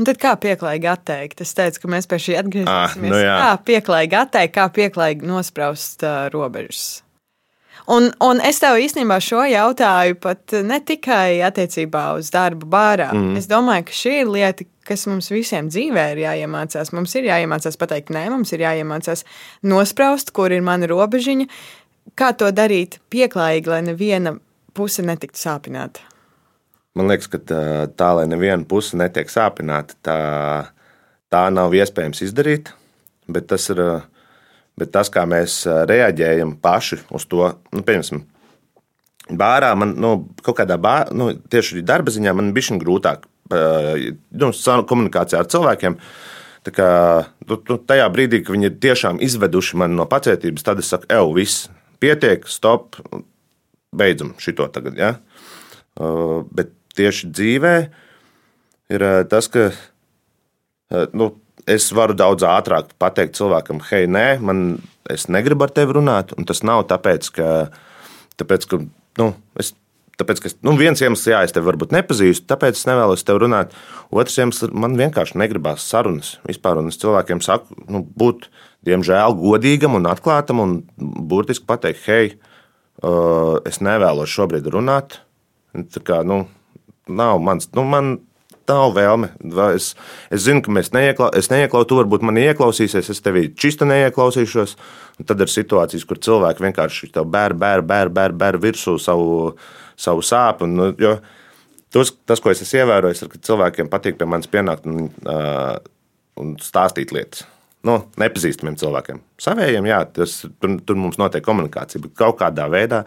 Un 0.00 0.06
tad 0.08 0.16
kā 0.16 0.32
pieklājīgi 0.40 0.88
atteikt? 0.88 1.42
Es 1.44 1.52
teicu, 1.52 1.82
ka 1.82 1.92
mēs 1.92 2.08
pie 2.08 2.16
šī 2.24 2.38
atgriezīsimies. 2.40 2.96
Ah, 2.96 2.96
nu 3.04 3.20
jā. 3.20 3.36
kā 3.36 3.52
pieklājīgi 3.68 4.16
atteikt, 4.16 4.54
kā 4.56 4.64
pieklājīgi 4.72 5.28
nospraust 5.28 6.06
uh, 6.08 6.30
robežas. 6.32 7.02
Un, 7.90 8.08
un 8.22 8.40
es 8.44 8.60
tev 8.62 8.78
īstenībā 8.80 9.18
šo 9.24 9.42
jautāju 9.50 10.16
pat 10.22 10.54
ne 10.64 10.78
tikai 10.86 11.40
attiecībā 11.44 12.04
uz 12.16 12.30
darbu 12.32 12.68
bārā. 12.70 13.10
Mm. 13.12 13.36
Es 13.40 13.48
domāju, 13.50 13.88
ka 13.88 13.96
šī 13.96 14.14
ir 14.22 14.30
lieta, 14.30 14.66
kas 14.88 15.04
mums 15.10 15.30
visiem 15.32 15.68
dzīvē 15.72 16.06
ir 16.14 16.22
jāiemācās. 16.24 16.92
Mums 16.96 17.16
ir 17.18 17.28
jāiemācās 17.28 17.76
pateikt, 17.80 18.12
nē, 18.14 18.28
mums 18.32 18.54
ir 18.56 18.64
jāiemācās 18.64 19.26
nospraust, 19.68 20.32
kur 20.36 20.54
ir 20.54 20.64
mana 20.66 20.88
robežiņa, 20.90 21.48
kā 22.16 22.32
to 22.40 22.48
darīt 22.54 23.00
pieklājīgi, 23.12 23.72
lai 23.72 23.82
neviena 23.90 24.36
puse 24.76 25.04
netiktu 25.04 25.40
sāpināta. 25.40 26.06
Man 26.98 27.10
liekas, 27.10 27.28
ka 27.30 27.38
tā, 27.38 27.62
tā 27.94 28.10
lai 28.18 28.26
neviena 28.30 28.66
puse 28.66 28.98
netiek 28.98 29.30
sāpināta, 29.30 29.94
tā, 30.02 30.18
tā 31.30 31.44
nav 31.54 31.74
iespējams 31.78 32.24
izdarīt. 32.26 32.72
Bet 33.30 33.46
tas, 33.52 33.68
ir, 33.70 33.78
bet 34.80 34.90
tas, 34.94 35.10
kā 35.12 35.22
mēs 35.28 35.62
reaģējam 35.86 36.56
paši 36.62 37.04
uz 37.14 37.26
to, 37.30 37.46
nu, 37.70 37.84
piemēram, 37.86 38.24
bārā, 39.38 39.70
man 39.78 39.94
nu, 40.02 40.14
kaut 40.42 40.58
kādā 40.58 40.80
bārā, 40.82 41.14
nu, 41.14 41.30
tieši 41.52 41.84
darba 41.86 42.10
ziņā, 42.10 42.34
man 42.34 42.50
bija 42.56 42.78
grūtāk 42.80 43.28
nu, 43.50 44.50
komunikācijā 44.90 45.44
ar 45.44 45.50
cilvēkiem. 45.50 45.96
Tā 46.66 46.74
kā, 46.76 46.88
tu, 47.48 47.56
tu, 47.64 47.78
tajā 47.88 48.10
brīdī, 48.12 48.42
kad 48.44 48.52
viņi 48.52 48.74
tiešām 48.82 49.22
izveduši 49.24 49.78
mani 49.80 49.96
no 49.96 50.04
pacietības, 50.10 50.66
tad 50.66 50.82
es 50.82 50.90
saku, 50.92 51.08
ej, 51.08 51.30
viss, 51.38 51.70
pietiek, 52.02 52.44
stop, 52.50 52.98
beidzam 53.96 54.34
šo 54.42 54.68
tagad. 54.68 54.98
Ja? 55.00 55.14
Bet 55.96 56.74
tieši 57.00 57.32
dzīvē 57.32 57.74
ir 58.94 59.06
uh, 59.06 59.22
tas, 59.32 59.48
ka 59.50 59.70
uh, 59.72 61.06
nu, 61.16 61.32
es 61.70 61.90
varu 61.96 62.16
daudz 62.16 62.44
ātrāk 62.46 62.94
pateikt 63.00 63.38
cilvēkam, 63.38 63.82
hei, 63.90 64.06
nē, 64.10 64.26
man, 64.44 64.64
es 65.10 65.28
negribu 65.32 65.66
ar 65.66 65.74
tevi 65.74 65.96
runāt. 65.96 66.34
Un 66.38 66.48
tas 66.48 66.62
nav 66.66 66.86
tāpēc, 66.90 67.30
ka, 67.36 67.50
tāpēc, 68.40 68.66
ka 68.70 68.82
nu, 69.22 69.34
es. 69.60 69.74
Tāpēc, 70.20 70.40
ka 70.44 70.50
nu, 70.68 70.74
viens 70.76 71.00
iemesls, 71.00 71.30
jā, 71.30 71.38
es 71.46 71.54
tevi 71.56 71.64
varbūt 71.64 71.94
nepazīstu, 71.96 72.44
tāpēc 72.50 72.76
es 72.76 72.84
nevēlos 72.84 73.22
tevi 73.24 73.40
runāt. 73.40 73.70
Otrs 74.12 74.34
iemesls, 74.42 74.68
man 74.76 74.92
vienkārši 74.98 75.38
negribās 75.40 75.86
sarunas 75.88 76.34
vispār. 76.44 76.76
Un 76.76 76.90
es 76.90 77.00
cilvēkiem 77.00 77.40
saku, 77.40 77.72
nu, 77.88 78.02
būt, 78.20 78.50
diemžēl, 78.84 79.38
godīgam 79.40 79.96
un 79.96 80.10
atklātam 80.10 80.60
un 80.60 80.74
burtiski 81.00 81.64
pateikt, 81.64 82.04
hei, 82.04 82.34
uh, 83.00 83.64
es 83.64 83.80
nevēlos 83.80 84.28
šobrīd 84.28 84.68
runāt. 84.68 85.22
Tā 85.72 86.04
kā, 86.04 86.20
nu, 86.28 86.42
nav 87.10 87.40
mans, 87.44 87.68
nu, 87.76 87.84
man 87.88 88.18
nav 88.70 88.94
vēlme. 88.96 89.30
Es, 89.74 89.92
es 90.32 90.44
zinu, 90.46 90.62
ka 90.64 90.74
neiekla, 90.94 91.30
es 91.38 91.50
neieklausīšos, 91.52 91.90
tu 91.90 91.98
varbūt 91.98 92.24
mani 92.26 92.46
ieklausīsies, 92.50 93.10
es 93.12 93.22
tevī 93.24 93.48
čista 93.58 93.88
neieklausīšos. 93.88 94.76
Un 95.20 95.28
tad 95.28 95.42
ir 95.42 95.52
situācijas, 95.52 96.06
kur 96.08 96.20
cilvēki 96.22 96.64
vienkārši 96.64 97.10
bēr, 97.12 97.54
bēr, 97.58 97.84
bēr, 97.84 98.12
bēr, 98.14 98.34
bēr 98.40 98.60
virsū 98.62 98.96
savu, 99.02 99.54
savu 100.00 100.24
sāpju. 100.24 100.70
Nu, 100.70 100.90
tos, 101.92 102.14
tas, 102.24 102.40
ko 102.40 102.52
es 102.54 102.62
esmu 102.64 102.84
ievērojis, 102.84 103.24
ir, 103.26 103.32
ka 103.32 103.42
cilvēkiem 103.50 103.90
patīk 103.92 104.20
pie 104.20 104.28
manis 104.30 104.50
pienākt 104.50 104.88
un, 104.88 105.10
uh, 105.28 105.76
un 106.40 106.54
stāstīt 106.62 107.12
lietas. 107.16 107.44
Nu, 107.86 107.94
nepazīstamiem 108.20 108.74
cilvēkiem. 108.76 109.22
Savējiem, 109.40 109.86
jā, 109.88 110.02
tas, 110.12 110.34
tur, 110.60 110.74
tur 110.84 110.98
mums 111.00 111.16
notiek 111.16 111.44
komunikācija, 111.46 112.02
bet 112.04 112.12
kaut 112.18 112.36
kādā 112.42 112.66
veidā 112.68 113.06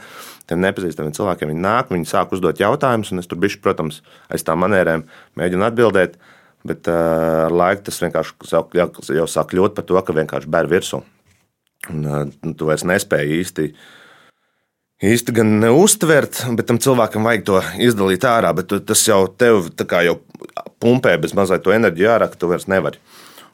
tiem 0.50 0.64
nepazīstamiem 0.64 1.14
cilvēkiem 1.14 1.52
viņi 1.52 1.62
nāk, 1.62 1.92
viņi 1.94 2.10
sāk 2.10 2.34
uzdot 2.34 2.58
jautājumus, 2.58 3.12
un 3.14 3.22
es 3.22 3.30
tur 3.30 3.38
biju, 3.44 3.60
protams, 3.62 4.02
aiz 4.34 4.46
tām 4.48 4.64
manierēm 4.66 5.06
mēģinu 5.38 5.68
atbildēt. 5.68 6.18
Bet 6.66 6.88
uh, 6.88 7.50
ar 7.50 7.54
laiku 7.54 7.84
tas 7.86 8.00
vienkārši 8.00 8.50
jau, 8.56 8.88
jau 9.20 9.26
sāk 9.28 9.52
kļūt 9.52 9.76
par 9.76 9.86
to, 9.86 10.00
ka 10.00 10.16
vienkārši 10.16 10.50
bēr 10.50 10.70
virsū. 10.72 11.02
Un, 11.92 12.06
uh, 12.08 12.54
tu 12.56 12.70
vairs 12.70 12.86
nespēji 12.88 13.42
īsti, 13.44 13.66
īsti 15.04 15.36
gan 15.36 15.52
neustvert, 15.60 16.40
bet 16.56 16.70
tam 16.72 16.80
cilvēkam 16.82 17.28
vajag 17.28 17.44
to 17.50 17.60
izdalīt 17.84 18.26
ārā. 18.26 18.56
Bet 18.56 18.72
tu- 18.72 18.80
tas 18.80 19.04
jau 19.06 19.28
tev 19.28 19.68
jau 20.08 20.16
pumpē 20.80 21.18
bez 21.20 21.36
mazliet 21.36 21.68
to 21.68 21.76
enerģiju 21.76 22.14
ārā, 22.16 22.32
ka 22.32 22.40
tu 22.40 22.48
vairs 22.48 22.66
nevari. 22.72 22.98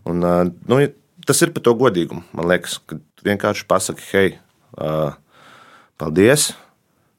Un, 0.05 0.21
uh, 0.23 0.45
nu, 0.69 0.79
tas 1.27 1.41
ir 1.43 1.53
par 1.55 1.65
to 1.65 1.75
godīgumu. 1.79 2.23
Man 2.37 2.49
liekas, 2.51 2.79
ka 2.87 2.99
vienkārši 3.25 3.67
pasaki, 3.69 4.07
hei, 4.13 4.33
uh, 4.79 5.15
paldies. 5.99 6.51
Uh, 6.51 6.65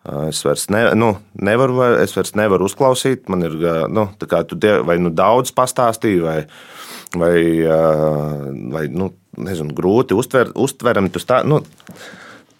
Es 0.00 0.40
vairs 0.46 0.64
ne, 0.72 0.80
nu, 0.96 1.10
nevaru, 1.44 1.82
es 2.00 2.14
vairs 2.16 2.32
nevaru 2.38 2.64
uzklausīt. 2.70 3.26
Man 3.28 3.44
ir 3.44 3.56
nu, 3.92 4.06
tā 4.16 4.40
tie, 4.48 4.78
vai 4.86 4.96
nu 4.96 5.12
daudz 5.12 5.52
pastāstīji, 5.52 6.22
vai, 6.24 6.38
vai, 7.20 7.34
uh, 7.68 8.46
vai 8.72 8.86
nu, 8.88 9.10
nezinu, 9.36 9.74
grūti 9.76 10.16
uztver, 10.16 10.54
uztverami. 10.56 11.12
Tu 11.12 11.20
stā, 11.20 11.42
nu, 11.44 11.60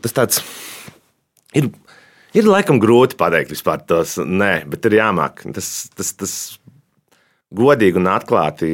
tas 0.04 0.16
tāds 0.16 0.42
ir. 1.56 1.72
Ir 2.36 2.46
laikam 2.46 2.78
grūti 2.78 3.16
pateikt 3.18 3.50
vispār 3.50 3.80
tos 3.82 4.14
nē, 4.20 4.68
bet 4.70 4.84
ir 4.86 5.00
jāmāk. 5.00 5.40
Tas, 5.56 5.88
tas, 5.98 6.12
tas 6.20 6.34
godīgi 7.56 7.98
un 7.98 8.06
atklāti 8.12 8.68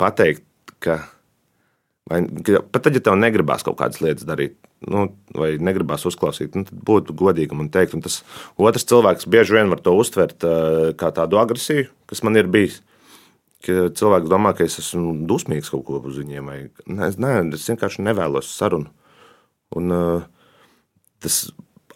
pateikt, 0.00 0.42
ka 0.82 0.96
vai, 2.08 2.22
pat 2.72 2.84
tad, 2.86 2.96
ja 2.96 3.02
tev 3.04 3.16
negribās 3.20 3.64
kaut 3.66 3.78
kādas 3.80 4.00
lietas 4.02 4.26
darīt, 4.28 4.56
nu, 4.88 5.08
vai 5.36 5.52
negribās 5.62 6.06
uzklausīt, 6.08 6.56
nu, 6.56 6.66
tad 6.68 6.82
būtu 6.88 7.16
godīgi 7.18 7.56
man 7.58 7.70
teikt. 7.74 7.96
Un 7.96 8.04
tas 8.04 8.20
otrs 8.56 8.88
cilvēks 8.88 9.28
bieži 9.30 9.58
vien 9.58 9.72
var 9.72 9.82
to 9.84 9.94
uztvert 9.98 10.44
eh, 10.46 10.90
kā 10.98 11.12
tādu 11.14 11.40
agresiju, 11.40 11.88
kas 12.10 12.24
man 12.26 12.40
ir 12.40 12.50
bijis. 12.52 12.80
Ka 13.66 13.88
cilvēks 13.98 14.30
domā, 14.30 14.52
ka 14.54 14.62
es 14.68 14.78
esmu 14.78 15.16
dusmīgs 15.26 15.72
kaut 15.72 15.82
ko 15.88 15.98
uz 15.98 16.18
viņiem. 16.20 16.46
Vai, 16.46 16.58
nē, 16.86 17.10
nē, 17.18 17.32
es 17.56 17.66
vienkārši 17.66 18.04
nevēlos 18.06 18.52
sarunu. 18.54 18.92
Un, 19.74 19.90
uh, 19.92 20.22
tas 21.20 21.40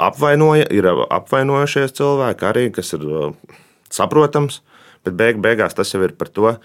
apvainoja, 0.03 0.66
ir 0.75 0.88
apvainojušies 0.90 1.94
cilvēki 1.96 2.48
arī, 2.48 2.64
kas 2.75 2.90
ir 2.98 3.07
uh, 3.07 3.55
saprotams, 3.94 4.59
bet 5.07 5.14
beig, 5.18 5.38
beigās 5.44 5.79
tas 5.79 5.94
jau 5.94 6.03
ir 6.03 6.16
par 6.18 6.33
to, 6.35 6.57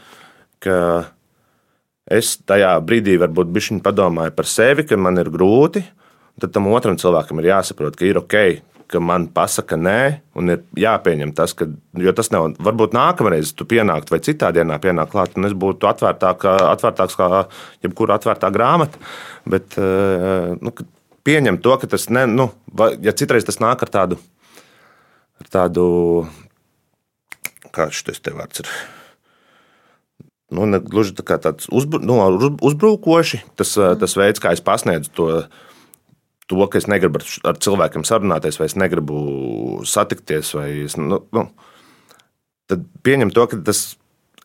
ka 0.65 0.77
es 2.11 2.37
tajā 2.47 2.73
brīdī 2.87 3.17
varbūt 3.21 3.51
bišķiņ 3.55 3.83
padomāju 3.85 4.35
par 4.37 4.47
sevi, 4.49 4.85
ka 4.87 4.97
man 4.99 5.19
ir 5.21 5.29
grūti, 5.33 5.83
tad 6.41 6.53
tam 6.55 6.69
otram 6.71 6.97
cilvēkam 6.99 7.41
ir 7.41 7.51
jāsaprot, 7.51 7.97
ka 7.97 8.07
ir 8.07 8.19
ok, 8.21 8.35
ka 8.87 9.01
man 9.03 9.25
pasaka 9.35 9.75
nē, 9.75 9.99
un 10.39 10.53
ir 10.53 10.61
jāpieņem 10.79 11.33
tas, 11.35 11.51
ka, 11.57 11.67
jo 11.99 12.13
tas 12.15 12.29
nav, 12.31 12.53
varbūt 12.63 12.95
nākamreiz 12.95 13.51
tu 13.57 13.67
pienāktu 13.67 14.15
vai 14.15 14.21
citā 14.23 14.53
dienā 14.55 14.77
pienākt 14.83 15.11
klāt, 15.11 15.35
un 15.35 15.49
es 15.49 15.55
būtu 15.57 15.89
atvērtāk, 15.89 16.45
atvērtāks 16.71 17.17
kā 17.19 17.27
jebkura 17.83 18.15
atvērtā 18.15 18.51
grāmata, 18.55 19.01
bet 19.49 19.75
eh, 19.81 20.53
nu, 20.61 20.71
pieņem 21.27 21.59
to, 21.59 21.75
ka 21.81 21.91
tas, 21.91 22.07
ne, 22.13 22.23
nu, 22.31 22.49
va- 22.71 22.93
ja 22.95 23.11
citreiz 23.11 23.43
tas 23.47 23.59
nāk 23.59 23.83
ar 23.83 23.91
tādu, 23.91 24.21
ar 25.43 25.51
tādu 25.51 25.87
kāds 27.75 27.99
šis 27.99 28.23
te 28.23 28.31
vārds 28.31 28.63
ir. 28.63 28.71
Nu, 30.53 30.63
ne 30.69 30.79
gluži 30.79 31.11
tā 31.17 31.25
kā 31.27 31.35
tāds 31.43 31.67
uzbru, 31.75 31.99
nu, 32.07 32.21
uz- 32.23 32.59
uzbrukoši, 32.69 33.41
tas, 33.59 33.73
mm. 33.75 33.99
tas 33.99 34.15
veids, 34.15 34.39
kā 34.43 34.53
es 34.55 34.63
pasniedzu 34.63 35.11
to, 35.11 35.25
to, 36.47 36.59
ka 36.71 36.79
es 36.79 36.87
negribu 36.87 37.19
ar, 37.43 37.57
cilvēkiem 37.59 38.05
sarunāties, 38.07 38.59
vai 38.59 38.69
es 38.69 38.77
negribu 38.79 39.81
satikties, 39.83 40.53
vai 40.55 40.69
es, 40.85 40.95
nu, 40.99 41.19
nu, 41.35 41.49
tad 42.71 42.85
pieņem 43.03 43.33
to, 43.35 43.47
ka 43.51 43.63
tas. 43.71 43.89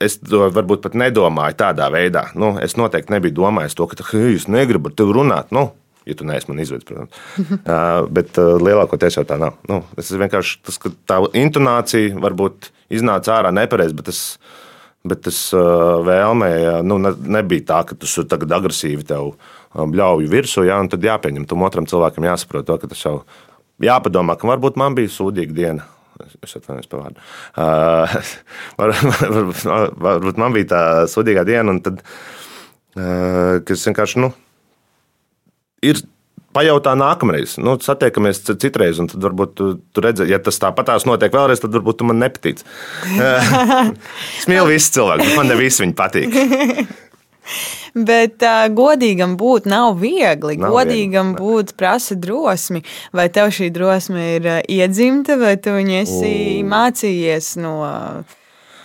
Es 0.02 0.16
to 0.18 0.48
varbūt 0.50 0.80
pat 0.82 0.96
nedomāju 0.98 1.54
tādā 1.60 1.84
veidā. 1.94 2.24
Nu, 2.34 2.56
es 2.58 2.72
noteikti 2.74 3.12
nebiju 3.14 3.36
domājis 3.36 3.76
to, 3.78 3.84
ka 3.86 4.02
hei, 4.08 4.32
es 4.34 4.48
negribu 4.50 4.90
ar 4.90 4.96
tevi 4.98 5.14
runāt. 5.14 5.52
Nu, 5.54 5.68
ja 6.08 6.16
tu 6.18 6.26
neesi 6.26 6.48
man 6.50 6.58
izvedis, 6.58 6.88
protams. 6.88 7.20
uh, 7.70 8.08
bet 8.10 8.38
uh, 8.42 8.56
lielākoties 8.58 9.20
jau 9.20 9.24
tā 9.28 9.38
nav. 9.38 9.60
Nu, 9.70 9.84
tas 9.94 10.10
ir 10.10 10.18
vienkārši 10.24 10.58
tas, 10.66 10.80
ka 10.82 10.90
tā 11.06 11.20
intonācija 11.38 12.18
varbūt 12.18 12.72
iznāca 12.98 13.36
ārā 13.36 13.52
nepareizi, 13.54 13.94
bet 14.00 14.10
tas, 14.10 14.22
bet 15.08 15.24
tas 15.26 15.38
vēlmē 16.06 16.52
nu, 16.86 16.98
ne, 17.02 17.14
nebija 17.38 17.66
tā, 17.72 17.80
ka 17.88 17.98
tas 17.98 18.14
tagad 18.30 18.54
agresīvi 18.58 19.06
tev 19.08 19.32
bļauj 19.72 20.28
virsū, 20.30 20.66
ja, 20.68 20.78
un 20.82 20.90
tad 20.92 21.04
jāpieņem 21.04 21.48
tam 21.48 21.64
otram 21.66 21.88
cilvēkam 21.90 22.28
jāsaprot 22.28 22.68
to, 22.68 22.76
ka 22.78 22.90
tas 22.92 23.02
jau 23.02 23.16
jāpadomā, 23.82 24.36
ka 24.38 24.50
varbūt 24.50 24.78
man 24.80 24.96
bija 24.98 25.10
sūdīga 25.12 25.56
diena. 25.56 25.88
Es 26.44 26.54
atvainojos 26.54 26.86
par 26.90 27.00
vārdu. 27.02 27.22
Uh, 27.58 28.16
var, 28.78 28.92
varbūt, 29.32 29.64
varbūt 30.06 30.38
man 30.38 30.54
bija 30.54 30.70
tā 30.74 30.82
sūdīgā 31.10 31.42
diena, 31.48 31.72
un 31.72 31.80
tad, 31.82 32.02
uh, 32.94 33.58
kas 33.66 33.86
vienkārši, 33.88 34.22
nu, 34.22 34.30
ir 35.82 36.02
pajautā 36.54 36.94
nākamreiz. 36.98 37.56
Nu, 37.62 37.76
satiekamies 37.82 38.42
citreiz, 38.50 39.00
un 39.02 39.10
tad 39.10 39.24
varbūt 39.24 39.54
tu, 39.58 39.70
tu 39.92 40.04
redzi, 40.04 40.28
ja 40.30 40.40
tas 40.42 40.60
tāpatās 40.62 41.06
notiek 41.08 41.32
vēlreiz, 41.34 41.62
tad 41.62 41.74
varbūt 41.78 42.00
tu 42.00 42.08
man 42.08 42.20
nepatīc. 42.22 42.64
es 44.40 44.50
mīlu 44.50 44.72
visus 44.72 44.92
cilvēkus, 44.96 45.32
bet 45.32 45.40
man 45.40 45.50
ne 45.52 45.58
visi 45.60 45.84
viņi 45.86 45.98
patīk. 45.98 46.36
Bet 47.92 48.40
uh, 48.46 48.68
godīgam 48.72 49.34
būt 49.36 49.66
nav 49.68 49.98
viegli. 50.00 50.54
Nav 50.60 50.72
godīgam 50.72 51.34
viegli, 51.34 51.42
būt 51.42 51.74
prasa 51.76 52.16
drosmi. 52.16 52.80
Vai 53.12 53.26
tev 53.34 53.50
šī 53.52 53.68
drosme 53.74 54.22
ir 54.38 54.46
uh, 54.48 54.60
iedzimta, 54.64 55.36
vai 55.40 55.56
tu 55.60 55.74
viņu 55.76 55.98
esi 55.98 56.30
U. 56.62 56.68
mācījies 56.70 57.50
no 57.60 57.74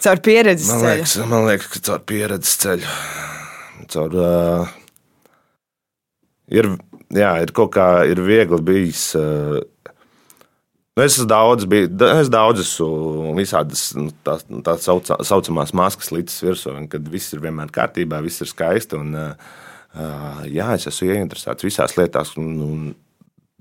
caur 0.04 0.20
pieredzes 0.26 0.74
Man 0.74 0.84
ceļa? 0.84 0.98
liekas, 0.98 1.16
man 1.32 1.48
liekas, 1.48 1.70
ka 1.72 1.84
caur 1.88 2.04
pieredzes 2.10 2.60
ceļu. 2.66 2.92
Caur, 3.94 4.20
uh, 4.20 4.76
ir, 6.52 6.70
jā, 7.14 7.32
ir 7.44 7.54
kaut 7.56 7.74
kā 7.76 7.88
ir 8.10 8.22
viegli 8.26 8.62
bijis. 8.64 9.10
Uh, 9.18 9.62
Nu, 10.98 11.04
es 11.06 11.14
daudz, 11.30 11.68
biju, 11.70 11.92
es 12.10 12.30
daudz 12.34 12.64
esmu 12.64 13.36
visādas 13.38 13.92
nu, 13.94 14.10
tās 14.26 14.48
tā 14.66 14.74
saucā, 14.82 15.20
saucamās 15.30 15.70
maskas 15.78 16.10
līdz 16.10 16.38
virsū, 16.42 16.74
kad 16.90 17.12
viss 17.14 17.36
ir 17.36 17.44
vienmēr 17.44 17.70
kārtībā, 17.70 18.18
viss 18.26 18.42
ir 18.42 18.50
skaisti. 18.50 18.98
Un, 18.98 19.14
uh, 19.14 20.40
jā, 20.50 20.72
es 20.74 20.88
esmu 20.90 21.12
ieinteresēts 21.14 21.68
visās 21.68 21.94
lietās. 22.00 22.34
Un, 22.42 22.50
un, 22.66 22.82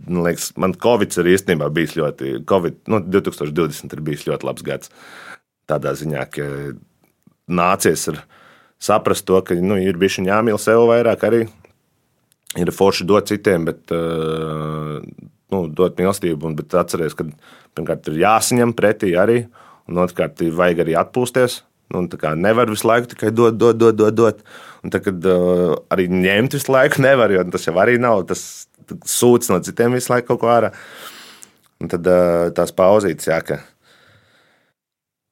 man 0.07 0.25
liekas, 0.25 0.49
man 0.57 0.73
Covid 0.81 1.13
ir 1.21 1.29
īstenībā 1.35 1.69
bijis 1.77 1.99
ļoti, 2.01 2.39
COVID, 2.49 2.81
nu, 2.95 3.03
2020 3.19 3.99
ir 3.99 4.05
bijis 4.09 4.25
ļoti 4.31 4.49
labs 4.49 4.65
gads. 4.65 4.95
Tādā 5.69 5.93
ziņā, 6.01 6.25
ka 6.33 6.49
nācies 7.53 8.09
ir 8.15 8.23
saprast 8.81 9.29
to, 9.29 9.45
ka 9.45 9.61
nu, 9.61 9.77
ir 9.77 10.01
bijis 10.01 10.23
jāmīl 10.25 10.57
sev 10.63 10.87
vairāk 10.89 11.29
arī. 11.29 11.45
Ir 12.55 12.71
forši 12.73 13.05
dot 13.09 13.27
citiem, 13.29 13.67
bet 13.67 13.91
uh, 13.93 15.01
nu, 15.53 15.63
dot 15.77 15.99
mīlestību, 15.99 16.53
un 16.53 16.55
atcerieties, 16.57 17.17
ka 17.19 17.27
pirmkārt 17.77 18.07
ir 18.13 18.21
jāsaņem 18.23 18.75
pretī 18.79 19.17
arī, 19.19 19.43
un 19.91 19.99
otrkārt 20.05 20.41
vajag 20.55 20.85
arī 20.87 20.95
atpūsties. 21.01 21.61
Nu, 21.95 22.03
tā 22.11 22.33
nevar 22.39 22.71
visu 22.71 22.89
laiku 22.89 23.13
tikai 23.13 23.31
dot, 23.35 23.59
dot, 23.59 23.77
dot, 23.79 23.99
dot. 23.99 24.15
dot. 24.17 24.41
Un 24.83 24.95
tad, 24.95 25.05
kad 25.07 25.29
uh, 25.31 25.77
arī 25.95 26.09
ņemt 26.11 26.57
visu 26.57 26.73
laiku, 26.73 27.03
nevar, 27.05 27.35
jo 27.35 27.45
tas 27.53 27.67
jau 27.69 27.77
arī 27.83 27.99
nav. 28.03 28.25
Tas 28.31 28.43
sūdz 28.87 29.53
no 29.53 29.61
citiem 29.67 29.95
visu 29.95 30.11
laiku 30.13 30.33
kaut 30.33 30.43
ko 30.43 30.51
ārā. 30.51 30.73
Un 31.83 31.91
tad 31.93 32.07
uh, 32.09 32.49
tās 32.57 32.73
pauzītes, 32.75 33.29
jā, 33.29 33.39
ka 33.45 33.61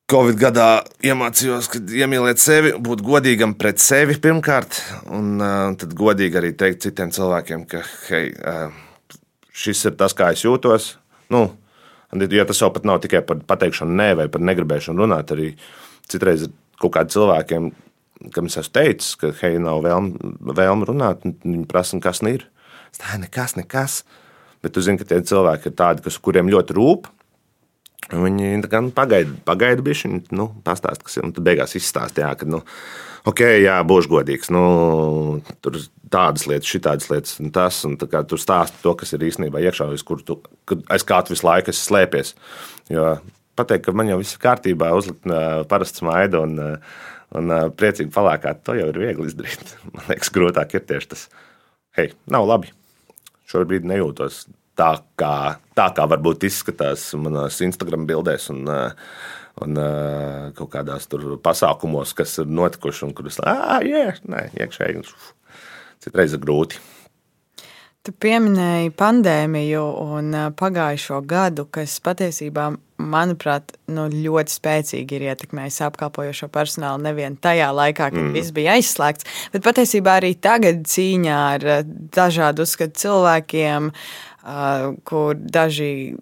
Covid 0.04 0.36
gadā 0.36 0.68
iemācījos, 1.00 1.70
ka 1.72 1.78
iemīlēt 1.96 2.40
sevi, 2.42 2.74
būt 2.76 3.00
godīgam 3.06 3.54
pret 3.56 3.80
sevi 3.80 4.18
pirmkārt, 4.20 4.76
un 5.08 5.38
uh, 5.40 5.70
tad 5.80 5.94
godīgi 5.96 6.36
arī 6.36 6.50
teikt 6.60 6.84
citiem 6.84 7.08
cilvēkiem, 7.14 7.62
ka 7.70 7.80
hei, 8.10 8.34
uh, 8.36 8.74
šis 9.56 9.80
ir 9.88 9.96
tas, 9.96 10.12
kā 10.12 10.28
es 10.34 10.42
jūtos. 10.44 10.90
Nu, 11.32 11.46
jo 12.20 12.44
tas 12.50 12.60
jau 12.60 12.68
pat 12.74 12.84
nav 12.84 13.00
tikai 13.00 13.22
par 13.24 13.40
pateikšanu 13.48 13.96
nē, 13.96 14.10
vai 14.20 14.28
par 14.28 14.44
negribēšanu 14.44 15.06
runāt. 15.06 15.32
Arī 15.32 15.54
citreiz 16.12 16.50
ir 16.50 16.52
kaut 16.76 16.98
kādiem 16.98 17.14
cilvēkiem, 17.16 17.72
kam 18.36 18.52
es 18.52 18.60
esmu 18.60 18.76
teicis, 18.76 19.16
ka 19.16 19.32
hei, 19.40 19.56
nav 19.56 19.80
vēlme 19.88 20.36
vēlm 20.52 20.84
runāt, 20.90 21.24
un 21.24 21.38
viņi 21.40 21.64
prasa, 21.70 22.02
kas 22.04 22.20
ir. 22.28 22.44
Tā 23.00 23.16
ir 23.16 23.24
nekas, 23.24 23.56
nekas. 23.56 24.02
Bet 24.60 24.76
tu 24.76 24.84
zini, 24.84 25.00
ka 25.00 25.08
tie 25.08 25.24
cilvēki 25.24 25.72
ir 25.72 25.80
tādi, 25.80 26.04
kas, 26.04 26.20
kuriem 26.20 26.52
ļoti 26.52 26.76
rūp. 26.76 27.08
Viņi 28.12 28.58
nu, 28.60 28.90
pagaida, 28.94 29.32
pagaida 29.48 29.84
bišķi, 29.84 30.10
nu, 30.36 30.50
pastāst, 30.66 31.04
kas 31.06 31.16
ir. 31.16 31.24
Un 31.28 31.32
tad 31.36 31.46
beigās 31.46 31.76
izstāstīja, 31.78 32.34
ka, 32.40 32.48
nu, 32.48 32.60
ok, 33.28 33.40
jā, 33.62 33.78
būšu 33.88 34.12
godīgs. 34.12 34.50
Nu, 34.52 34.64
tur 35.64 35.78
tādas 36.12 36.44
lietas, 36.50 36.68
šitādas 36.68 37.08
lietas, 37.10 37.38
un 37.40 37.54
tas, 37.54 37.80
un 37.88 37.96
kā 38.00 38.20
tur 38.28 38.42
stāsta 38.42 38.82
to, 38.82 38.92
kas 39.00 39.14
ir 39.16 39.24
īstenībā 39.30 39.62
iekšā, 39.64 39.88
aiz 39.94 40.04
tu, 40.04 40.38
aiz 40.92 41.06
kā 41.08 41.22
tu 41.24 41.34
visu 41.34 41.48
laiku 41.48 41.72
esi 41.72 41.86
slēpies. 41.86 42.34
Jo 42.92 43.16
pateikt, 43.58 43.86
ka 43.86 43.96
man 43.96 44.10
jau 44.10 44.20
viss 44.20 44.36
ir 44.36 44.42
kārtībā, 44.42 44.92
uzlikt 44.98 45.26
parastu 45.70 46.02
smaidu 46.02 46.42
un, 46.44 46.58
un 47.38 47.54
priecīgi 47.78 48.12
palēkāt, 48.14 48.64
to 48.66 48.76
jau 48.78 48.90
ir 48.92 49.00
viegli 49.00 49.30
izdarīt. 49.30 49.76
Man 49.94 50.10
liekas, 50.10 50.32
grūtāk 50.34 50.74
ir 50.76 50.84
tieši 50.88 51.10
tas, 51.14 51.28
hei, 51.98 52.12
nav 52.30 52.46
labi. 52.50 52.72
Šobrīd 53.50 53.86
nejūtos 53.86 54.44
tā, 54.78 54.90
kā, 55.20 55.36
tā 55.76 55.88
kā 55.96 56.08
varbūt 56.10 56.48
izskatās 56.50 57.06
manās 57.20 57.62
Instagram 57.64 58.06
bildēs. 58.10 58.50
Un, 58.54 58.68
Un 59.62 59.78
uh, 59.78 60.48
kaut 60.58 60.72
kādās 60.72 61.06
tur 61.06 61.36
pasākumos, 61.38 62.10
kas 62.18 62.32
ir 62.42 62.48
notikuši, 62.50 63.04
un 63.06 63.12
kurus 63.14 63.38
ah, 63.46 63.78
yeah, 63.86 64.18
nē, 64.26 64.48
iekšēji 64.58 65.04
citreiz 66.02 66.34
ir 66.34 66.42
grūti. 66.42 66.80
Tu 68.04 68.12
pieminēji 68.20 68.90
pandēmiju 68.98 69.84
un 70.02 70.34
uh, 70.34 70.48
pagājušo 70.58 71.22
gadu, 71.30 71.68
kas 71.70 71.94
patiesībā, 72.04 72.66
manuprāt, 72.98 73.76
nu, 73.94 74.08
ļoti 74.10 74.56
spēcīgi 74.58 75.16
ir 75.16 75.28
ietekmējis 75.30 75.80
apkalpojošo 75.86 76.50
personālu 76.52 77.06
nevien 77.06 77.38
tajā 77.38 77.70
laikā, 77.78 78.10
kad 78.10 78.20
mm. 78.20 78.34
viss 78.34 78.52
bija 78.58 78.74
aizslēgts, 78.74 79.30
bet 79.54 79.64
patiesībā 79.70 80.18
arī 80.18 80.34
tagad 80.34 80.82
cīņā 80.90 81.40
ar 81.54 81.70
dažādu 82.18 82.66
uzskatu 82.66 83.06
cilvēkiem, 83.06 83.90
uh, 83.94 84.33
kur 85.08 85.36
daži 85.38 86.16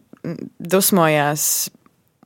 dusmojās 0.62 1.70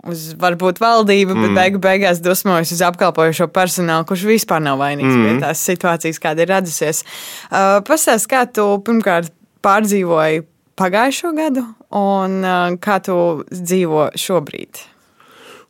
uz 0.06 0.26
varbūt 0.38 0.80
valdību, 0.82 1.34
mm. 1.34 1.44
bet 1.44 1.56
beigu 1.56 1.80
beigās 1.82 2.20
dusmojas 2.22 2.72
uz 2.74 2.82
apkalpojošo 2.86 3.48
personālu, 3.54 4.06
kurš 4.08 4.26
vispār 4.28 4.62
nav 4.62 4.78
vainīgs 4.82 5.14
mm. 5.14 5.24
pie 5.24 5.40
tās 5.42 5.62
situācijas, 5.66 6.20
kāda 6.22 6.44
ir 6.44 6.52
radusies. 6.52 7.02
Uh, 7.48 7.80
Pastāst, 7.86 8.28
kā 8.30 8.44
tu 8.46 8.68
pirmkārt 8.86 9.32
pārdzīvoji 9.66 10.44
pagājušo 10.78 11.32
gadu 11.36 11.64
un 11.96 12.38
uh, 12.44 12.76
kā 12.82 13.00
tu 13.02 13.16
dzīvo 13.50 14.10
šobrīd? 14.20 14.84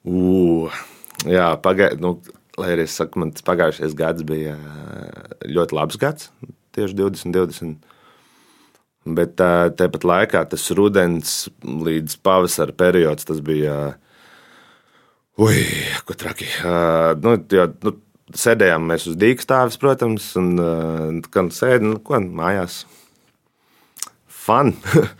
Uh, 0.06 0.82
jā, 1.24 1.52
pagājušajā. 1.62 2.02
Nu, 2.02 2.18
lai 2.60 2.72
arī 2.74 2.86
es 2.88 2.96
saku, 2.98 3.20
man 3.22 3.34
pagājušais 3.46 3.96
gads 3.96 4.24
bija 4.26 4.56
ļoti 5.44 5.76
labs 5.76 5.98
gads, 6.00 6.30
tieši 6.76 6.96
2020. 6.98 7.95
Bet 9.06 9.36
tāpat 9.38 10.02
laikā 10.02 10.42
tas 10.50 10.64
rudens 10.74 11.36
līdz 11.62 12.18
pavasara 12.26 12.74
periods, 12.74 13.28
bija 13.46 13.76
Ui, 15.36 15.60
ko 16.08 16.14
traki. 16.16 16.46
Nu, 17.20 17.34
jo, 17.52 17.64
nu, 17.84 17.92
sēdējām 18.40 18.86
mēs 18.88 19.04
uz 19.10 19.18
dīkstāves, 19.20 19.76
protams, 19.80 20.30
un 20.40 21.20
kad 21.28 21.50
sēdējām 21.52 21.90
nu, 21.90 21.98
ko, 22.00 22.20
mājās. 22.40 22.84
Fun. 24.46 24.72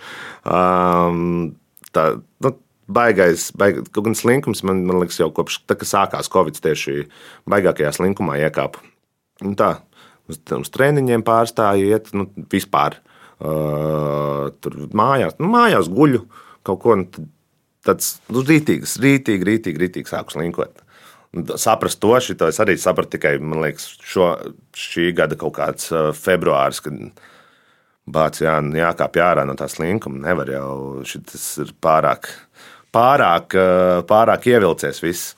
um, 0.57 1.21
tā, 1.93 2.07
nu, 2.47 2.55
baigais, 2.89 3.51
baig, 3.61 3.83
kaut 3.91 4.09
gan 4.09 4.17
slinkums 4.17 4.65
man, 4.65 4.87
man 4.89 5.03
liekas, 5.03 5.21
jau 5.21 5.29
kopš 5.37 5.61
tā, 5.67 5.77
kad 5.77 5.91
sākās 5.91 6.33
Covid, 6.33 6.63
tieši 6.65 7.05
baigākajā 7.53 7.93
slinkumā 7.99 8.39
iekāpu. 8.47 8.81
Un 9.45 9.53
tā, 9.59 9.75
uz, 10.33 10.41
uz 10.41 10.73
treniņiem 10.73 11.27
pārstāju 11.29 11.93
iet, 11.93 12.09
nu, 12.17 12.31
vispār. 12.55 12.97
Uh, 12.97 13.16
tur 13.39 14.77
mājās, 14.97 15.37
nu, 15.41 15.51
mājās 15.53 15.91
guļu 15.93 16.25
kaut 16.67 16.83
ko. 16.83 16.99
Tāds 17.87 18.17
nu, 18.35 18.43
rītīgs, 18.43 18.97
rītīgi, 18.99 19.47
rītīgi, 19.47 19.79
rītīgi 19.79 20.11
sāku 20.11 20.35
slinkot. 20.35 20.81
Saprast 21.61 22.01
to, 22.03 22.15
šito 22.23 22.49
es 22.51 22.59
arī 22.63 22.75
sapratu 22.81 23.15
tikai 23.15 23.37
liekas, 23.39 23.85
šo, 24.03 24.33
šī 24.75 25.13
gada 25.15 25.37
kaut 25.39 25.55
kāds 25.59 25.93
februāris, 26.19 26.81
kad 26.83 26.97
bācis 28.11 28.47
jā, 28.47 28.57
jākāpj 28.81 29.23
ārā 29.23 29.45
no 29.47 29.55
tā 29.59 29.69
slinkuma. 29.71 30.23
Nevar 30.25 30.51
jau 30.51 30.71
šis 31.07 31.47
ir 31.63 31.71
pārāk, 31.83 32.31
pārāk, 32.95 33.55
pārāk 34.09 34.51
ievilcies 34.51 35.03
viss. 35.05 35.37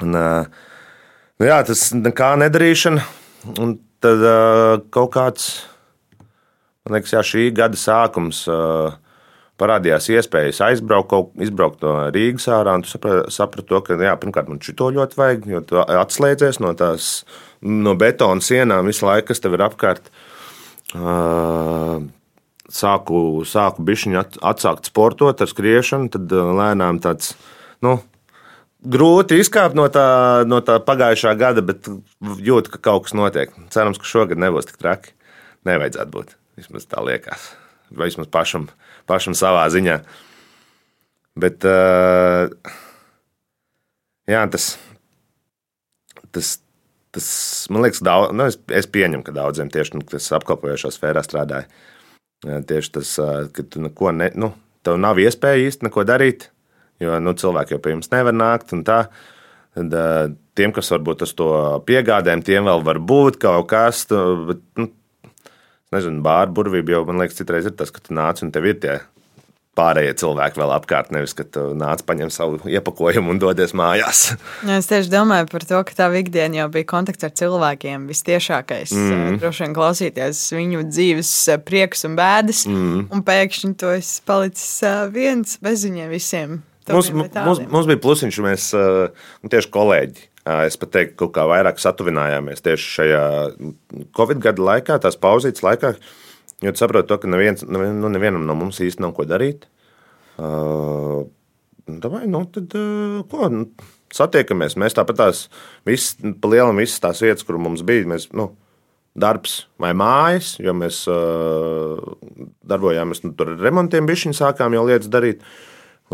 Un, 0.00 0.16
nu 0.16 1.50
jā, 1.50 1.60
tas 1.66 1.90
nekā 1.98 2.34
nedarīšana. 2.44 3.04
Un 3.60 3.76
tad 4.04 4.24
kaut 4.94 5.12
kāds, 5.16 5.50
man 6.84 6.98
liekas, 6.98 7.16
jā, 7.16 7.24
šī 7.24 7.48
gada 7.56 7.80
sākums. 7.80 8.44
Uh, 8.50 8.94
parādījās 9.60 10.08
iespējas 10.10 10.60
aizbraukt, 10.66 11.34
izbraukt 11.42 11.84
no 11.84 11.94
Rīgas 12.14 12.48
ārā. 12.50 12.74
Tu 12.82 12.90
saprati, 12.90 13.34
saprat 13.34 13.68
to, 13.70 13.80
ka 13.86 13.96
jā, 14.00 14.14
pirmkārt 14.20 14.50
man 14.50 14.62
šito 14.62 14.90
ļoti 14.94 15.18
vajag, 15.20 15.46
jo 15.52 15.62
tu 15.68 15.80
atslēdzies 15.82 16.60
no 16.62 16.74
tās 16.78 17.12
no 17.62 17.94
betona 17.98 18.44
sienām 18.44 18.90
visu 18.90 19.06
laiku, 19.06 19.30
kas 19.30 19.42
tev 19.44 19.56
ir 19.56 19.66
apkārt. 19.68 20.10
Sāku, 22.74 23.20
sāku 23.46 23.84
bišķiņu 23.86 24.20
atsākt 24.50 24.90
sportot 24.90 25.42
ar 25.44 25.50
skriešanu, 25.50 26.10
tad 26.14 26.34
lēnām 26.34 27.00
tāds. 27.04 27.36
Nu, 27.84 28.00
Grūti 28.84 29.38
izkāpt 29.40 29.72
no 29.78 29.86
tā, 29.88 30.44
no 30.44 30.58
tā 30.60 30.74
pagājušā 30.84 31.30
gada, 31.40 31.62
bet 31.64 31.88
jūtu, 32.20 32.74
ka 32.74 32.82
kaut 32.90 33.06
kas 33.06 33.16
notiek. 33.16 33.54
Cerams, 33.72 33.96
ka 33.96 34.04
šogad 34.04 34.42
nebūs 34.42 34.68
tik 34.68 34.76
traki. 34.82 35.14
Nevajadzētu 35.64 36.12
būt. 36.12 36.34
Vismaz 36.58 36.86
tā 36.90 37.02
liekas. 37.04 37.52
Vai 37.94 38.08
vismaz 38.08 38.30
pašam 38.32 38.68
pašam 39.08 39.36
savā 39.36 39.64
ziņā. 39.72 39.98
Bet 41.40 41.66
uh, 41.66 42.46
jā, 44.30 44.44
tas, 44.52 44.68
tas, 46.34 46.52
tas 47.14 47.28
man 47.74 47.84
liekas, 47.84 48.02
daudz, 48.06 48.34
nu, 48.36 48.46
es, 48.50 48.58
es 48.70 48.88
pieņemu, 48.90 49.24
ka 49.26 49.34
daudziem 49.34 49.72
tieši 49.72 49.98
nu, 49.98 50.06
kas 50.08 50.30
apkalpojošā 50.38 50.92
sfērā 50.94 51.24
strādāja. 51.26 51.66
Tieši 52.44 52.90
tas, 52.98 53.14
ka 53.56 53.64
tu 53.72 53.82
neko 53.82 54.12
ne, 54.12 54.28
nu, 54.38 54.52
tev 54.84 54.98
nav 55.00 55.18
iespēja 55.22 55.64
īsti 55.64 55.88
neko 55.88 56.04
darīt, 56.06 56.50
jo 57.02 57.16
nu, 57.22 57.32
cilvēki 57.40 57.74
jau 57.74 57.82
pie 57.82 57.94
jums 57.94 58.12
nevar 58.12 58.36
nākt. 58.36 58.74
Tad 58.84 60.36
tiem, 60.54 60.74
kas 60.76 60.92
varbūt 60.92 61.24
uz 61.26 61.32
to 61.34 61.48
piegādēm, 61.88 62.44
tiem 62.46 62.68
vēl 62.68 62.84
var 62.86 63.00
būt 63.02 63.40
kaut 63.42 63.66
kas. 63.72 64.04
Bet, 64.10 64.60
nu, 64.78 64.90
nezinu, 65.94 66.22
bāra 66.24 66.50
burvība 66.52 66.98
jau 66.98 67.04
man 67.08 67.22
liekas, 67.22 67.38
citreiz 67.40 67.70
ir 67.70 67.76
tas, 67.78 67.92
ka 67.94 68.02
tu 68.04 68.16
nāc 68.16 68.42
un 68.44 68.52
tev 68.54 68.68
ir 68.70 68.80
tie 68.82 68.98
pārējie 69.78 70.14
cilvēki 70.22 70.60
vēl 70.60 70.72
apkārt, 70.76 71.10
nevis 71.14 71.34
ka 71.36 71.46
tu 71.46 71.64
nāc 71.78 72.04
paņem 72.06 72.30
savu 72.32 72.60
iepakojumu 72.70 73.32
un 73.34 73.40
dodies 73.42 73.74
mājās. 73.76 74.22
Jā, 74.62 74.76
es 74.80 74.90
tieši 74.90 75.10
domāju 75.12 75.48
par 75.50 75.66
to, 75.66 75.80
ka 75.86 75.96
tā 75.98 76.10
ikdiena 76.20 76.62
jau 76.62 76.68
bija 76.74 76.88
kontakts 76.94 77.26
ar 77.26 77.34
cilvēkiem 77.40 78.06
vistiešākais. 78.10 78.94
Mm. 78.94 79.40
Droši 79.42 79.66
vien 79.66 79.74
klausīties 79.76 80.44
viņu 80.54 80.84
dzīves 80.90 81.32
prieks 81.66 82.06
un 82.08 82.14
bēdas, 82.18 82.64
mm. 82.70 83.08
un 83.14 83.26
pēkšņi 83.26 83.74
tu 83.80 83.90
esi 83.96 84.22
palicis 84.28 84.78
viens 85.14 85.58
bez 85.64 85.88
viņiem 85.88 86.14
visiem. 86.14 86.62
Mums, 86.90 87.08
mums, 87.14 87.62
mums 87.72 87.86
bija 87.88 88.00
plusiņš, 88.02 88.40
mēs 88.44 88.68
tieši 89.50 89.70
kolēģi. 89.72 90.26
Es 90.66 90.76
pat 90.76 90.90
teiktu, 90.92 91.14
ka 91.14 91.22
kaut 91.22 91.32
kā 91.38 91.46
vairāk 91.48 91.78
satuvinājāmies 91.80 92.60
tieši 92.66 92.90
šajā 92.98 93.22
Covid 94.16 94.42
gada 94.44 94.66
laikā, 94.68 94.98
tās 95.00 95.16
pauzītes 95.16 95.64
laikā. 95.64 95.94
Uh, 95.94 96.24
Jo 96.64 96.72
tu 96.72 96.80
saproti, 96.80 97.08
to, 97.08 97.18
ka 97.20 97.28
neviens, 97.28 97.64
nu, 97.66 98.08
nevienam 98.08 98.46
no 98.48 98.56
mums 98.56 98.80
īsti 98.80 99.02
nav 99.04 99.14
ko 99.16 99.26
darīt. 99.28 99.66
Uh, 100.40 101.26
Davai, 101.84 102.24
nu, 102.30 102.44
tad, 102.48 102.72
uh, 102.78 103.18
ko, 103.28 103.50
nu, 103.52 103.66
satiekamies. 104.14 104.78
Mēs 104.80 104.96
tāpat 104.96 105.18
tās 105.20 105.42
visas, 105.88 106.14
pa 106.40 106.50
lielam 106.52 106.80
visas 106.80 107.02
tās 107.02 107.20
vietas, 107.24 107.44
kur 107.44 107.58
mums 107.60 107.84
bija, 107.86 108.06
mēs, 108.08 108.30
nu, 108.36 108.52
darbs 109.18 109.64
vai 109.82 109.92
mājas, 109.98 110.54
jo 110.62 110.72
mēs 110.78 111.02
uh, 111.10 112.00
darbojāmies 112.66 113.22
nu, 113.26 113.34
tur 113.36 113.52
ar 113.52 113.62
remontiem, 113.66 114.08
bišķiņu 114.08 114.38
sākām 114.40 114.78
jau 114.78 114.86
lietas 114.88 115.12
darīt. 115.12 115.44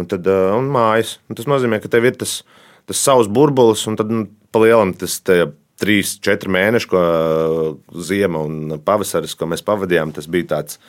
Un 0.01 0.09
tad, 0.09 0.27
uh, 0.31 0.55
un 0.57 0.71
mājas. 0.73 1.19
Un 1.29 1.39
tas 1.39 1.49
nozīmē, 1.51 1.81
ka 1.83 1.91
tev 1.93 2.09
ir 2.09 2.17
tas, 2.21 2.41
tas 2.89 3.03
savs 3.05 3.29
burbulis, 3.29 3.85
un 3.91 3.99
tad, 4.01 4.13
nu, 4.13 4.27
pa 4.51 4.65
lielam 4.65 4.95
tas 4.99 5.21
trīs, 5.81 6.17
četri 6.23 6.51
mēneši, 6.53 6.89
ko 6.91 7.05
ziema 8.05 8.43
un 8.47 8.81
pavasaris, 8.85 9.37
ko 9.39 9.49
mēs 9.51 9.65
pavadījām, 9.67 10.13
tas 10.17 10.29
bija 10.31 10.55
tāds 10.57 10.81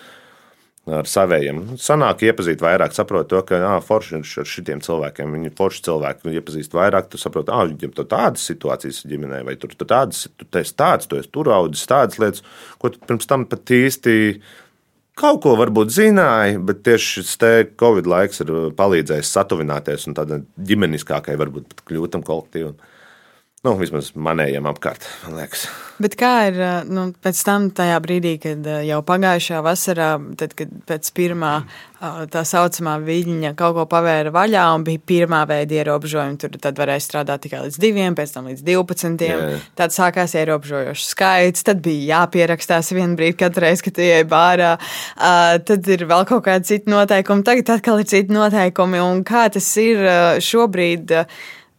ar 0.89 1.05
saviem. 1.05 1.62
Sanāk 1.80 2.24
iepazīt 2.26 2.62
vairāk, 2.64 2.95
saprot 2.95 3.30
to, 3.30 3.39
ka 3.45 3.59
ah, 3.68 3.78
forši 3.86 4.18
ar 4.41 4.49
šitiem 4.49 4.82
cilvēkiem, 4.82 5.36
viņi 5.38 5.53
forši 5.57 5.86
cilvēki 5.86 6.34
iepazīst 6.39 6.74
vairāk, 6.74 7.12
tu 7.12 7.22
saproti, 7.22 7.53
ah, 7.53 7.68
viņiem 7.70 7.93
tur 7.95 8.07
tādas 8.09 8.47
situācijas 8.49 9.03
ģimenē, 9.12 9.43
vai 9.47 9.55
tur 9.62 9.76
tādas, 9.78 10.26
tu 10.41 10.49
esi 10.57 10.76
tāds, 10.78 11.07
tu 11.09 11.20
esi 11.22 11.30
tur 11.32 11.51
audzis 11.53 11.86
tādas 11.89 12.18
lietas, 12.22 12.43
ko 12.82 12.89
tu 12.91 13.01
pirms 13.05 13.30
tam 13.30 13.45
pat 13.51 13.76
īsti 13.78 14.16
kaut 15.20 15.41
ko 15.43 15.55
varbūt 15.59 15.91
zināja, 15.93 16.59
bet 16.64 16.84
tieši 16.88 17.22
šis 17.22 17.36
Covid 17.80 18.07
laiks 18.09 18.43
ir 18.43 18.53
palīdzējis 18.78 19.34
satuvināties 19.36 20.07
un 20.09 20.18
tādai 20.18 20.41
ģimeniskākai, 20.70 21.38
varbūt 21.39 21.70
pat 21.72 21.84
kļūtam 21.89 22.26
kolektīvam. 22.28 22.78
Nu, 23.62 23.76
vismaz 23.78 24.07
manējiem 24.18 24.66
apkārt, 24.66 25.03
man 25.22 25.36
liekas. 25.38 25.68
Bet 26.01 26.16
kā 26.18 26.30
ir 26.49 26.55
nu, 26.89 27.03
pēc 27.22 27.41
tam, 27.45 27.68
brīdī, 28.01 28.32
kad 28.41 28.66
jau 28.88 29.03
pagājušajā 29.05 29.59
vasarā, 29.62 30.07
tad, 30.39 30.55
kad 30.57 30.72
pēc 30.89 31.12
pirmā 31.14 31.51
tā 32.34 32.41
saucamā 32.47 32.95
viļņa 33.05 33.51
kaut 33.59 33.76
ko 33.78 33.86
pavēra 33.91 34.34
vaļā 34.34 34.64
un 34.74 34.88
bija 34.88 35.03
pirmā 35.12 35.43
veida 35.45 35.78
ierobežojumi, 35.78 36.39
tur 36.41 36.57
tad 36.57 36.82
varēja 36.82 37.05
strādāt 37.05 37.45
tikai 37.45 37.62
līdz 37.68 37.78
diviem, 37.86 38.18
pēc 38.18 38.34
tam 38.34 38.49
līdz 38.49 38.66
12. 38.66 39.28
Jā. 39.30 39.62
Tad 39.78 39.93
sākās 39.93 40.34
ierobežojošs 40.41 41.14
skaits, 41.14 41.70
tad 41.70 41.86
bija 41.86 42.16
jāpierakstās 42.16 42.89
vienu 42.97 43.14
brīdi 43.22 43.38
katru 43.43 43.68
reizi, 43.68 43.86
kad 43.91 44.01
ejai 44.01 44.26
bārā. 44.34 44.74
Tad 45.70 45.93
ir 45.93 46.09
vēl 46.09 46.26
kaut 46.34 46.47
kādi 46.49 46.74
citi 46.74 46.89
noteikumi, 46.89 47.45
tagad 47.45 47.76
atkal 47.78 48.01
ir 48.01 48.09
citi 48.09 48.34
noteikumi. 48.34 49.05
Un 49.05 49.22
kā 49.22 49.51
tas 49.53 49.70
ir 49.86 50.01
šobrīd? 50.49 51.20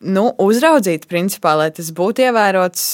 Nu, 0.03 0.25
uzraudzīt, 0.43 1.07
principā, 1.11 1.55
lai 1.59 1.71
tas 1.75 1.91
būtu 1.95 2.27
ievērots. 2.27 2.87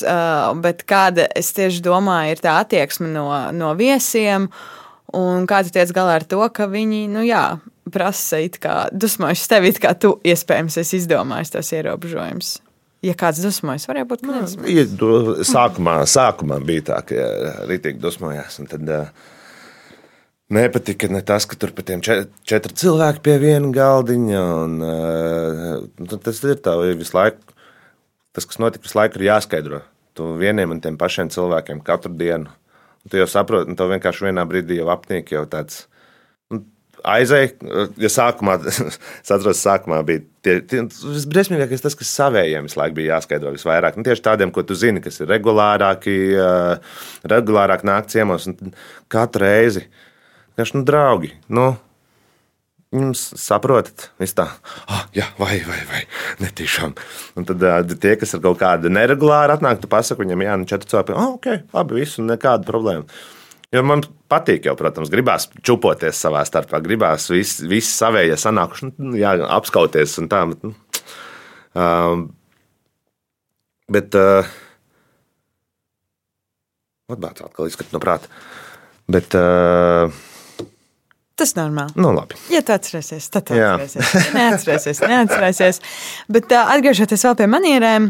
Bet 0.65 0.85
kāda 0.89 1.29
es 1.39 1.51
tieši 1.57 1.83
domāju, 1.85 2.37
ir 2.37 2.45
tā 2.45 2.59
attieksme 2.63 3.11
no, 3.13 3.29
no 3.57 3.73
viesiem, 3.79 4.49
un 5.17 5.49
kā 5.49 5.63
tu 5.65 5.75
tiec 5.75 5.93
galā 5.97 6.21
ar 6.21 6.29
to, 6.29 6.43
ka 6.55 6.69
viņi, 6.71 7.07
nu, 7.13 7.25
jā, 7.27 7.45
prasa 7.93 8.41
it 8.45 8.59
kā 8.63 8.87
dusmojas 8.93 9.47
tevi, 9.51 9.73
it 9.73 9.81
kā 9.83 9.95
tu 9.99 10.17
iespējams 10.27 10.81
esi 10.83 11.01
izdomājis 11.03 11.55
tos 11.55 11.73
ierobežojumus. 11.77 12.59
Ja 13.07 13.15
kāds 13.15 13.39
dusmojas, 13.39 13.87
varēja 13.87 14.09
būt 14.11 14.25
nu, 14.27 14.35
nezinu. 14.35 14.65
Sākumā, 15.47 16.01
sākumā 16.11 16.59
bija 16.67 16.89
tā, 16.91 17.03
ka 17.07 17.27
rītīgi 17.71 18.03
dusmojās. 18.03 18.59
Tad, 18.73 18.91
uh, 18.91 19.29
Nepatika 20.49 21.11
ne 21.13 21.21
tas, 21.29 21.45
ka 21.45 21.59
tur 21.61 21.75
pat 21.77 21.91
četri 22.49 22.77
cilvēki 22.81 23.21
pie 23.25 23.35
viena 23.43 23.69
galdiņa. 23.75 24.45
Un, 24.63 24.79
uh, 24.81 26.15
tas 26.25 26.41
ir 26.41 26.63
tā, 26.65 26.73
visu 26.97 27.17
laiku. 27.19 27.53
Tas, 28.33 28.47
kas 28.49 28.61
notika, 28.63 28.87
visu 28.89 28.97
laiku 28.97 29.21
ir 29.21 29.27
jāskaidro. 29.29 29.83
Tu 30.17 30.31
vieniem 30.41 30.73
un 30.73 30.81
tiem 30.81 30.97
pašiem 31.01 31.29
cilvēkiem 31.35 31.85
katru 31.85 32.15
dienu. 32.17 32.49
Un 33.05 33.13
tu 33.13 33.21
jau 33.21 33.29
saproti, 33.29 33.69
un 33.69 33.77
tev 33.77 33.93
vienkārši 33.93 34.31
vienā 34.31 34.47
brīdī 34.49 34.81
jau 34.81 34.89
apniek 34.95 35.29
jau 35.37 35.45
tāds. 35.53 35.85
Aizēja, 37.05 37.53
ja 38.01 38.09
sākumā, 38.11 38.57
es 38.73 38.81
atceros, 39.29 39.61
sākumā 39.61 40.01
bija 40.09 40.25
tie, 40.43 40.57
tie, 40.65 40.81
visbriesmīgākais 40.89 41.85
tas, 41.85 41.95
kas 41.95 42.17
savējiem 42.23 42.67
visu 42.67 42.81
laiku 42.81 42.97
bija 43.03 43.19
jāskaidro 43.19 43.53
visvairāk. 43.53 44.01
Un 44.01 44.09
tieši 44.09 44.25
tādiem, 44.25 44.51
ko 44.51 44.65
tu 44.65 44.75
zini, 44.81 45.05
kas 45.05 45.21
ir 45.21 45.29
regulārāki, 45.29 46.19
regulārāk 47.37 47.85
nāk 47.85 48.09
ciemos 48.09 48.49
un 48.49 48.77
katru 49.13 49.45
reizi. 49.45 49.85
Uh, 49.85 50.05
Vienkārši, 50.59 50.75
nu, 50.75 50.81
draugi, 50.83 51.29
nu, 51.55 51.65
jums 52.91 53.21
saprotat, 53.39 54.09
viss 54.19 54.35
tā, 54.35 54.49
ah, 54.91 55.05
jā, 55.15 55.29
vai, 55.39 55.61
vai, 55.63 55.77
vai, 55.87 56.01
netīšām. 56.43 56.97
Un 57.39 57.47
tad 57.47 57.63
tie, 58.03 58.17
kas 58.19 58.35
ir 58.35 58.43
kaut 58.43 58.59
kādi 58.59 58.91
neregulāri 58.91 59.55
atnāk, 59.55 59.79
tu 59.79 59.87
pasaki 59.93 60.25
viņam, 60.25 60.43
jā, 60.43 60.57
nu, 60.59 60.67
četri 60.67 60.91
cilvēki, 60.91 61.15
ah, 61.15 61.29
ok, 61.37 61.49
labi, 61.77 62.01
viss, 62.01 62.19
nekāda 62.19 62.67
problēma. 62.67 63.07
Jo 63.71 63.85
man 63.87 64.03
patīk, 64.27 64.67
jau, 64.67 64.75
protams, 64.81 65.13
gribās 65.15 65.47
čupoties 65.63 66.19
savā 66.27 66.43
starpā, 66.49 66.81
gribās 66.83 67.29
visi 67.31 67.71
vis 67.71 67.95
savējie 67.95 68.35
sanākuši, 68.43 68.91
nu, 68.99 69.15
jā, 69.21 69.37
apskauties 69.55 70.19
un 70.19 70.27
tā. 70.33 70.43
Bet, 70.51 70.67
nu, 70.67 70.75
uh, 71.79 72.25
bet 73.95 74.19
uh, 74.19 74.57
atbāzt 77.15 77.47
atkal 77.47 77.71
izskatu 77.71 77.95
no 77.95 78.03
prāta. 78.03 78.33
Bet, 79.07 79.39
uh, 79.39 80.11
Tas 81.39 81.55
normāli. 81.55 81.95
Nu, 82.03 82.11
labi. 82.17 82.35
Ja 82.51 82.65
tu 82.67 82.75
atcerēsies, 82.75 83.29
tad 83.31 83.47
tu 83.47 83.55
atcerēsies. 83.55 84.15
Ja 84.17 84.33
neatcerēsies, 84.35 85.03
neatcerēsies. 85.07 85.81
Bet 86.35 86.51
uh, 86.51 86.73
atgriežoties 86.75 87.23
vēl 87.29 87.37
pie 87.39 87.47
manierēm. 87.51 88.09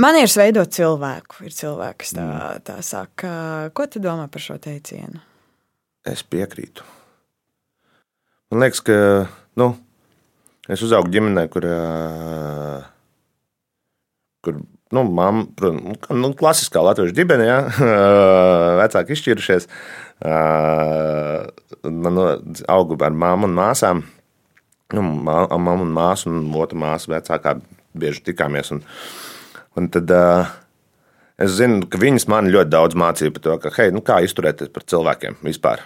Manieres 0.00 0.36
veido 0.38 0.62
cilvēku. 0.64 1.42
Ir 1.44 1.52
cilvēki, 1.52 1.98
kas 2.04 2.14
tā, 2.16 2.24
mm. 2.24 2.62
tā 2.64 2.78
saka. 2.86 3.32
Ko 3.76 3.88
tu 3.90 4.00
domā 4.00 4.28
par 4.32 4.44
šo 4.44 4.56
teicienu? 4.62 5.20
Es 6.08 6.22
piekrītu. 6.24 6.86
Man 8.48 8.64
liekas, 8.64 8.80
ka 8.80 8.96
nu, 9.60 9.72
es 10.72 10.84
uzaugu 10.86 11.12
ģimenē, 11.12 11.44
kur, 11.52 11.66
kur 14.46 14.62
nu, 14.94 15.04
mamma, 15.04 15.46
protams, 15.58 16.12
nu, 16.16 16.30
klasiskā 16.38 16.82
latviešu 16.84 17.16
ģimene, 17.16 17.48
ja, 17.48 17.58
vecāki 18.82 19.16
izšķirušies. 19.16 19.68
Man 21.88 22.22
augu 22.72 22.98
ar 23.04 23.18
māmu 23.24 23.48
un 23.48 23.58
māsām. 23.58 24.06
Nu, 24.94 25.04
mamma 25.04 25.76
un 25.76 25.92
māsa 25.92 26.30
un 26.30 26.46
otra 26.56 26.78
māsa 26.80 27.12
vecākā 27.12 27.58
bieži 27.98 28.24
tikāmies. 28.30 28.72
Un, 28.72 28.82
un 29.76 29.88
tad 29.92 30.10
uh, 30.14 30.48
es 31.36 31.58
zinu, 31.58 31.84
ka 31.90 32.00
viņas 32.00 32.28
man 32.32 32.48
ļoti 32.52 32.72
daudz 32.72 32.98
mācīja 32.98 33.34
par 33.36 33.44
to, 33.44 33.56
ka, 33.62 33.72
hei, 33.76 33.92
nu, 33.94 34.02
kā 34.04 34.22
izturēties 34.24 34.72
par 34.72 34.86
cilvēkiem 34.88 35.38
vispār. 35.44 35.84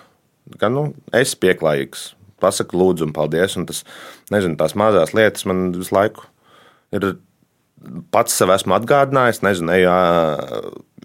Ka, 0.59 0.71
nu, 0.71 0.93
es 1.11 1.33
esmu 1.33 1.43
pieklājīgs, 1.47 2.13
pasaku 2.43 2.79
lūdzu 2.79 3.09
un 3.09 3.17
paldies. 3.17 3.59
Un 3.59 3.67
tas, 3.69 3.83
nezinu, 4.35 4.59
tās 4.61 4.77
mazās 4.79 5.15
lietas 5.17 5.47
man 5.51 5.71
visu 5.75 5.95
laiku 5.97 6.31
ir 6.95 7.15
pats 8.15 8.37
sev 8.39 8.53
esmu 8.55 8.77
atgādinājis, 8.77 9.43
nezinu, 9.47 9.75
eju, 9.75 9.93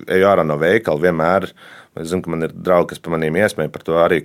eju 0.05 0.29
ārā 0.29 0.45
no 0.47 0.57
veikala 0.61 1.03
vienmēr. 1.07 1.49
Es 1.97 2.11
zinu, 2.11 2.23
ka 2.25 2.33
man 2.33 2.45
ir 2.45 2.53
draugi, 2.53 2.93
kas 2.93 3.03
par 3.03 3.15
maniem 3.15 3.37
iesmēja 3.39 3.73
par 3.73 3.85
to 3.85 3.97
arī. 4.01 4.23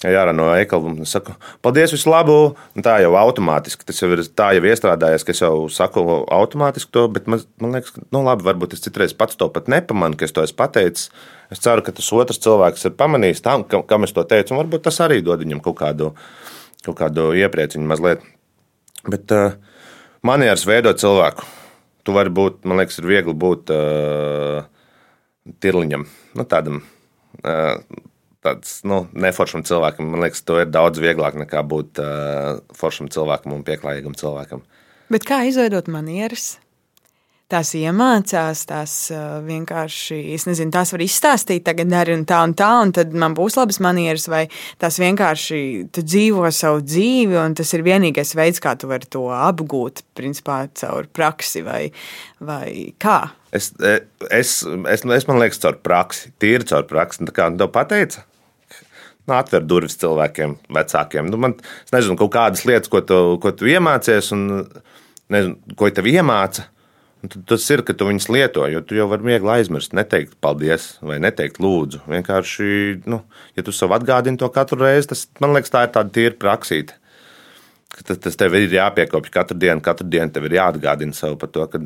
Eju 0.00 0.16
ārā 0.16 0.32
no 0.32 0.46
veikala 0.48 0.88
un 0.88 1.04
saku, 1.04 1.34
paldies, 1.60 1.92
visu 1.92 2.08
labu. 2.08 2.36
Un 2.78 2.84
tā 2.84 2.96
jau 3.02 3.12
automātiski, 3.20 3.84
tas 3.84 4.00
jau 4.00 4.08
ir 4.14 4.22
tā 4.32 4.48
jau 4.56 4.64
iestrādājies, 4.64 5.26
ka 5.26 5.34
es 5.34 5.42
jau 5.42 5.66
saku 5.72 6.04
automātiski 6.32 6.94
to, 6.96 7.04
bet 7.12 7.28
man, 7.28 7.44
man 7.60 7.76
liekas, 7.76 7.92
ka, 7.92 8.06
nu 8.16 8.24
labi, 8.24 8.46
varbūt 8.48 8.78
es 8.78 8.84
citreiz 8.86 9.12
pats 9.16 9.36
to 9.36 9.50
pat 9.52 9.68
nepamanu, 9.68 10.16
ka 10.16 10.24
es 10.24 10.32
to 10.32 10.46
esmu 10.46 10.56
pateicis. 10.62 11.10
Es 11.52 11.60
ceru, 11.60 11.84
ka 11.84 11.92
tas 11.92 12.08
otrs 12.16 12.40
cilvēks 12.40 12.88
ir 12.88 12.96
pamanījis 12.96 13.44
tam, 13.44 13.66
kam 13.68 14.08
es 14.08 14.16
to 14.16 14.24
teicu, 14.24 14.54
un 14.54 14.62
varbūt 14.62 14.88
tas 14.88 15.02
arī 15.04 15.20
dod 15.26 15.44
viņam 15.44 15.60
kaut 15.68 15.76
kādu, 15.82 16.14
kaut 16.86 16.96
kādu 17.04 17.30
ieprieciņu 17.36 17.92
mazliet. 17.92 18.24
Bet 19.04 19.36
uh, 19.36 19.58
manieres 20.24 20.64
veido 20.68 20.96
cilvēku 20.96 21.59
tu 22.04 22.14
vari 22.16 22.32
būt, 22.32 22.62
man 22.68 22.80
liekas, 22.80 23.00
ir 23.00 23.08
viegli 23.10 23.34
būt 23.36 23.72
uh, 23.74 24.62
tirliņam, 25.64 26.06
nu, 26.38 26.46
tādam 26.48 26.82
uh, 27.42 27.76
tāds 28.44 28.80
nu, 28.88 29.02
neforšam 29.12 29.64
cilvēkam. 29.68 30.12
Man 30.12 30.24
liekas, 30.24 30.44
to 30.46 30.60
ir 30.62 30.70
daudz 30.72 31.00
vieglāk 31.02 31.38
nekā 31.40 31.64
būt 31.66 32.00
uh, 32.02 32.60
foršam 32.76 33.10
cilvēkam 33.12 33.56
un 33.56 33.66
pieklājīgam 33.66 34.16
cilvēkam. 34.18 34.64
Bet 35.10 35.26
kā 35.26 35.42
izveidot 35.48 35.90
manieres? 35.90 36.59
Tās 37.50 37.72
iemācās, 37.74 38.60
tās 38.70 38.92
uh, 39.10 39.40
vienkārši, 39.42 40.20
es 40.36 40.44
nezinu, 40.46 40.70
tās 40.70 40.92
var 40.94 41.02
izstāstīt, 41.02 41.64
tagad 41.66 41.90
dari 41.90 42.14
un 42.14 42.22
tā 42.28 42.44
un 42.46 42.54
tā, 42.54 42.68
un 42.84 42.92
tad 42.94 43.10
man 43.18 43.34
būs 43.34 43.58
labas 43.58 43.80
manieres, 43.82 44.28
vai 44.30 44.44
tās 44.78 45.00
vienkārši 45.02 45.58
tu 45.90 46.04
dzīvo 46.06 46.46
savu 46.54 46.84
dzīvi, 46.86 47.34
un 47.40 47.58
tas 47.58 47.74
ir 47.74 47.82
vienīgais 47.86 48.36
veids, 48.38 48.62
kā 48.62 48.76
tu 48.78 48.92
vari 48.92 49.10
to 49.10 49.26
apgūt, 49.34 50.04
principā 50.14 50.62
caur 50.78 51.10
praksi 51.10 51.64
vai, 51.66 51.82
vai 52.38 52.94
kā. 53.02 53.18
Es, 53.50 53.72
es, 54.30 54.60
es, 54.62 55.02
es 55.02 55.26
man 55.26 55.42
liekas, 55.42 55.58
caur 55.64 55.82
praksi, 55.82 56.30
tīri 56.38 56.70
caur 56.70 56.86
praksi. 56.86 57.26
Tā 57.26 57.34
kā 57.34 57.50
tev 57.50 57.74
pateica, 57.74 58.22
nu, 59.26 59.34
atver 59.34 59.66
durvis 59.66 59.98
cilvēkiem, 59.98 60.54
vecākiem. 60.78 61.30
Nu, 61.34 61.40
man, 61.42 61.58
es 61.82 61.94
nezinu, 61.94 62.14
kaut 62.20 62.34
kādas 62.38 62.62
lietas, 62.68 62.90
ko 62.92 63.02
tu, 63.02 63.22
ko 63.42 63.58
tu 63.58 63.66
iemācies, 63.70 64.30
un 64.36 64.68
nezinu, 65.34 65.74
ko 65.74 65.90
tev 65.94 66.06
iemāca. 66.10 66.70
Tas 67.20 67.66
ir, 67.68 67.82
ka 67.84 67.92
tu 67.92 68.06
viņus 68.08 68.30
lieto, 68.32 68.62
jo 68.72 68.80
tu 68.80 68.96
jau 68.96 69.04
vari 69.10 69.26
viegli 69.26 69.50
aizmirst, 69.52 69.92
neteikt 69.96 70.38
paldies 70.40 70.94
vai 71.04 71.18
neteikt 71.20 71.58
lūdzu. 71.60 72.00
Vienkārši, 72.08 72.68
nu, 73.12 73.20
ja 73.58 73.64
tu 73.66 73.74
sev 73.76 73.92
atgādini 73.92 74.40
to 74.40 74.48
katru 74.54 74.80
reizi, 74.80 75.10
tas 75.10 75.26
man 75.42 75.52
liekas, 75.52 75.72
tā 75.74 75.84
ir 75.84 75.92
tāda 75.96 76.14
tīra 76.16 76.38
praksīte. 76.40 76.96
Tas, 78.06 78.16
tas 78.24 78.40
tev 78.40 78.56
ir 78.56 78.72
jāpiekopja 78.72 79.34
katru 79.34 79.58
dienu, 79.60 79.84
katru 79.84 80.08
dienu 80.08 80.32
tev 80.32 80.48
ir 80.48 80.56
jāatgādina 80.56 81.16
sev 81.16 81.36
par 81.40 81.52
to, 81.52 81.66
ka 81.68 81.82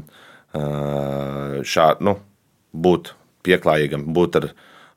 šādi 1.67 2.07
nu, 2.07 2.15
būt 2.87 3.15
pieklājīgam, 3.45 4.07
būt 4.15 4.39
ar, 4.39 4.51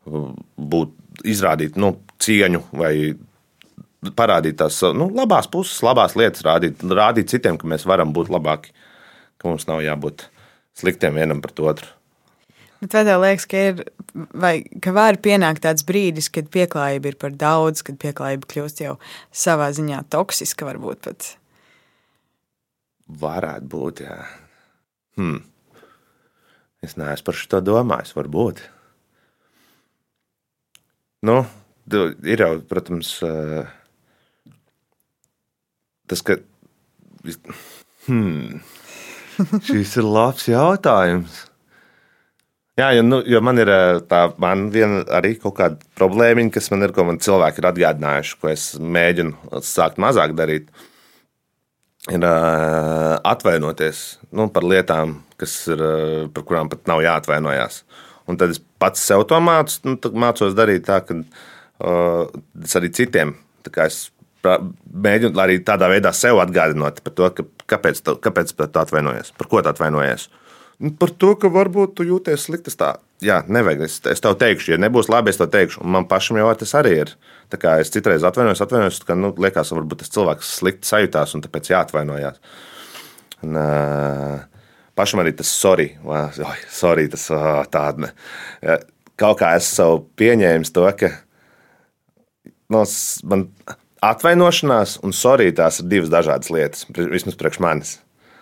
būt, 0.06 0.94
izrādīt 1.26 1.80
nu, 1.82 1.96
cieņu 2.22 2.62
vai 2.78 2.94
parādīt 4.18 4.60
tās 4.62 4.78
nu, 4.94 5.10
labās 5.18 5.50
puses, 5.52 5.82
labās 5.86 6.14
lietas, 6.20 6.46
rādīt, 6.46 6.84
rādīt 6.86 7.34
citiem, 7.34 7.58
ka 7.58 7.70
mēs 7.70 7.88
varam 7.90 8.14
būt 8.14 8.30
labāki, 8.34 8.76
ka 9.38 9.52
mums 9.52 9.68
nav 9.70 9.84
jābūt 9.86 10.28
sliktiem 10.78 11.18
vienam 11.18 11.42
pret 11.44 11.60
otru. 11.64 11.94
Bet 12.78 12.94
vai 12.94 13.04
tev 13.08 13.24
liekas, 13.24 13.48
ka, 13.50 13.62
ir, 13.72 13.80
vai, 14.38 14.54
ka 14.84 14.94
var 14.94 15.18
pienākt 15.22 15.64
tāds 15.66 15.86
brīdis, 15.88 16.30
kad 16.34 16.50
pieklājība 16.54 17.10
ir 17.10 17.18
par 17.18 17.34
daudz, 17.34 17.82
kad 17.86 17.98
pieklājība 18.02 18.50
kļūst 18.52 18.84
jau 18.84 18.96
savā 19.34 19.72
ziņā 19.74 20.04
toksiska, 20.14 20.68
varbūt 20.68 21.02
pat? 21.08 21.32
Varētu 23.08 23.70
būt, 23.72 24.04
jā. 24.06 24.20
Hmm. 25.18 25.42
Es 26.86 26.94
neesmu 27.00 27.26
par 27.26 27.40
šo 27.40 27.62
domājis, 27.66 28.14
varbūt. 28.14 28.62
Nu, 31.26 31.40
ir 31.90 32.44
jau, 32.44 32.52
protams, 32.70 33.16
tas, 36.08 36.22
ka. 36.22 36.38
Hmm, 38.06 38.62
šis 39.68 39.98
ir 40.00 40.08
labs 40.08 40.48
jautājums. 40.50 41.44
Jā, 42.78 42.92
jo, 42.94 43.02
nu, 43.02 43.18
jo 43.26 43.40
man 43.42 43.58
ir 43.58 43.72
tā, 44.06 44.20
man 44.42 44.68
arī 44.70 45.32
kaut 45.42 45.56
kāda 45.58 45.80
problēma, 45.98 46.44
kas 46.54 46.70
man 46.70 46.86
ir, 46.86 46.94
ko 46.94 47.08
man 47.08 47.18
cilvēki 47.24 47.64
ir 47.64 47.68
atgādinājuši, 47.72 48.36
ko 48.38 48.52
es 48.52 48.66
mēģinu 48.78 49.62
sākt 49.66 49.98
mazāk 50.02 50.36
darīt. 50.38 50.70
Ir 52.08 52.24
uh, 52.24 53.18
atvainoties 53.28 54.04
nu, 54.38 54.46
par 54.54 54.64
lietām, 54.64 55.18
kas 55.42 55.56
ir, 55.74 55.82
uh, 55.82 56.28
par 56.32 56.46
kurām 56.48 56.70
pat 56.72 56.86
nav 56.88 57.02
jāatvainojas. 57.04 57.82
Un 58.30 58.38
tad 58.40 58.54
es 58.54 58.62
pats 58.80 59.02
sev 59.10 59.26
to 59.28 59.42
mācu, 59.44 59.82
nu, 59.90 59.98
mācos 60.14 60.56
darīt 60.56 60.86
tā, 60.88 61.02
ka 61.04 61.18
uh, 61.18 62.30
es 62.64 62.78
arī 62.80 62.94
citiem 62.96 63.34
mēģinu 64.46 65.40
arī 65.42 65.60
tādā 65.66 65.90
veidā 65.92 66.14
sev 66.16 66.42
atgādināt 66.44 67.02
par 67.06 67.16
to, 67.18 67.30
ka, 67.38 67.46
kāpēc, 67.76 68.02
tu, 68.04 68.18
kāpēc 68.22 68.54
tu 68.58 68.68
atvainojies, 68.68 69.34
par 69.38 69.50
ko 69.52 69.64
tu 69.64 69.72
atvainojies. 69.72 70.28
Nu, 70.78 70.92
par 70.94 71.10
to, 71.10 71.32
ka 71.42 71.50
varbūt 71.50 71.96
tu 71.98 72.06
jūties 72.06 72.44
slikti. 72.46 72.70
Tā, 72.78 72.92
jā, 73.26 73.40
nevajag. 73.50 73.80
Es, 73.88 73.96
es 74.12 74.22
tev 74.22 74.36
teikšu, 74.38 74.76
ja 74.76 74.78
nebūs 74.82 75.10
labi, 75.10 75.32
es 75.34 75.40
to 75.40 75.48
teikšu. 75.50 75.82
Un 75.82 75.96
man 75.96 76.06
pašam 76.10 76.38
jau 76.38 76.52
tas 76.60 76.76
arī 76.78 76.92
ir. 77.02 77.14
Tā 77.50 77.58
kā 77.62 77.80
es 77.82 77.90
citreiz 77.94 78.26
atvainojos, 78.28 78.62
atvainojos, 78.62 79.00
ka 79.08 79.18
nu, 79.18 79.32
liekas, 79.42 79.74
varbūt 79.74 80.04
tas 80.04 80.14
cilvēks 80.14 80.52
slikti 80.60 80.90
sajūtās 80.92 81.34
un 81.34 81.46
tāpēc 81.48 81.72
jāatvainojās. 81.74 82.38
Un, 83.48 83.58
uh, 83.58 84.46
pašam 84.98 85.24
arī 85.24 85.34
tas 85.38 85.50
sorry, 85.50 85.92
oh, 86.06 86.38
sorry 86.74 87.08
tas 87.10 87.26
oh, 87.34 87.64
tāda. 87.74 88.12
Kaut 89.18 89.42
kā 89.42 89.56
es 89.58 89.70
sev 89.74 90.04
pieņēmu 90.20 90.70
to, 90.74 90.86
ka 91.00 91.10
no, 92.74 92.84
man 93.30 93.48
atvainošanās 94.06 95.00
un 95.06 95.16
sorry 95.16 95.50
tās 95.56 95.82
ir 95.82 95.90
divas 95.92 96.12
dažādas 96.14 96.52
lietas, 96.54 96.86
vismaz 96.98 97.38
priekš 97.40 97.62
manis. 97.64 97.98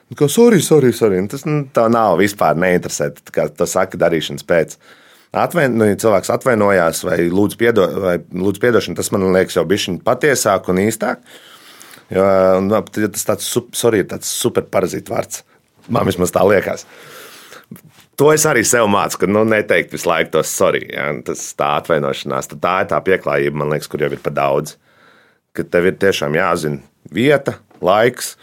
Nu, 0.05 0.17
kā, 0.19 0.27
sorry, 0.29 0.61
sorry, 0.61 0.91
sorry. 0.93 1.17
Nu, 1.23 1.29
tas 1.31 1.47
nu, 1.47 1.63
tā 1.73 1.87
nav 1.89 2.19
vispār 2.19 2.57
neinteresē. 2.61 3.09
Tas 3.33 3.73
saka, 3.73 3.97
darīšanas 3.97 4.45
pēc. 4.45 4.77
Atvain, 5.35 5.73
nu, 5.75 5.87
ja 5.89 5.97
cilvēks 5.99 6.29
atvainojās 6.31 7.01
vai 7.07 7.17
lūdz, 7.27 7.57
piedo, 7.59 7.87
vai 8.03 8.19
lūdz 8.21 8.61
piedošanu, 8.63 8.95
tas 8.95 9.09
man 9.11 9.25
liekas 9.33 9.57
jau 9.57 9.65
bišķiņ 9.67 9.97
patiesāk 10.05 10.69
un 10.71 10.83
īstāk. 10.85 11.25
Jo, 12.13 12.27
nu, 12.61 12.77
tas 12.93 13.27
tāds, 13.27 13.49
sorry, 13.75 14.03
ir 14.03 14.09
tāds 14.13 14.29
superparazīta 14.29 15.11
vārds. 15.11 15.41
Man 15.89 16.05
vismaz 16.07 16.31
tā 16.33 16.45
liekas. 16.45 16.85
To 18.21 18.29
es 18.31 18.45
arī 18.47 18.61
sev 18.63 18.85
mācu, 18.87 19.23
ka 19.23 19.27
nu, 19.27 19.41
neteikt 19.49 19.91
visu 19.91 20.07
laiku 20.07 20.37
tos 20.37 20.53
sorry. 20.53 20.85
Ja, 20.93 21.09
tas 21.25 21.41
tā 21.57 21.73
atvainošanās, 21.81 22.53
tā 22.53 22.75
ir 22.85 22.91
tā 22.93 23.01
pieklājība, 23.09 23.59
man 23.63 23.73
liekas, 23.73 23.89
kur 23.91 24.05
jau 24.05 24.13
ir 24.13 24.21
par 24.23 24.37
daudz. 24.37 24.77
Ka 25.55 25.63
tev 25.63 25.91
ir 25.91 25.95
tiešām 26.01 26.35
jāzina 26.35 26.81
vieta, 27.15 27.59
laiks, 27.85 28.35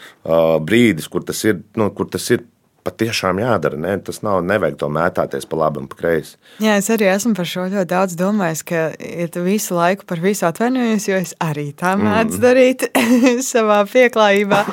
brīdis, 0.65 1.09
kur 1.11 1.25
tas 1.27 1.43
ir, 1.45 1.61
nu, 1.77 1.89
kur 1.95 2.09
tas 2.11 2.25
ir 2.33 2.45
patiešām 2.83 3.39
jādara. 3.39 3.77
Ne? 3.79 3.95
Tas 4.03 4.21
nav 4.25 4.41
nevajag 4.45 4.77
to 4.81 4.89
mētāties 4.93 5.47
pa 5.49 5.59
labi 5.63 5.81
un 5.83 5.87
pa 5.91 5.99
kreisi. 5.99 6.35
Jā, 6.63 6.75
es 6.81 6.89
arī 6.93 7.07
esmu 7.13 7.33
par 7.37 7.47
šo 7.49 7.67
ļoti 7.71 7.89
daudz 7.89 8.17
domājis, 8.19 8.63
ka 8.67 8.83
tu 9.33 9.43
visu 9.45 9.77
laiku 9.77 10.07
par 10.09 10.21
visu 10.23 10.47
atvainojies, 10.49 11.07
jo 11.09 11.19
es 11.21 11.33
arī 11.43 11.69
tā 11.79 11.95
mēdzu 11.99 12.39
mm. 12.39 12.43
darīt 12.43 12.87
savā 13.53 13.83
pieklājībā. 13.89 14.63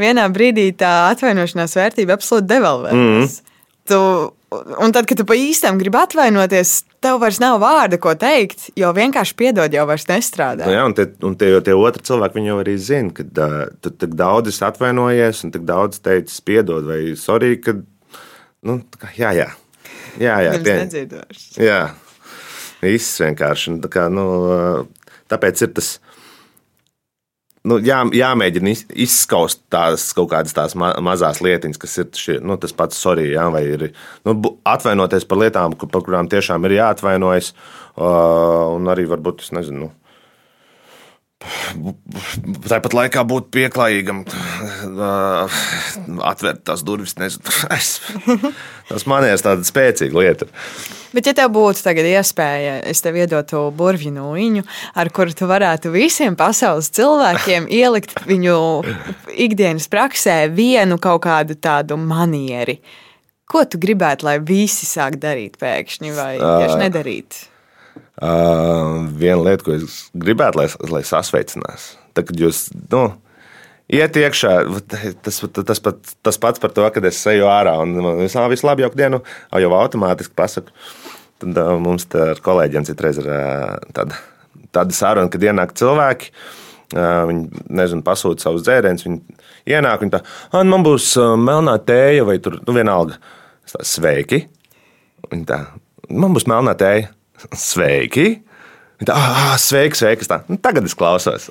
Vienā 0.00 0.28
brīdī 0.34 0.70
tā 0.78 0.92
atvainošanās 1.12 1.76
vērtība 1.78 2.18
absolūti 2.18 2.50
devalvējas. 2.52 3.38
Mm. 3.40 3.60
Tu 3.90 4.00
Un 4.82 4.92
tad, 4.94 5.06
kad 5.10 5.18
tu 5.20 5.26
pa 5.28 5.36
īstam 5.38 5.78
gribi 5.80 5.98
atvainoties, 6.00 6.72
tev 7.04 7.18
vairs 7.22 7.40
nav 7.42 7.58
vārda, 7.62 7.98
ko 8.00 8.14
teikt, 8.18 8.68
jo 8.78 8.90
vienkārši 8.96 9.36
piedod 9.38 9.74
jau 9.74 9.86
vairs 9.88 10.06
nestrādā. 10.08 10.68
Nu 10.68 10.74
jā, 10.76 10.84
un 10.88 10.94
tie, 10.96 11.08
un 11.26 11.36
tie, 11.40 11.50
tie 11.64 11.76
otri 11.78 12.04
cilvēki 12.08 12.46
jau 12.46 12.60
arī 12.62 12.76
zina, 12.80 13.12
ka 13.14 13.48
tu 13.84 13.92
tik 13.92 14.16
daudz 14.18 14.52
esi 14.52 14.64
atvainojies 14.66 15.44
un 15.46 15.54
tik 15.54 15.66
daudz 15.68 16.00
teicis 16.04 16.40
piedod 16.44 16.86
vai 16.88 17.00
sorry, 17.20 17.56
ka, 17.62 17.76
nu, 18.66 18.80
kā, 18.98 19.12
jā, 19.18 19.34
jā. 19.36 19.50
Jā, 20.20 20.38
jā, 20.46 20.58
pie... 20.62 21.04
jā. 21.58 21.80
Viss 22.84 23.20
vienkārši. 23.22 23.78
Tā 23.82 23.90
kā, 23.90 24.06
nu, 24.12 24.24
tāpēc 25.32 25.64
ir 25.66 25.72
tas 25.74 25.96
nu, 27.68 27.78
jā, 27.84 28.02
jāmēģina 28.14 28.74
izskaust 29.06 29.62
tās 29.72 30.06
kaut 30.16 30.30
kādas 30.34 30.56
tās 30.56 30.76
ma 30.78 30.92
mazas 31.04 31.40
lietiņas, 31.44 31.80
kas 31.80 31.98
ir 32.02 32.08
šie, 32.20 32.38
nu, 32.44 32.58
tas 32.60 32.76
pats 32.76 33.00
sorry, 33.00 33.30
jā, 33.32 33.48
vai 33.54 33.64
ir 33.68 33.88
nu, 34.26 34.36
atvainoties 34.68 35.26
par 35.30 35.42
lietām, 35.44 35.76
par 35.80 36.06
kurām 36.06 36.30
tiešām 36.32 36.68
ir 36.68 36.78
jāatvainojas, 36.78 37.52
uh, 37.96 38.74
un 38.76 38.90
arī 38.92 39.08
varbūt, 39.10 39.46
es 39.46 39.54
nezinu, 39.56 39.86
nu, 39.86 39.92
Tāpat 41.44 42.94
laikā 42.96 43.24
būt 43.28 43.50
pieklājīgam, 43.52 44.22
atvērt 46.32 46.64
tās 46.66 46.84
durvis. 46.86 47.16
Nezinu, 47.20 47.44
tas 48.90 49.06
man 49.10 49.26
ir 49.28 49.40
tāda 49.42 49.66
spēcīga 49.66 50.20
lieta. 50.20 50.50
Bet, 51.14 51.28
ja 51.30 51.34
tev 51.36 51.52
būtu 51.54 51.92
iespēja, 51.94 52.80
es 52.90 53.02
tev 53.04 53.14
iedotu 53.20 53.68
burvju 53.76 54.10
nūjiņu, 54.16 54.64
ar 54.98 55.10
kuru 55.14 55.34
tu 55.36 55.46
varētu 55.46 55.92
visiem 55.94 56.34
pasaules 56.34 56.90
cilvēkiem 56.90 57.68
ielikt 57.80 58.24
viņu 58.26 58.58
ikdienas 59.30 59.86
praksē 59.88 60.48
vienu 60.50 60.98
kaut 60.98 61.22
kādu 61.28 61.54
tādu 61.54 61.96
manieri, 62.00 62.80
ko 63.46 63.62
tu 63.62 63.78
gribētu, 63.78 64.26
lai 64.26 64.38
visi 64.42 64.88
sāk 64.90 65.20
darīt 65.22 65.60
pēkšņi 65.62 66.14
vai 66.16 66.32
tieši 66.38 66.80
nedarīt? 66.82 67.42
Uh, 68.14 69.06
viena 69.14 69.42
lieta, 69.42 69.64
ko 69.66 69.74
es 69.74 70.08
gribētu, 70.14 70.60
lai, 70.60 70.68
lai 70.90 71.02
sasveicinās. 71.06 71.92
Tad, 72.14 72.28
kad 72.28 72.38
jūs 72.38 72.68
nu, 72.90 73.08
iet 73.92 74.16
iekšā, 74.16 74.52
tas, 75.24 75.40
tas, 75.44 75.80
pat, 75.82 76.14
tas 76.24 76.40
pats 76.40 76.62
par 76.62 76.72
to, 76.76 76.84
kad 76.94 77.04
es 77.08 77.20
eju 77.30 77.48
ārā 77.50 77.76
un 77.82 78.22
es 78.24 78.36
jau 78.36 78.46
visu 78.52 78.68
jauku 78.68 78.98
dienu, 78.98 79.20
jau 79.52 79.72
automātiski 79.76 80.36
pasaku. 80.36 80.72
Tad 81.42 81.58
uh, 81.58 81.74
mums 81.82 82.06
ar 82.14 82.38
kolēģiem 82.44 82.86
citreiz 82.86 83.18
ir 83.20 83.26
uh, 83.28 83.74
tāda, 83.96 84.20
tāda 84.74 84.94
saruna, 84.94 85.30
kad 85.32 85.42
ienāk 85.42 85.74
cilvēki. 85.78 86.30
Uh, 86.94 87.24
viņi 87.26 87.64
nezinu, 87.74 88.04
pasūta 88.06 88.46
savus 88.46 88.62
dzērienus. 88.66 89.04
Viņi 89.06 89.18
ienāk, 89.74 90.04
viņi 90.04 90.14
tā, 90.14 90.20
man 90.54 90.84
būs 90.86 91.14
melnā 91.40 91.74
tēja 91.82 92.26
vai 92.28 92.38
tur 92.42 92.60
nu, 92.62 92.76
vienalga. 92.76 93.18
Tā, 93.68 93.82
Sveiki! 93.82 94.44
Viņi 95.32 95.46
tā, 95.48 95.58
man 96.12 96.36
būs 96.36 96.46
melnā 96.50 96.76
tēja. 96.78 97.10
Sveiki! 97.68 98.28
Tā, 99.04 99.14
ah, 99.16 99.54
sveiki, 99.60 99.98
sveiki. 99.98 100.26
Tā, 100.28 100.38
nu, 100.48 100.56
tagad 100.60 100.86
es 100.88 100.94
klausos. 100.96 101.50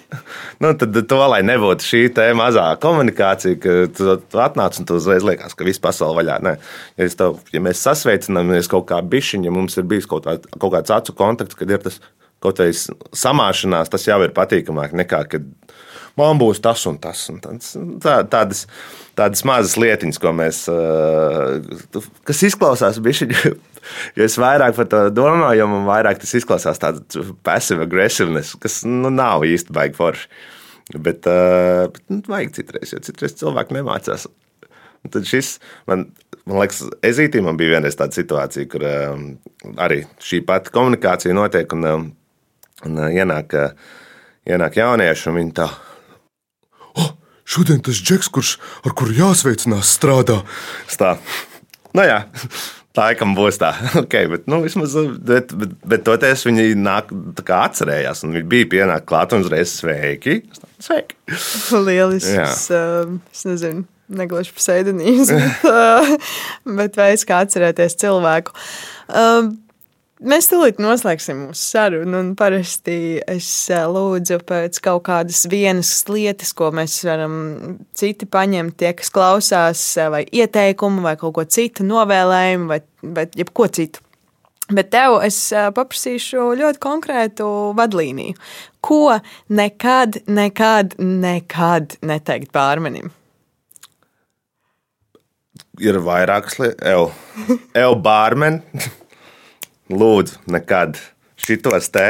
Nu, 0.64 0.72
tad, 0.80 0.96
to, 1.10 1.20
lai 1.30 1.42
nebūtu 1.46 1.86
šī 1.86 2.02
mazā 2.38 2.66
komunikācija, 2.82 3.60
ka 3.62 3.76
tu, 3.94 4.16
tu 4.32 4.42
atnāc 4.42 4.80
un 4.80 4.88
tu 4.90 4.98
uzreiz 4.98 5.26
liekas, 5.28 5.54
ka 5.58 5.68
viss 5.68 5.82
pasaule 5.84 6.18
vaļā. 6.22 6.40
Nē. 6.46 6.56
Ja, 6.98 7.10
tev, 7.20 7.38
ja 7.54 7.62
mēs 7.62 7.84
sasveicinamies 7.86 8.72
kaut 8.72 8.88
kā 8.90 9.02
bišķiņa, 9.06 9.50
ja 9.50 9.54
mums 9.54 9.78
ir 9.78 9.86
bijis 9.90 10.10
kaut, 10.10 10.26
kā, 10.26 10.40
kaut 10.58 10.74
kāds 10.78 10.94
acu 10.96 11.16
kontakts, 11.20 11.58
kad 11.60 11.70
ir 11.70 11.84
tas 11.84 12.00
kaut 12.44 12.58
kāds 12.58 12.88
samāšanās, 13.18 13.92
tas 13.92 14.08
jau 14.08 14.20
ir 14.26 14.34
patīkamāk 14.36 14.96
nekā, 15.04 15.22
kad 15.36 15.46
man 16.20 16.42
būs 16.42 16.62
tas 16.64 16.86
un 16.90 17.00
tas. 17.02 17.26
Un 17.34 17.42
tāds, 17.44 17.74
tā, 18.04 18.20
tādas, 18.30 18.66
tādas 19.18 19.46
mazas 19.48 19.78
lietiņas, 19.82 20.22
ko 20.22 20.34
mēs, 20.38 20.64
kas 22.30 22.48
izklausās 22.50 23.02
bišķiņa 23.04 23.56
jo 24.18 24.26
es 24.26 24.38
vairāk 24.40 24.76
par 24.78 24.90
to 24.92 25.04
domāju, 25.16 25.62
jo 25.62 25.70
man 25.72 25.88
vairāk 25.88 26.22
tas 26.22 26.34
izklausās 26.40 26.82
tāds 26.82 27.20
passive 27.46 27.88
aggressiveness, 27.88 28.58
kas 28.62 28.82
nu, 28.88 29.12
nav 29.14 29.46
īsti 29.48 29.76
baigi 29.76 29.98
forši. 30.00 30.30
Bet, 30.94 31.28
uh, 31.30 31.88
bet 31.94 32.02
nu, 32.12 32.20
vajag 32.28 32.58
citreiz, 32.58 32.92
jo 32.92 33.00
citreiz 33.06 33.38
cilvēki 33.40 33.78
nemācās. 33.78 34.28
Un 35.04 35.14
tad 35.14 35.28
šis, 35.28 35.56
man, 35.90 36.10
man 36.44 36.60
liekas, 36.60 36.84
ezītī 37.08 37.42
man 37.44 37.58
bija 37.60 37.78
vienreiz 37.78 37.96
tāda 38.00 38.16
situācija, 38.18 38.68
kur 38.72 38.84
um, 38.88 39.24
arī 39.84 40.02
šī 40.24 40.42
pati 40.48 40.74
komunikācija 40.76 41.36
notiek 41.36 41.72
un, 41.76 41.88
um, 41.88 42.06
un 42.88 43.00
uh, 43.00 43.08
ienāk, 43.16 43.56
uh, 43.56 44.04
ienāk 44.48 44.80
jaunieši 44.80 45.32
un 45.32 45.40
viņi 45.40 45.58
tā. 45.60 45.70
Šodien 47.44 47.82
tas 47.84 48.00
džeks, 48.00 48.32
kurš 48.34 48.56
ar 48.88 48.96
kuru 48.96 49.16
jāsveicinās, 49.18 49.92
strādā. 49.98 50.42
Stā. 50.92 51.18
Nu 51.94 52.06
jā, 52.08 52.24
Laikam 52.94 53.32
būs 53.34 53.58
tā, 53.58 53.72
okay, 54.04 54.28
bet, 54.30 54.44
nu, 54.50 54.60
vismaz, 54.62 54.94
bet, 55.26 55.50
bet, 55.58 55.72
bet 55.90 56.04
toties 56.06 56.46
viņi 56.46 56.76
nāk, 56.78 57.10
atcerējās, 57.42 58.22
un 58.28 58.36
viņi 58.38 58.46
bija 58.52 58.70
pienākuši 58.76 59.10
klāt 59.10 59.34
un 59.34 59.42
uzreiz 59.42 59.74
sveiki. 59.80 60.44
sveiki. 60.78 61.18
Lielisks. 61.88 62.68
Uh, 62.70 63.16
es 63.34 63.42
nezinu, 63.50 63.88
negluži 64.14 64.54
pseidonīms, 64.54 65.34
bet, 65.40 65.66
uh, 65.66 66.14
bet 66.78 67.02
veids, 67.02 67.26
kā 67.26 67.42
atcerēties 67.48 67.98
cilvēku. 68.04 68.54
Uh, 69.10 69.50
Mēs 70.24 70.48
tulīt 70.48 70.78
noslēgsim 70.80 71.50
mūsu 71.50 71.66
sarunu, 71.74 72.16
un 72.16 72.30
parasti 72.40 73.18
es 73.28 73.48
eh, 73.74 73.82
lūdzu 73.92 74.38
pēc 74.48 74.78
kaut 74.86 75.04
kādas 75.10 75.42
vienas 75.52 75.92
lietas, 76.08 76.54
ko 76.56 76.70
mēs 76.72 76.96
varam 77.04 77.34
citi 78.00 78.28
paņemt, 78.32 78.78
tie, 78.80 78.94
kas 78.96 79.12
klausās, 79.12 79.82
eh, 80.00 80.08
vai 80.14 80.22
ieteikumu, 80.24 81.04
vai 81.04 81.18
kaut 81.20 81.36
ko 81.36 81.44
citu 81.44 81.84
novēlējumu, 81.90 82.70
vai, 82.72 82.80
vai 83.04 83.28
jebko 83.36 83.68
citu. 83.76 84.00
Bet 84.72 84.94
tev 84.96 85.18
es 85.28 85.42
eh, 85.52 85.68
paprasīšu 85.76 86.48
ļoti 86.62 86.84
konkrētu 86.88 87.50
vadlīniju. 87.76 88.40
Ko 88.80 89.18
nekad, 89.52 90.24
nekad, 90.32 90.96
nekad 91.04 92.00
neteikt 92.00 92.56
pārmenim? 92.56 93.12
Ir 95.84 96.00
vairākas 96.06 96.62
lietas, 96.64 96.94
jau, 96.96 97.08
jau 97.76 97.96
bārmeni. 98.00 98.88
Lūdzu, 99.94 100.40
nekad 100.50 100.98
šitos 101.38 101.92
te 101.94 102.08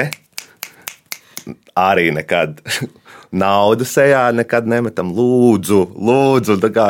arī 1.76 2.12
nekad. 2.16 2.62
Naudu 3.34 3.86
sejā 3.88 4.28
nekad 4.36 4.68
nemetam. 4.70 5.10
Lūdzu, 5.18 5.80
lūdzu. 5.98 6.60
Kā, 6.74 6.88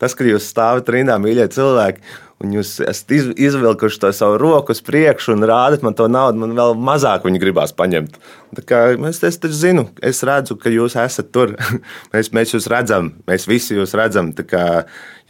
tas, 0.00 0.16
ka 0.18 0.26
jūs 0.26 0.48
stāvat 0.50 0.88
rindā, 0.90 1.14
mīļie 1.22 1.46
cilvēki, 1.54 2.02
un 2.42 2.56
jūs 2.58 2.72
esat 2.84 3.14
izvilkuši 3.38 4.00
to 4.02 4.10
savu 4.12 4.40
roku 4.42 4.74
uz 4.74 4.82
priekšu 4.84 5.36
un 5.36 5.46
rādat 5.46 5.86
man 5.86 5.94
to 5.96 6.08
naudu, 6.10 6.42
man 6.42 6.56
vēl 6.58 6.74
mazāk 6.74 7.24
viņa 7.24 7.40
gribās 7.40 7.72
paņemt. 7.78 8.18
Es, 8.58 9.22
es 9.30 9.38
taču 9.40 9.54
zinu, 9.56 9.86
es 10.02 10.24
redzu, 10.26 10.58
ka 10.58 10.74
jūs 10.74 10.98
esat 11.00 11.30
tur. 11.32 11.54
mēs, 12.12 12.32
mēs 12.34 12.56
jūs 12.56 12.66
redzam, 12.72 13.14
mēs 13.30 13.46
visi 13.48 13.78
jūs 13.78 13.94
redzam. 13.96 14.34
Kā, 14.50 14.66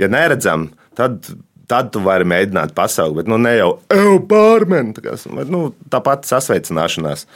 ja 0.00 0.10
neredzam, 0.10 0.70
tad 0.96 1.28
tad 1.70 1.90
tu 1.94 2.02
vari 2.04 2.26
mēģināt 2.28 2.74
pasaukt, 2.76 3.18
bet 3.20 3.30
nu, 3.30 3.38
ne 3.42 3.56
jau 3.56 3.70
eju 3.92 4.20
pārmeni. 4.30 4.94
Tā 4.96 5.16
nu, 5.50 5.68
tāpat 5.92 6.28
sasveicināšanās. 6.28 7.26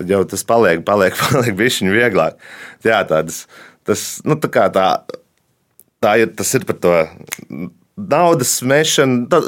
Tad 0.00 0.12
jau 0.12 0.22
tas 0.28 0.44
paliek, 0.48 0.84
paliek, 0.86 1.16
paliek 1.24 1.56
bišķiņu 1.58 1.96
vieglāk. 1.96 2.38
Jā, 2.86 3.02
tādas, 3.08 3.44
tas, 3.88 4.06
nu, 4.26 4.38
tā 4.40 4.52
kā 4.52 4.68
tā, 4.74 4.86
tā 6.04 6.16
ir, 6.22 6.32
tas 6.36 6.52
ir 6.56 6.68
par 6.68 6.80
to 6.80 6.96
naudas 8.00 8.54
smēšanu. 8.60 9.40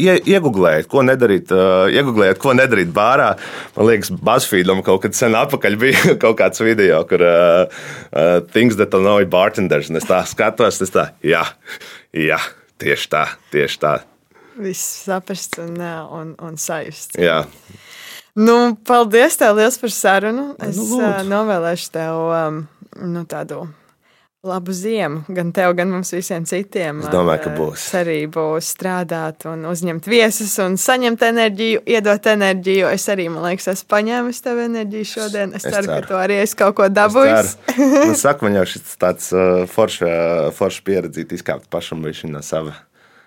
Ie, 0.00 0.12
iegūlēt, 0.32 0.86
ko 0.90 1.02
nedarīt, 1.04 1.50
uh, 1.52 1.90
iegūlēt, 1.92 2.38
ko 2.40 2.54
nedarīt 2.56 2.92
bārā. 2.96 3.34
Man 3.74 3.88
liekas, 3.90 4.12
Buzzfeedam 4.14 4.80
kaut 4.86 5.02
kad 5.04 5.18
sen 5.18 5.36
atpakaļ 5.36 5.76
bija 5.80 6.14
kaut 6.22 6.38
kāds 6.40 6.62
video, 6.64 7.02
kur 7.10 7.24
uh, 7.26 7.82
uh, 8.14 8.38
things 8.54 8.78
that 8.80 8.96
annoy 8.96 9.26
bartenders. 9.30 9.90
Un 9.92 10.00
es 10.00 10.08
tā 10.08 10.22
skatos, 10.30 10.80
es 10.86 10.94
tā, 10.94 11.10
jā, 11.26 11.44
jā. 12.16 12.40
Tieši 12.80 13.10
tā, 13.12 13.24
tieši 13.52 13.80
tā. 13.82 13.94
Viss 14.60 15.04
saprast 15.06 15.58
un, 15.62 15.76
un, 15.80 16.32
un 16.40 16.56
sajust. 16.60 17.18
Jā. 17.20 17.42
Nu, 18.40 18.76
paldies 18.86 19.36
tev 19.40 19.58
liels 19.58 19.76
par 19.80 19.92
sarunu. 19.92 20.46
Es 20.62 20.78
nu, 20.78 20.86
lūdzu. 20.94 21.28
novēlēšu 21.28 21.92
tev 21.94 22.20
um, 22.30 22.62
nu, 23.10 23.24
tādu 23.28 23.66
labu 24.42 24.72
ziemu. 24.72 25.24
Gan 25.28 25.52
tev, 25.52 25.74
gan 25.76 25.90
mums 25.92 26.12
visiem 26.14 26.46
citiem. 26.48 27.02
Es 27.04 27.12
domāju, 27.12 27.42
ka 27.44 27.50
būs. 27.58 27.82
Cerību 27.92 28.44
strādāt 28.64 29.44
un 29.50 29.66
uzņemt 29.68 30.08
viesus 30.08 30.54
un 30.64 30.78
saņemt 30.80 31.20
enerģiju, 31.26 31.82
iedot 31.92 32.28
enerģiju. 32.32 32.88
Es 32.88 33.04
arī, 33.12 33.28
man 33.32 33.44
liekas, 33.50 33.68
esmu 33.74 33.90
paņēmis 33.92 34.40
tev 34.46 34.62
enerģiju 34.64 35.10
šodien. 35.12 35.52
Es, 35.52 35.66
es 35.66 35.74
ceru, 35.74 35.90
ceru, 35.90 35.92
ka 35.92 36.08
tu 36.08 36.18
arī 36.22 36.40
esi 36.40 36.56
kaut 36.56 36.78
ko 36.80 36.88
dabūjis. 36.88 37.52
man 37.76 38.16
saka, 38.24 38.46
man 38.46 38.56
jau 38.62 38.64
šis 38.72 38.96
tāds 39.00 39.28
uh, 39.36 39.66
foršs 39.68 40.56
forš 40.56 40.80
pieredzīt 40.88 41.36
izkāpt 41.36 41.68
pašam 41.72 42.00
no 42.32 42.40
sava, 42.40 42.72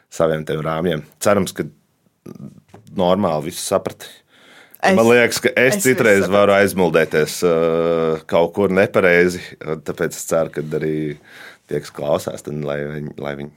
saviem 0.10 0.48
tiem 0.50 0.66
rāmjiem. 0.66 1.06
Cerams, 1.22 1.54
ka 1.54 1.68
normāli 2.98 3.52
visu 3.52 3.62
saprati. 3.62 4.10
Es, 4.84 4.98
Man 5.00 5.08
liekas, 5.08 5.40
ka 5.40 5.52
es, 5.56 5.78
es 5.78 5.86
citreiz 5.86 6.26
varu 6.32 6.52
aizmuldēties 6.58 7.38
uh, 7.48 8.24
kaut 8.28 8.52
kur 8.58 8.74
nepareizi. 8.74 9.40
Tāpēc 9.88 10.18
es 10.18 10.26
ceru, 10.28 10.52
ka 10.52 10.64
arī 10.80 10.96
tie, 11.70 11.80
kas 11.80 11.94
klausās, 11.96 12.44
tad, 12.44 12.60
lai, 12.68 12.82
viņi, 12.90 13.14
lai 13.24 13.38
viņi 13.40 13.54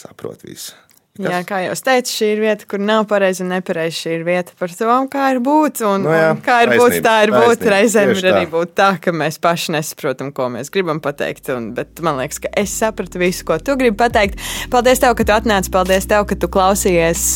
saprot 0.00 0.46
visu. 0.46 0.72
Kas? 1.20 1.32
Jā, 1.34 1.40
kā 1.44 1.58
jau 1.66 1.74
teicu, 1.84 2.12
šī 2.16 2.28
ir 2.32 2.40
vieta, 2.40 2.66
kur 2.70 2.80
nav 2.80 3.04
pareizi 3.10 3.42
un 3.44 3.50
nepareizi. 3.52 3.96
Šī 3.98 4.12
ir 4.16 4.22
vieta 4.24 4.54
par 4.56 4.72
to, 4.72 4.94
kā 5.12 5.26
ir 5.34 5.40
būt. 5.44 5.82
Un, 5.84 6.06
no 6.06 6.08
nu 6.08 6.16
jā, 6.16 6.30
un 6.32 6.40
kā 6.44 6.56
ir 6.64 6.72
būt, 6.80 6.96
tā 7.04 7.16
ir 7.26 7.32
būt. 7.34 7.66
Reizēm 7.74 8.12
ir 8.14 8.28
arī 8.30 8.46
būt 8.48 8.72
tā, 8.78 8.88
ka 9.02 9.12
mēs 9.12 9.36
paši 9.42 9.74
nesaprotam, 9.76 10.30
ko 10.36 10.48
mēs 10.54 10.72
gribam 10.72 11.02
pateikt. 11.04 11.50
Un, 11.52 11.70
bet 11.76 12.00
man 12.04 12.16
liekas, 12.22 12.40
ka 12.44 12.52
es 12.60 12.72
sapratu 12.80 13.20
visu, 13.20 13.44
ko 13.48 13.58
tu 13.60 13.76
gribi 13.80 13.98
pateikt. 14.00 14.40
Paldies, 14.72 15.02
tev, 15.02 15.12
ka 15.18 15.28
tu 15.28 15.36
atnāci. 15.36 15.72
Paldies, 15.74 16.08
tev, 16.08 16.24
ka 16.30 16.40
tu 16.40 16.48
klausījies. 16.52 17.26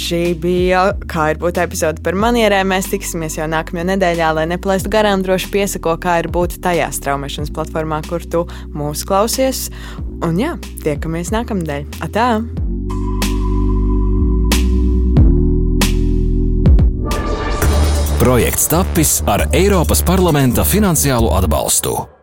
Šī 0.00 0.22
bija 0.44 0.90
kā 1.10 1.30
ir 1.32 1.40
būt 1.40 1.62
epizode 1.64 2.04
par 2.04 2.18
manierēm. 2.20 2.68
Mēs 2.74 2.92
tiksimies 2.92 3.40
jau 3.40 3.48
nākamajā 3.50 3.88
nedēļā, 3.94 4.30
lai 4.36 4.46
nepalaistu 4.52 4.92
garām. 4.92 5.24
Droši 5.24 5.52
piesako, 5.56 5.96
kā 6.04 6.20
ir 6.20 6.30
būt 6.32 6.60
tajā 6.60 6.92
straumēšanas 7.00 7.56
platformā, 7.56 8.04
kur 8.10 8.28
tu 8.28 8.44
mūs 8.76 9.08
klausies. 9.08 9.70
Un 10.20 10.36
jā, 10.36 10.54
tiekamies 10.84 11.32
nākamnedēļ. 11.32 11.86
Atā! 12.04 12.26
Projekts 18.20 18.68
tapis 18.68 19.14
ar 19.24 19.46
Eiropas 19.56 20.04
parlamenta 20.04 20.66
finansiālo 20.68 21.32
atbalstu. 21.38 22.19